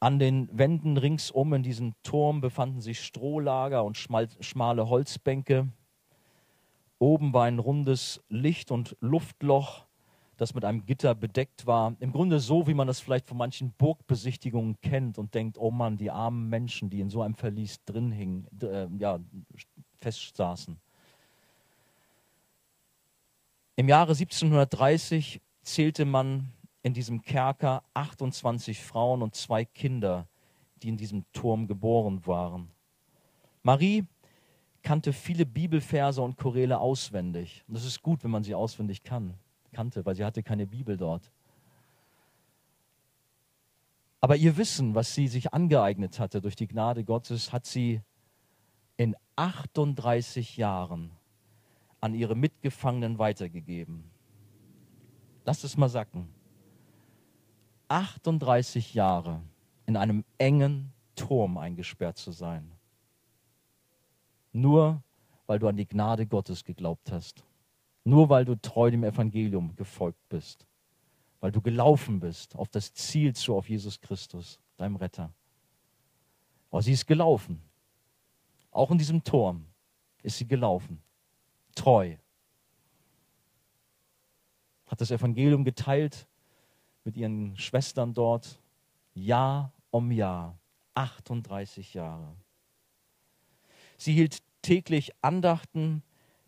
An 0.00 0.18
den 0.18 0.50
Wänden 0.52 0.98
ringsum 0.98 1.54
in 1.54 1.62
diesem 1.62 1.94
Turm 2.02 2.40
befanden 2.40 2.82
sich 2.82 3.00
Strohlager 3.00 3.84
und 3.84 3.96
schmale 3.96 4.88
Holzbänke. 4.88 5.68
Oben 6.98 7.32
war 7.32 7.44
ein 7.44 7.58
rundes 7.58 8.22
Licht- 8.28 8.70
und 8.70 8.96
Luftloch, 9.00 9.86
das 10.36 10.54
mit 10.54 10.64
einem 10.64 10.84
Gitter 10.84 11.14
bedeckt 11.14 11.66
war. 11.66 11.96
Im 12.00 12.12
Grunde 12.12 12.40
so, 12.40 12.66
wie 12.66 12.74
man 12.74 12.86
das 12.86 13.00
vielleicht 13.00 13.26
von 13.26 13.38
manchen 13.38 13.72
Burgbesichtigungen 13.78 14.78
kennt 14.82 15.16
und 15.16 15.34
denkt, 15.34 15.56
oh 15.58 15.70
Mann, 15.70 15.96
die 15.96 16.10
armen 16.10 16.50
Menschen, 16.50 16.90
die 16.90 17.00
in 17.00 17.08
so 17.08 17.22
einem 17.22 17.34
Verlies 17.34 17.82
drin 17.84 18.12
hingen, 18.12 18.46
äh, 18.60 18.88
ja, 18.98 19.20
festsaßen. 20.00 20.76
Im 23.76 23.88
Jahre 23.88 24.12
1730 24.12 25.40
zählte 25.62 26.04
man 26.04 26.52
in 26.82 26.94
diesem 26.94 27.22
Kerker 27.22 27.82
28 27.94 28.80
Frauen 28.80 29.22
und 29.22 29.34
zwei 29.34 29.64
Kinder, 29.64 30.28
die 30.82 30.88
in 30.88 30.96
diesem 30.96 31.24
Turm 31.32 31.66
geboren 31.66 32.24
waren. 32.26 32.70
Marie 33.62 34.04
kannte 34.82 35.12
viele 35.12 35.44
Bibelverse 35.44 36.22
und 36.22 36.36
Choräle 36.36 36.78
auswendig. 36.78 37.64
Und 37.66 37.74
das 37.74 37.84
ist 37.84 38.02
gut, 38.02 38.22
wenn 38.22 38.30
man 38.30 38.44
sie 38.44 38.54
auswendig 38.54 39.02
kann, 39.02 39.34
kannte, 39.72 40.04
weil 40.06 40.14
sie 40.14 40.24
hatte 40.24 40.42
keine 40.42 40.66
Bibel 40.66 40.96
dort. 40.96 41.32
Aber 44.20 44.36
ihr 44.36 44.56
Wissen, 44.56 44.94
was 44.94 45.14
sie 45.14 45.26
sich 45.26 45.52
angeeignet 45.52 46.20
hatte 46.20 46.40
durch 46.40 46.54
die 46.54 46.68
Gnade 46.68 47.02
Gottes, 47.02 47.52
hat 47.52 47.66
sie 47.66 48.02
in 48.96 49.16
38 49.36 50.56
Jahren 50.58 51.10
an 52.04 52.12
ihre 52.12 52.34
Mitgefangenen 52.34 53.18
weitergegeben. 53.18 54.04
Lass 55.46 55.64
es 55.64 55.78
mal 55.78 55.88
sacken. 55.88 56.28
38 57.88 58.92
Jahre 58.92 59.40
in 59.86 59.96
einem 59.96 60.22
engen 60.36 60.92
Turm 61.16 61.56
eingesperrt 61.56 62.18
zu 62.18 62.30
sein. 62.30 62.70
Nur 64.52 65.02
weil 65.46 65.58
du 65.58 65.66
an 65.66 65.78
die 65.78 65.86
Gnade 65.86 66.26
Gottes 66.26 66.62
geglaubt 66.62 67.10
hast. 67.10 67.42
Nur 68.04 68.28
weil 68.28 68.44
du 68.44 68.54
treu 68.60 68.90
dem 68.90 69.04
Evangelium 69.04 69.74
gefolgt 69.74 70.28
bist. 70.28 70.66
Weil 71.40 71.52
du 71.52 71.62
gelaufen 71.62 72.20
bist 72.20 72.54
auf 72.54 72.68
das 72.68 72.92
Ziel 72.92 73.34
zu, 73.34 73.56
auf 73.56 73.70
Jesus 73.70 73.98
Christus, 73.98 74.60
deinem 74.76 74.96
Retter. 74.96 75.32
Aber 76.70 76.82
sie 76.82 76.92
ist 76.92 77.06
gelaufen. 77.06 77.62
Auch 78.70 78.90
in 78.90 78.98
diesem 78.98 79.24
Turm 79.24 79.64
ist 80.22 80.36
sie 80.36 80.46
gelaufen. 80.46 81.00
Treu. 81.74 82.16
Hat 84.86 85.00
das 85.00 85.10
Evangelium 85.10 85.64
geteilt 85.64 86.26
mit 87.04 87.16
ihren 87.16 87.56
Schwestern 87.56 88.14
dort. 88.14 88.60
Jahr 89.14 89.72
um 89.90 90.10
Jahr. 90.10 90.58
38 90.94 91.94
Jahre. 91.94 92.36
Sie 93.96 94.12
hielt 94.12 94.38
täglich 94.62 95.12
Andachten, 95.20 96.02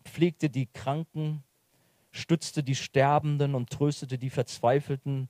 pflegte 0.05 0.49
die 0.49 0.67
Kranken, 0.67 1.43
stützte 2.11 2.63
die 2.63 2.75
Sterbenden 2.75 3.55
und 3.55 3.71
tröstete 3.71 4.19
die 4.19 4.31
Verzweifelten 4.31 5.29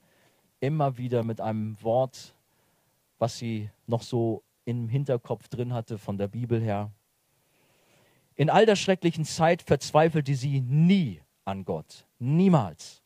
immer 0.60 0.96
wieder 0.98 1.22
mit 1.24 1.40
einem 1.40 1.80
Wort, 1.82 2.34
was 3.18 3.38
sie 3.38 3.70
noch 3.86 4.02
so 4.02 4.42
im 4.64 4.88
Hinterkopf 4.88 5.48
drin 5.48 5.72
hatte 5.72 5.98
von 5.98 6.18
der 6.18 6.28
Bibel 6.28 6.60
her. 6.60 6.90
In 8.36 8.50
all 8.50 8.66
der 8.66 8.76
schrecklichen 8.76 9.24
Zeit 9.24 9.62
verzweifelte 9.62 10.34
sie 10.34 10.60
nie 10.60 11.20
an 11.44 11.64
Gott, 11.64 12.06
niemals. 12.18 13.02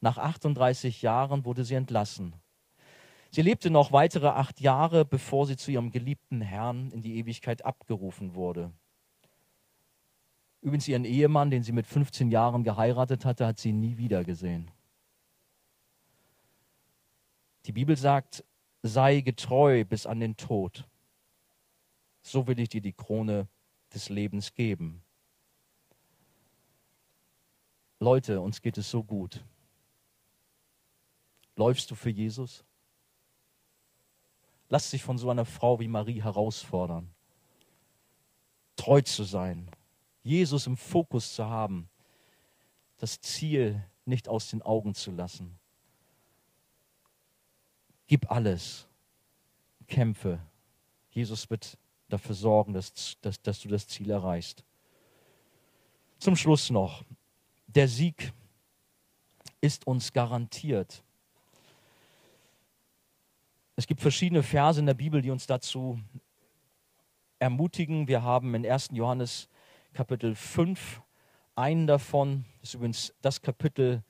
Nach 0.00 0.18
38 0.18 1.02
Jahren 1.02 1.44
wurde 1.44 1.64
sie 1.64 1.74
entlassen 1.74 2.34
Sie 3.34 3.40
lebte 3.40 3.70
noch 3.70 3.92
weitere 3.92 4.28
acht 4.28 4.60
Jahre, 4.60 5.06
bevor 5.06 5.46
sie 5.46 5.56
zu 5.56 5.70
ihrem 5.70 5.90
geliebten 5.90 6.42
Herrn 6.42 6.90
in 6.90 7.00
die 7.00 7.16
Ewigkeit 7.16 7.64
abgerufen 7.64 8.34
wurde. 8.34 8.70
Übrigens 10.60 10.86
ihren 10.86 11.06
Ehemann, 11.06 11.50
den 11.50 11.62
sie 11.62 11.72
mit 11.72 11.86
15 11.86 12.30
Jahren 12.30 12.62
geheiratet 12.62 13.24
hatte, 13.24 13.46
hat 13.46 13.58
sie 13.58 13.72
nie 13.72 13.96
wieder 13.96 14.22
gesehen. 14.22 14.70
Die 17.64 17.72
Bibel 17.72 17.96
sagt, 17.96 18.44
sei 18.82 19.22
getreu 19.22 19.86
bis 19.86 20.04
an 20.04 20.20
den 20.20 20.36
Tod. 20.36 20.86
So 22.20 22.46
will 22.46 22.60
ich 22.60 22.68
dir 22.68 22.82
die 22.82 22.92
Krone 22.92 23.48
des 23.94 24.08
Lebens 24.08 24.54
geben. 24.54 25.02
Leute, 28.00 28.40
uns 28.40 28.62
geht 28.62 28.78
es 28.78 28.90
so 28.90 29.04
gut. 29.04 29.44
Läufst 31.56 31.90
du 31.90 31.94
für 31.94 32.10
Jesus? 32.10 32.64
Lass 34.68 34.90
dich 34.90 35.02
von 35.02 35.18
so 35.18 35.30
einer 35.30 35.44
Frau 35.44 35.78
wie 35.80 35.88
Marie 35.88 36.22
herausfordern. 36.22 37.10
Treu 38.76 39.02
zu 39.02 39.22
sein, 39.22 39.70
Jesus 40.22 40.66
im 40.66 40.76
Fokus 40.76 41.34
zu 41.34 41.44
haben, 41.44 41.88
das 42.96 43.20
Ziel 43.20 43.84
nicht 44.04 44.28
aus 44.28 44.48
den 44.48 44.62
Augen 44.62 44.94
zu 44.94 45.10
lassen. 45.10 45.58
Gib 48.06 48.30
alles, 48.30 48.88
kämpfe. 49.86 50.40
Jesus 51.10 51.50
wird 51.50 51.78
dafür 52.12 52.34
sorgen, 52.34 52.72
dass, 52.72 53.16
dass, 53.20 53.40
dass 53.40 53.60
du 53.60 53.68
das 53.68 53.86
Ziel 53.88 54.10
erreichst. 54.10 54.64
Zum 56.18 56.36
Schluss 56.36 56.70
noch, 56.70 57.04
der 57.66 57.88
Sieg 57.88 58.32
ist 59.60 59.86
uns 59.86 60.12
garantiert. 60.12 61.02
Es 63.76 63.86
gibt 63.86 64.00
verschiedene 64.00 64.42
Verse 64.42 64.78
in 64.78 64.86
der 64.86 64.94
Bibel, 64.94 65.22
die 65.22 65.30
uns 65.30 65.46
dazu 65.46 65.98
ermutigen. 67.38 68.06
Wir 68.06 68.22
haben 68.22 68.54
in 68.54 68.66
1. 68.66 68.90
Johannes 68.92 69.48
Kapitel 69.92 70.34
5 70.34 71.00
einen 71.56 71.86
davon. 71.86 72.44
Das 72.60 72.70
ist 72.70 72.74
übrigens 72.74 73.14
das 73.22 73.40
Kapitel, 73.40 74.02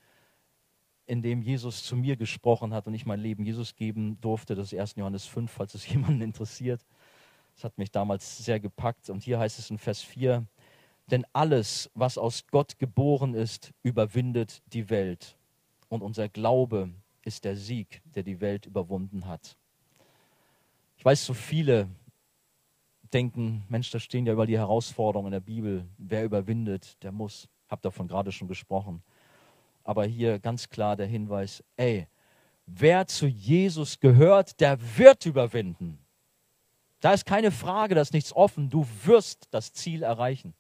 in 1.07 1.23
dem 1.23 1.43
Jesus 1.43 1.85
zu 1.85 1.97
mir 1.97 2.17
gesprochen 2.17 2.75
hat 2.75 2.87
und 2.87 2.95
ich 2.95 3.07
mein 3.07 3.21
Leben 3.21 3.45
Jesus 3.45 3.75
geben 3.75 4.21
durfte. 4.21 4.55
Das 4.55 4.73
ist 4.73 4.79
1. 4.79 4.97
Johannes 4.97 5.27
5, 5.27 5.51
falls 5.51 5.75
es 5.75 5.89
jemanden 5.89 6.21
interessiert. 6.21 6.85
Das 7.55 7.65
hat 7.65 7.79
mich 7.79 7.91
damals 7.91 8.45
sehr 8.45 8.61
gepackt. 8.61 9.11
Und 9.11 9.23
hier 9.23 9.39
heißt 9.39 9.59
es 9.59 9.71
in 9.71 9.79
Vers 9.79 10.01
4, 10.03 10.47
denn 11.11 11.27
alles, 11.33 11.91
was 11.95 12.19
aus 12.19 12.47
Gott 12.51 12.79
geboren 12.79 13.35
ist, 13.35 13.73
überwindet 13.83 14.63
die 14.73 14.89
Welt. 14.91 15.37
Und 15.89 16.03
unser 16.03 16.29
Glaube 16.29 16.91
ist 17.25 17.45
der 17.45 17.57
Sieg, 17.57 18.01
der 18.05 18.23
die 18.23 18.41
Welt 18.41 18.67
überwunden 18.67 19.27
hat. 19.27 19.57
Ich 20.97 21.05
weiß, 21.05 21.25
so 21.25 21.35
viele 21.35 21.89
denken, 23.13 23.65
Mensch, 23.69 23.91
da 23.91 23.99
stehen 23.99 24.27
ja 24.27 24.33
über 24.33 24.47
die 24.47 24.59
Herausforderungen 24.59 25.29
in 25.29 25.33
der 25.33 25.41
Bibel. 25.41 25.87
Wer 25.99 26.25
überwindet, 26.25 27.03
der 27.03 27.13
muss. 27.13 27.49
Ich 27.67 27.71
habe 27.71 27.83
davon 27.83 28.09
gerade 28.09 28.33
schon 28.33 28.49
gesprochen. 28.49 29.03
Aber 29.85 30.05
hier 30.05 30.39
ganz 30.39 30.69
klar 30.69 30.97
der 30.97 31.07
Hinweis, 31.07 31.63
ey, 31.77 32.07
wer 32.67 33.07
zu 33.07 33.27
Jesus 33.27 33.99
gehört, 33.99 34.61
der 34.61 34.79
wird 34.97 35.27
überwinden. 35.27 35.99
Da 37.03 37.13
ist 37.13 37.27
keine 37.27 37.51
Frage, 37.51 37.97
da 37.97 38.01
ist 38.01 38.13
nichts 38.13 38.33
offen. 38.35 38.71
Du 38.71 38.87
wirst 39.05 39.49
das 39.51 39.73
Ziel 39.73 40.05
erreichen. 40.05 40.55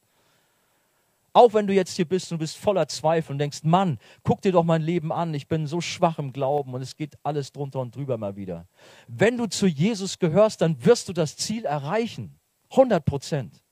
Auch 1.32 1.54
wenn 1.54 1.68
du 1.68 1.72
jetzt 1.72 1.94
hier 1.94 2.04
bist 2.04 2.32
und 2.32 2.38
bist 2.38 2.58
voller 2.58 2.88
Zweifel 2.88 3.32
und 3.32 3.38
denkst, 3.38 3.60
Mann, 3.62 3.98
guck 4.24 4.42
dir 4.42 4.50
doch 4.50 4.64
mein 4.64 4.82
Leben 4.82 5.12
an, 5.12 5.32
ich 5.34 5.46
bin 5.46 5.68
so 5.68 5.80
schwach 5.80 6.18
im 6.18 6.32
Glauben 6.32 6.74
und 6.74 6.82
es 6.82 6.96
geht 6.96 7.16
alles 7.22 7.52
drunter 7.52 7.78
und 7.78 7.94
drüber 7.94 8.18
mal 8.18 8.34
wieder. 8.34 8.66
Wenn 9.06 9.38
du 9.38 9.46
zu 9.46 9.68
Jesus 9.68 10.18
gehörst, 10.18 10.60
dann 10.60 10.84
wirst 10.84 11.08
du 11.08 11.12
das 11.12 11.36
Ziel 11.36 11.64
erreichen. 11.64 12.36
100 12.70 13.04
Prozent. 13.04 13.62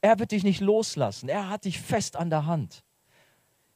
Er 0.00 0.20
wird 0.20 0.30
dich 0.30 0.44
nicht 0.44 0.60
loslassen. 0.60 1.28
Er 1.28 1.50
hat 1.50 1.64
dich 1.64 1.80
fest 1.80 2.14
an 2.14 2.30
der 2.30 2.46
Hand. 2.46 2.84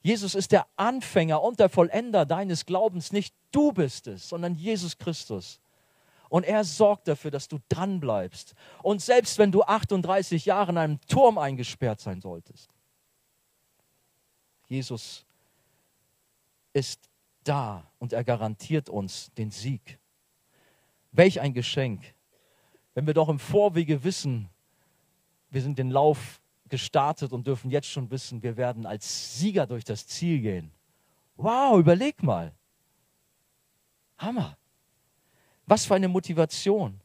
Jesus 0.03 0.37
ist 0.37 0.53
der 0.53 0.67
Anfänger 0.77 1.43
und 1.43 1.59
der 1.59 1.69
Vollender 1.69 2.25
deines 2.25 2.65
Glaubens. 2.65 3.11
Nicht 3.11 3.35
du 3.51 3.73
bist 3.73 4.07
es, 4.07 4.29
sondern 4.29 4.55
Jesus 4.55 4.99
Christus. 4.99 5.61
Und 6.29 6.45
er 6.45 6.65
sorgt 6.65 7.09
dafür, 7.09 7.31
dass 7.31 7.49
du 7.49 7.59
dran 7.69 8.01
bleibst. 8.01 8.55
Und 8.83 9.01
selbst 9.01 9.39
wenn 9.39 9.53
du 9.53 9.63
38 9.63 10.45
Jahre 10.45 10.73
in 10.73 10.79
einem 10.79 11.01
Turm 11.03 11.39
eingesperrt 11.39 12.01
sein 12.01 12.21
solltest, 12.21 12.71
Jesus 14.67 15.25
ist 16.73 17.09
da 17.45 17.91
und 17.99 18.13
er 18.13 18.25
garantiert 18.25 18.89
uns 18.91 19.33
den 19.39 19.51
Sieg. 19.51 19.99
Welch 21.13 21.41
ein 21.41 21.55
Geschenk, 21.55 22.15
wenn 22.95 23.07
wir 23.07 23.15
doch 23.15 23.29
im 23.29 23.39
Vorwege 23.39 24.05
wissen, 24.05 24.51
wir 25.51 25.63
sind 25.63 25.79
den 25.79 25.91
Lauf 25.91 26.41
gestartet 26.69 27.33
und 27.33 27.47
dürfen 27.47 27.71
jetzt 27.71 27.89
schon 27.89 28.11
wissen, 28.11 28.43
wir 28.43 28.57
werden 28.57 28.85
als 28.85 29.39
Sieger 29.39 29.67
durch 29.67 29.85
das 29.85 30.07
Ziel 30.07 30.41
gehen. 30.41 30.71
Wow, 31.37 31.79
überleg 31.79 32.23
mal. 32.23 32.53
Hammer. 34.19 34.59
Was 35.69 35.85
für 35.85 35.95
eine 35.95 36.09
Motivation. 36.09 36.99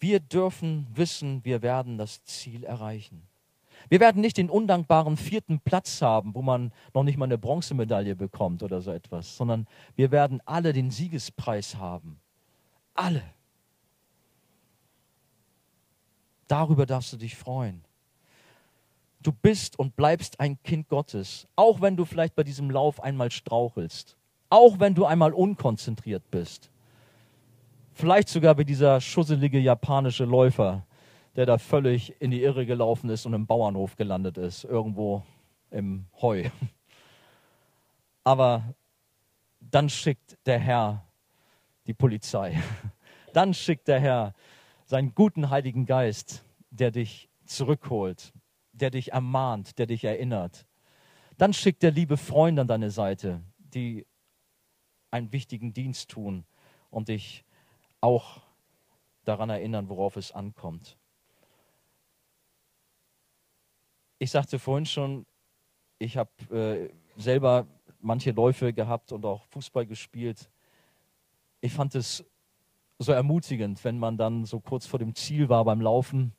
Wir 0.00 0.18
dürfen 0.18 0.88
wissen, 0.92 1.44
wir 1.44 1.62
werden 1.62 1.98
das 1.98 2.24
Ziel 2.24 2.64
erreichen. 2.64 3.22
Wir 3.88 4.00
werden 4.00 4.20
nicht 4.20 4.36
den 4.36 4.50
undankbaren 4.50 5.16
vierten 5.16 5.60
Platz 5.60 6.02
haben, 6.02 6.34
wo 6.34 6.42
man 6.42 6.72
noch 6.94 7.04
nicht 7.04 7.16
mal 7.16 7.26
eine 7.26 7.38
Bronzemedaille 7.38 8.16
bekommt 8.16 8.64
oder 8.64 8.80
so 8.80 8.90
etwas, 8.90 9.36
sondern 9.36 9.68
wir 9.94 10.10
werden 10.10 10.42
alle 10.46 10.72
den 10.72 10.90
Siegespreis 10.90 11.76
haben. 11.76 12.18
Alle. 12.94 13.22
Darüber 16.48 16.86
darfst 16.86 17.12
du 17.12 17.16
dich 17.18 17.36
freuen. 17.36 17.84
Du 19.22 19.30
bist 19.30 19.78
und 19.78 19.94
bleibst 19.94 20.40
ein 20.40 20.60
Kind 20.64 20.88
Gottes, 20.88 21.46
auch 21.54 21.80
wenn 21.80 21.96
du 21.96 22.04
vielleicht 22.04 22.34
bei 22.34 22.42
diesem 22.42 22.68
Lauf 22.68 23.00
einmal 23.00 23.30
strauchelst, 23.30 24.16
auch 24.54 24.78
wenn 24.78 24.94
du 24.94 25.04
einmal 25.04 25.32
unkonzentriert 25.32 26.30
bist. 26.30 26.70
Vielleicht 27.92 28.28
sogar 28.28 28.56
wie 28.56 28.64
dieser 28.64 29.00
schusselige 29.00 29.58
japanische 29.58 30.24
Läufer, 30.24 30.86
der 31.34 31.44
da 31.44 31.58
völlig 31.58 32.14
in 32.20 32.30
die 32.30 32.40
Irre 32.42 32.64
gelaufen 32.64 33.10
ist 33.10 33.26
und 33.26 33.34
im 33.34 33.46
Bauernhof 33.46 33.96
gelandet 33.96 34.38
ist, 34.38 34.62
irgendwo 34.62 35.24
im 35.72 36.06
Heu. 36.22 36.50
Aber 38.24 38.62
dann 39.60 39.88
schickt 39.88 40.38
der 40.46 40.60
Herr 40.60 41.04
die 41.88 41.94
Polizei. 41.94 42.56
Dann 43.34 43.52
schickt 43.52 43.88
der 43.88 43.98
Herr 43.98 44.32
seinen 44.84 45.12
guten 45.12 45.50
Heiligen 45.50 45.86
Geist, 45.86 46.44
der 46.70 46.92
dich 46.92 47.28
zurückholt, 47.46 48.32
der 48.72 48.90
dich 48.90 49.10
ermahnt, 49.10 49.76
der 49.78 49.86
dich 49.86 50.04
erinnert. 50.04 50.66
Dann 51.36 51.52
schickt 51.52 51.82
er 51.82 51.90
liebe 51.90 52.16
Freunde 52.16 52.62
an 52.62 52.68
deine 52.68 52.90
Seite, 52.90 53.40
die 53.58 54.06
einen 55.14 55.32
wichtigen 55.32 55.72
Dienst 55.72 56.10
tun 56.10 56.44
und 56.90 57.08
dich 57.08 57.44
auch 58.00 58.42
daran 59.24 59.48
erinnern, 59.48 59.88
worauf 59.88 60.16
es 60.16 60.32
ankommt. 60.32 60.98
Ich 64.18 64.32
sagte 64.32 64.58
vorhin 64.58 64.86
schon, 64.86 65.24
ich 66.00 66.16
habe 66.16 66.30
äh, 66.50 66.90
selber 67.16 67.66
manche 68.00 68.32
Läufe 68.32 68.72
gehabt 68.72 69.12
und 69.12 69.24
auch 69.24 69.46
Fußball 69.46 69.86
gespielt. 69.86 70.50
Ich 71.60 71.72
fand 71.72 71.94
es 71.94 72.24
so 72.98 73.12
ermutigend, 73.12 73.84
wenn 73.84 73.98
man 73.98 74.16
dann 74.16 74.44
so 74.44 74.58
kurz 74.58 74.84
vor 74.84 74.98
dem 74.98 75.14
Ziel 75.14 75.48
war 75.48 75.64
beim 75.64 75.80
Laufen 75.80 76.32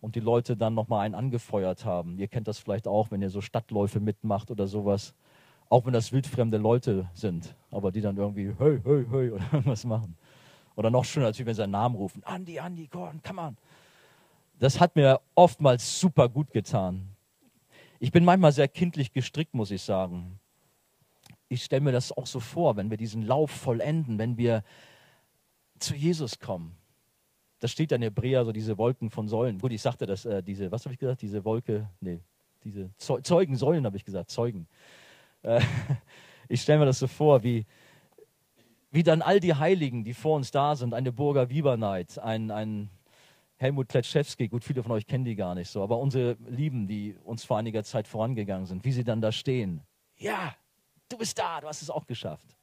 und 0.00 0.16
die 0.16 0.20
Leute 0.20 0.56
dann 0.56 0.74
nochmal 0.74 1.06
einen 1.06 1.14
angefeuert 1.14 1.84
haben. 1.84 2.18
Ihr 2.18 2.28
kennt 2.28 2.48
das 2.48 2.58
vielleicht 2.58 2.88
auch, 2.88 3.12
wenn 3.12 3.22
ihr 3.22 3.30
so 3.30 3.40
Stadtläufe 3.40 4.00
mitmacht 4.00 4.50
oder 4.50 4.66
sowas. 4.66 5.14
Auch 5.68 5.84
wenn 5.84 5.92
das 5.92 6.12
wildfremde 6.12 6.58
Leute 6.58 7.08
sind, 7.14 7.54
aber 7.70 7.90
die 7.90 8.00
dann 8.00 8.16
irgendwie 8.16 8.54
hey, 8.58 8.80
hey, 8.84 9.06
hey 9.10 9.30
oder 9.32 9.44
irgendwas 9.52 9.84
machen. 9.84 10.16
Oder 10.76 10.90
noch 10.90 11.04
schöner, 11.04 11.26
als 11.26 11.38
wenn 11.38 11.46
sie 11.46 11.54
seinen 11.54 11.70
Namen 11.70 11.96
rufen. 11.96 12.22
Andi, 12.24 12.60
Andi, 12.60 12.86
Gordon, 12.86 13.20
come 13.22 13.40
on. 13.40 13.56
Das 14.58 14.78
hat 14.78 14.94
mir 14.94 15.20
oftmals 15.34 16.00
super 16.00 16.28
gut 16.28 16.50
getan. 16.52 17.08
Ich 17.98 18.12
bin 18.12 18.24
manchmal 18.24 18.52
sehr 18.52 18.68
kindlich 18.68 19.12
gestrickt, 19.12 19.54
muss 19.54 19.70
ich 19.70 19.82
sagen. 19.82 20.38
Ich 21.48 21.64
stelle 21.64 21.80
mir 21.80 21.92
das 21.92 22.12
auch 22.12 22.26
so 22.26 22.40
vor, 22.40 22.76
wenn 22.76 22.90
wir 22.90 22.96
diesen 22.96 23.22
Lauf 23.22 23.50
vollenden, 23.50 24.18
wenn 24.18 24.36
wir 24.36 24.62
zu 25.78 25.94
Jesus 25.94 26.38
kommen. 26.38 26.76
Das 27.60 27.70
steht 27.70 27.92
in 27.92 28.02
Hebräer, 28.02 28.44
so 28.44 28.52
diese 28.52 28.76
Wolken 28.76 29.10
von 29.10 29.28
Säulen. 29.28 29.58
Gut, 29.58 29.72
ich 29.72 29.80
sagte 29.80 30.04
das, 30.04 30.24
äh, 30.26 30.42
diese, 30.42 30.70
was 30.70 30.84
habe 30.84 30.92
ich 30.92 30.98
gesagt? 30.98 31.22
Diese 31.22 31.44
Wolke, 31.44 31.88
nee, 32.00 32.20
diese 32.64 32.90
Zeugensäulen 32.98 33.86
habe 33.86 33.96
ich 33.96 34.04
gesagt, 34.04 34.30
Zeugen. 34.30 34.66
Äh, 35.42 35.60
ich 36.48 36.62
stelle 36.62 36.80
mir 36.80 36.86
das 36.86 36.98
so 36.98 37.06
vor, 37.06 37.42
wie, 37.42 37.66
wie 38.90 39.02
dann 39.02 39.22
all 39.22 39.40
die 39.40 39.54
Heiligen, 39.54 40.04
die 40.04 40.14
vor 40.14 40.36
uns 40.36 40.50
da 40.50 40.76
sind, 40.76 40.94
eine 40.94 41.12
Burger 41.12 41.50
Wieberneit, 41.50 42.18
ein, 42.18 42.50
ein 42.50 42.90
Helmut 43.56 43.88
Kletschewski, 43.88 44.48
gut, 44.48 44.64
viele 44.64 44.82
von 44.82 44.92
euch 44.92 45.06
kennen 45.06 45.24
die 45.24 45.34
gar 45.34 45.54
nicht 45.54 45.70
so, 45.70 45.82
aber 45.82 45.98
unsere 45.98 46.36
Lieben, 46.48 46.86
die 46.86 47.16
uns 47.24 47.44
vor 47.44 47.56
einiger 47.58 47.84
Zeit 47.84 48.06
vorangegangen 48.06 48.66
sind, 48.66 48.84
wie 48.84 48.92
sie 48.92 49.04
dann 49.04 49.20
da 49.20 49.32
stehen. 49.32 49.82
Ja, 50.18 50.54
du 51.08 51.16
bist 51.16 51.38
da, 51.38 51.60
du 51.60 51.66
hast 51.66 51.82
es 51.82 51.90
auch 51.90 52.06
geschafft. 52.06 52.56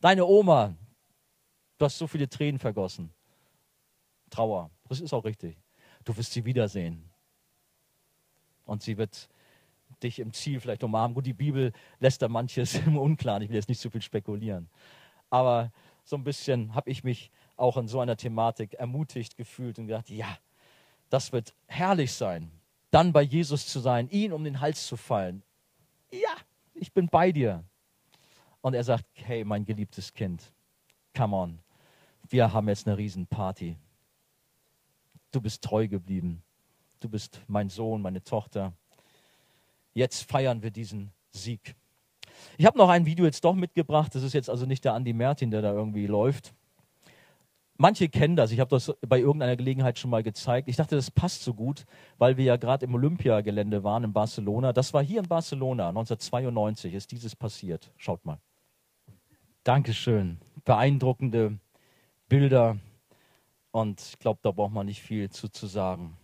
Deine 0.00 0.24
Oma, 0.24 0.74
du 1.78 1.84
hast 1.84 1.98
so 1.98 2.06
viele 2.06 2.28
Tränen 2.28 2.60
vergossen. 2.60 3.10
Trauer, 4.30 4.70
das 4.88 5.00
ist 5.00 5.12
auch 5.12 5.24
richtig. 5.24 5.56
Du 6.04 6.16
wirst 6.16 6.32
sie 6.32 6.44
wiedersehen. 6.44 7.10
Und 8.64 8.82
sie 8.82 8.96
wird 8.96 9.28
dich 10.02 10.18
im 10.18 10.32
Ziel 10.32 10.60
vielleicht 10.60 10.84
umarmen. 10.84 11.14
Gut, 11.14 11.26
die 11.26 11.32
Bibel 11.32 11.72
lässt 12.00 12.22
da 12.22 12.28
manches 12.28 12.74
im 12.86 12.98
Unklaren. 12.98 13.42
Ich 13.42 13.48
will 13.48 13.56
jetzt 13.56 13.68
nicht 13.68 13.80
zu 13.80 13.90
viel 13.90 14.02
spekulieren. 14.02 14.68
Aber 15.30 15.72
so 16.04 16.16
ein 16.16 16.24
bisschen 16.24 16.74
habe 16.74 16.90
ich 16.90 17.04
mich 17.04 17.30
auch 17.56 17.76
in 17.76 17.88
so 17.88 18.00
einer 18.00 18.16
Thematik 18.16 18.74
ermutigt 18.74 19.36
gefühlt 19.36 19.78
und 19.78 19.88
gedacht, 19.88 20.08
ja, 20.10 20.38
das 21.10 21.32
wird 21.32 21.54
herrlich 21.66 22.12
sein, 22.12 22.50
dann 22.90 23.12
bei 23.12 23.22
Jesus 23.22 23.66
zu 23.66 23.80
sein, 23.80 24.08
ihn 24.10 24.32
um 24.32 24.44
den 24.44 24.60
Hals 24.60 24.86
zu 24.86 24.96
fallen. 24.96 25.42
Ja, 26.10 26.36
ich 26.74 26.92
bin 26.92 27.08
bei 27.08 27.32
dir. 27.32 27.64
Und 28.60 28.74
er 28.74 28.84
sagt, 28.84 29.04
hey, 29.14 29.44
mein 29.44 29.64
geliebtes 29.64 30.12
Kind, 30.12 30.52
come 31.14 31.36
on, 31.36 31.58
wir 32.28 32.52
haben 32.52 32.68
jetzt 32.68 32.86
eine 32.86 32.96
Riesenparty. 32.96 33.76
Du 35.30 35.40
bist 35.40 35.62
treu 35.62 35.88
geblieben. 35.88 36.42
Du 37.00 37.08
bist 37.08 37.40
mein 37.46 37.68
Sohn, 37.68 38.02
meine 38.02 38.22
Tochter. 38.22 38.72
Jetzt 39.98 40.30
feiern 40.30 40.62
wir 40.62 40.70
diesen 40.70 41.10
Sieg. 41.32 41.74
Ich 42.56 42.66
habe 42.66 42.78
noch 42.78 42.88
ein 42.88 43.04
Video 43.04 43.24
jetzt 43.24 43.44
doch 43.44 43.56
mitgebracht. 43.56 44.14
Das 44.14 44.22
ist 44.22 44.32
jetzt 44.32 44.48
also 44.48 44.64
nicht 44.64 44.84
der 44.84 44.94
Andi 44.94 45.12
Mertin, 45.12 45.50
der 45.50 45.60
da 45.60 45.72
irgendwie 45.72 46.06
läuft. 46.06 46.54
Manche 47.78 48.08
kennen 48.08 48.36
das. 48.36 48.52
Ich 48.52 48.60
habe 48.60 48.70
das 48.70 48.94
bei 49.00 49.18
irgendeiner 49.18 49.56
Gelegenheit 49.56 49.98
schon 49.98 50.10
mal 50.10 50.22
gezeigt. 50.22 50.68
Ich 50.68 50.76
dachte, 50.76 50.94
das 50.94 51.10
passt 51.10 51.42
so 51.42 51.52
gut, 51.52 51.84
weil 52.16 52.36
wir 52.36 52.44
ja 52.44 52.56
gerade 52.56 52.86
im 52.86 52.94
Olympiagelände 52.94 53.82
waren 53.82 54.04
in 54.04 54.12
Barcelona. 54.12 54.72
Das 54.72 54.94
war 54.94 55.02
hier 55.02 55.18
in 55.18 55.26
Barcelona 55.26 55.88
1992 55.88 56.94
ist 56.94 57.10
dieses 57.10 57.34
passiert. 57.34 57.90
Schaut 57.96 58.24
mal. 58.24 58.38
Dankeschön. 59.64 60.38
Beeindruckende 60.64 61.58
Bilder. 62.28 62.78
Und 63.72 64.00
ich 64.00 64.18
glaube, 64.20 64.38
da 64.42 64.52
braucht 64.52 64.72
man 64.72 64.86
nicht 64.86 65.02
viel 65.02 65.28
zu, 65.28 65.48
zu 65.48 65.66
sagen. 65.66 66.16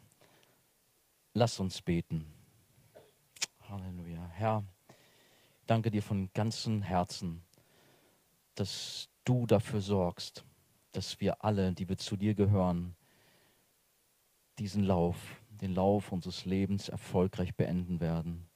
Lass 1.34 1.58
uns 1.58 1.82
beten. 1.82 2.33
Herr, 4.44 4.62
danke 5.66 5.90
dir 5.90 6.02
von 6.02 6.28
ganzem 6.34 6.82
Herzen, 6.82 7.42
dass 8.56 9.08
du 9.24 9.46
dafür 9.46 9.80
sorgst, 9.80 10.44
dass 10.92 11.18
wir 11.18 11.42
alle, 11.42 11.72
die 11.72 11.88
wir 11.88 11.96
zu 11.96 12.14
dir 12.14 12.34
gehören, 12.34 12.94
diesen 14.58 14.84
Lauf, 14.84 15.16
den 15.48 15.74
Lauf 15.74 16.12
unseres 16.12 16.44
Lebens 16.44 16.90
erfolgreich 16.90 17.54
beenden 17.54 18.00
werden. 18.00 18.46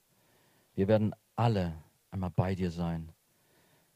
Wir 0.75 0.89
werden 0.89 1.15
alle 1.37 1.83
einmal 2.11 2.33
bei 2.37 2.55
dir 2.55 2.71
sein. 2.71 3.11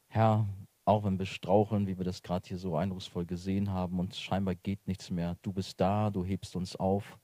Herr, 0.08 0.48
auch 0.86 1.04
wenn 1.04 1.18
wir 1.18 1.26
straucheln, 1.26 1.86
wie 1.86 1.98
wir 1.98 2.06
das 2.06 2.22
gerade 2.22 2.48
hier 2.48 2.56
so 2.56 2.74
eindrucksvoll 2.74 3.26
gesehen 3.26 3.68
haben 3.68 4.00
und 4.00 4.16
scheinbar 4.16 4.54
geht 4.54 4.88
nichts 4.88 5.10
mehr, 5.10 5.36
du 5.42 5.52
bist 5.52 5.78
da, 5.78 6.08
du 6.08 6.24
hebst 6.24 6.56
uns 6.56 6.74
auf, 6.74 7.18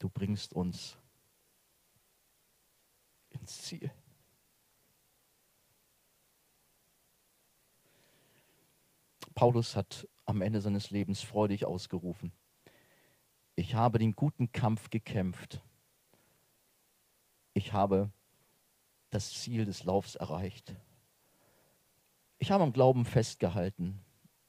du 0.00 0.08
bringst 0.08 0.52
uns 0.52 0.98
ins 3.42 3.60
Ziel. 3.62 3.90
Paulus 9.34 9.76
hat 9.76 10.08
am 10.24 10.40
Ende 10.40 10.60
seines 10.60 10.90
Lebens 10.90 11.20
freudig 11.20 11.64
ausgerufen, 11.66 12.32
ich 13.54 13.74
habe 13.74 13.98
den 13.98 14.12
guten 14.12 14.50
Kampf 14.50 14.88
gekämpft. 14.88 15.60
Ich 17.52 17.74
habe 17.74 18.10
das 19.10 19.30
Ziel 19.30 19.66
des 19.66 19.84
Laufs 19.84 20.14
erreicht. 20.14 20.74
Ich 22.38 22.50
habe 22.50 22.64
am 22.64 22.72
Glauben 22.72 23.04
festgehalten. 23.04 24.00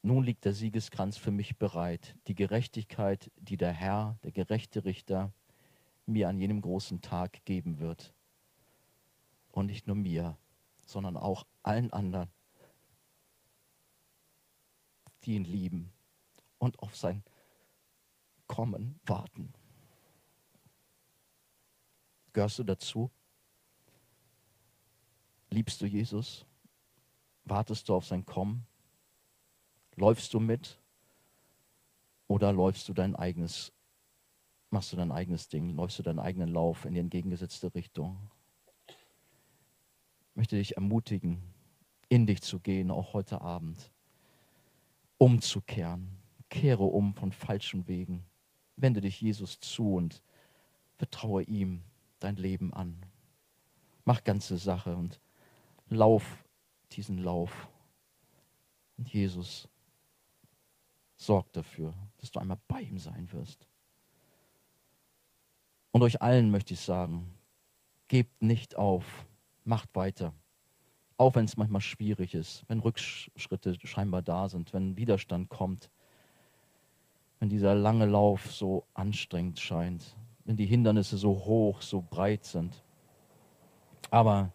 Nun 0.03 0.23
liegt 0.23 0.45
der 0.45 0.53
Siegeskranz 0.53 1.17
für 1.17 1.31
mich 1.31 1.57
bereit, 1.57 2.15
die 2.27 2.35
Gerechtigkeit, 2.35 3.29
die 3.35 3.57
der 3.57 3.71
Herr, 3.71 4.17
der 4.23 4.31
gerechte 4.31 4.85
Richter, 4.85 5.33
mir 6.05 6.29
an 6.29 6.37
jenem 6.37 6.61
großen 6.61 7.01
Tag 7.01 7.43
geben 7.43 7.79
wird. 7.79 8.13
Und 9.53 9.67
nicht 9.67 9.87
nur 9.87 9.95
mir, 9.95 10.37
sondern 10.83 11.15
auch 11.15 11.45
allen 11.61 11.93
anderen, 11.93 12.29
die 15.23 15.35
ihn 15.35 15.45
lieben 15.45 15.93
und 16.57 16.79
auf 16.79 16.97
sein 16.97 17.23
Kommen 18.47 18.99
warten. 19.05 19.53
Gehörst 22.33 22.59
du 22.59 22.63
dazu? 22.63 23.11
Liebst 25.49 25.79
du 25.81 25.85
Jesus? 25.85 26.45
Wartest 27.45 27.87
du 27.87 27.95
auf 27.95 28.05
sein 28.05 28.25
Kommen? 28.25 28.65
Läufst 29.95 30.33
du 30.33 30.39
mit? 30.39 30.79
Oder 32.27 32.51
läufst 32.51 32.89
du 32.89 32.93
dein 32.93 33.15
eigenes, 33.15 33.71
machst 34.71 34.91
du 34.91 34.97
dein 34.97 35.11
eigenes 35.11 35.47
Ding, 35.49 35.75
läufst 35.75 35.99
du 35.99 36.03
deinen 36.03 36.19
eigenen 36.19 36.49
Lauf 36.49 36.85
in 36.85 36.95
die 36.95 36.99
entgegengesetzte 36.99 37.75
Richtung? 37.75 38.31
Möchte 40.35 40.55
dich 40.55 40.75
ermutigen, 40.75 41.41
in 42.09 42.25
dich 42.25 42.41
zu 42.41 42.59
gehen, 42.59 42.91
auch 42.91 43.13
heute 43.13 43.41
Abend 43.41 43.91
umzukehren. 45.17 46.17
Kehre 46.49 46.83
um 46.83 47.13
von 47.13 47.31
falschen 47.31 47.87
Wegen. 47.87 48.25
Wende 48.75 49.01
dich 49.01 49.21
Jesus 49.21 49.59
zu 49.59 49.95
und 49.95 50.21
vertraue 50.97 51.43
ihm 51.43 51.83
dein 52.19 52.35
Leben 52.35 52.73
an. 52.73 53.05
Mach 54.05 54.23
ganze 54.23 54.57
Sache 54.57 54.95
und 54.95 55.19
lauf 55.87 56.43
diesen 56.91 57.17
Lauf. 57.17 57.69
Und 58.97 59.11
Jesus 59.11 59.67
sorgt 61.15 61.55
dafür, 61.55 61.93
dass 62.17 62.31
du 62.31 62.39
einmal 62.39 62.59
bei 62.67 62.81
ihm 62.81 62.97
sein 62.97 63.31
wirst. 63.31 63.67
Und 65.91 66.01
euch 66.01 66.21
allen 66.21 66.51
möchte 66.51 66.73
ich 66.73 66.79
sagen, 66.79 67.33
Gebt 68.13 68.43
nicht 68.43 68.75
auf, 68.75 69.25
macht 69.65 69.95
weiter. 69.95 70.33
Auch 71.17 71.35
wenn 71.35 71.45
es 71.45 71.57
manchmal 71.57 71.81
schwierig 71.81 72.33
ist, 72.33 72.63
wenn 72.67 72.79
Rückschritte 72.79 73.75
scheinbar 73.85 74.21
da 74.21 74.49
sind, 74.49 74.73
wenn 74.73 74.97
Widerstand 74.97 75.49
kommt, 75.49 75.89
wenn 77.39 77.49
dieser 77.49 77.75
lange 77.75 78.05
Lauf 78.05 78.51
so 78.51 78.85
anstrengend 78.93 79.59
scheint, 79.59 80.15
wenn 80.45 80.55
die 80.55 80.65
Hindernisse 80.65 81.17
so 81.17 81.45
hoch, 81.45 81.81
so 81.81 82.01
breit 82.01 82.45
sind. 82.45 82.83
Aber 84.09 84.51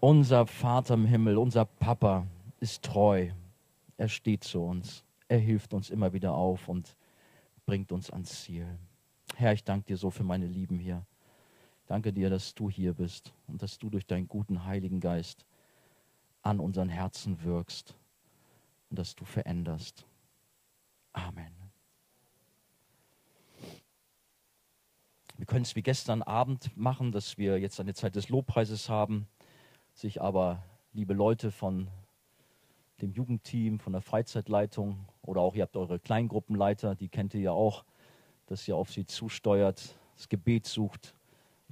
unser 0.00 0.46
Vater 0.46 0.94
im 0.94 1.06
Himmel, 1.06 1.36
unser 1.38 1.64
Papa 1.64 2.26
ist 2.60 2.82
treu. 2.82 3.30
Er 3.96 4.08
steht 4.08 4.44
zu 4.44 4.62
uns. 4.62 5.04
Er 5.28 5.38
hilft 5.38 5.74
uns 5.74 5.90
immer 5.90 6.12
wieder 6.12 6.34
auf 6.34 6.68
und 6.68 6.96
bringt 7.64 7.92
uns 7.92 8.10
ans 8.10 8.42
Ziel. 8.42 8.66
Herr, 9.36 9.52
ich 9.52 9.64
danke 9.64 9.86
dir 9.86 9.96
so 9.96 10.10
für 10.10 10.22
meine 10.22 10.46
Lieben 10.46 10.78
hier. 10.78 11.04
Danke 11.86 12.12
dir, 12.12 12.30
dass 12.30 12.54
du 12.54 12.68
hier 12.68 12.94
bist 12.94 13.32
und 13.46 13.62
dass 13.62 13.78
du 13.78 13.90
durch 13.90 14.06
deinen 14.06 14.26
guten 14.26 14.64
Heiligen 14.64 15.00
Geist 15.00 15.46
an 16.42 16.58
unseren 16.60 16.88
Herzen 16.88 17.42
wirkst 17.42 17.96
und 18.90 18.98
dass 18.98 19.14
du 19.14 19.24
veränderst. 19.24 20.06
Amen. 21.12 21.52
Wir 25.36 25.46
können 25.46 25.62
es 25.62 25.76
wie 25.76 25.82
gestern 25.82 26.22
Abend 26.22 26.74
machen, 26.76 27.12
dass 27.12 27.36
wir 27.36 27.58
jetzt 27.58 27.78
eine 27.78 27.94
Zeit 27.94 28.16
des 28.16 28.30
Lobpreises 28.30 28.88
haben, 28.88 29.28
sich 29.92 30.22
aber 30.22 30.62
liebe 30.92 31.14
Leute 31.14 31.50
von 31.50 31.88
dem 33.02 33.12
Jugendteam, 33.12 33.78
von 33.78 33.92
der 33.92 34.02
Freizeitleitung 34.02 35.06
oder 35.22 35.42
auch 35.42 35.54
ihr 35.54 35.62
habt 35.62 35.76
eure 35.76 35.98
Kleingruppenleiter, 35.98 36.94
die 36.94 37.08
kennt 37.08 37.34
ihr 37.34 37.40
ja 37.42 37.50
auch, 37.50 37.84
dass 38.46 38.66
ihr 38.66 38.76
auf 38.76 38.90
sie 38.90 39.04
zusteuert, 39.04 39.98
das 40.16 40.28
Gebet 40.28 40.66
sucht, 40.66 41.15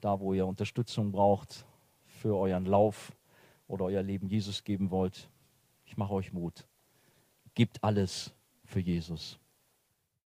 da 0.04 0.20
wo 0.20 0.34
ihr 0.34 0.46
Unterstützung 0.46 1.12
braucht 1.12 1.64
für 2.04 2.36
euren 2.36 2.66
Lauf 2.66 3.16
oder 3.66 3.86
euer 3.86 4.02
Leben 4.02 4.28
Jesus 4.28 4.62
geben 4.62 4.90
wollt. 4.90 5.30
Ich 5.86 5.96
mache 5.96 6.12
euch 6.12 6.30
Mut. 6.30 6.66
Gebt 7.54 7.82
alles 7.82 8.34
für 8.66 8.80
Jesus. 8.80 9.40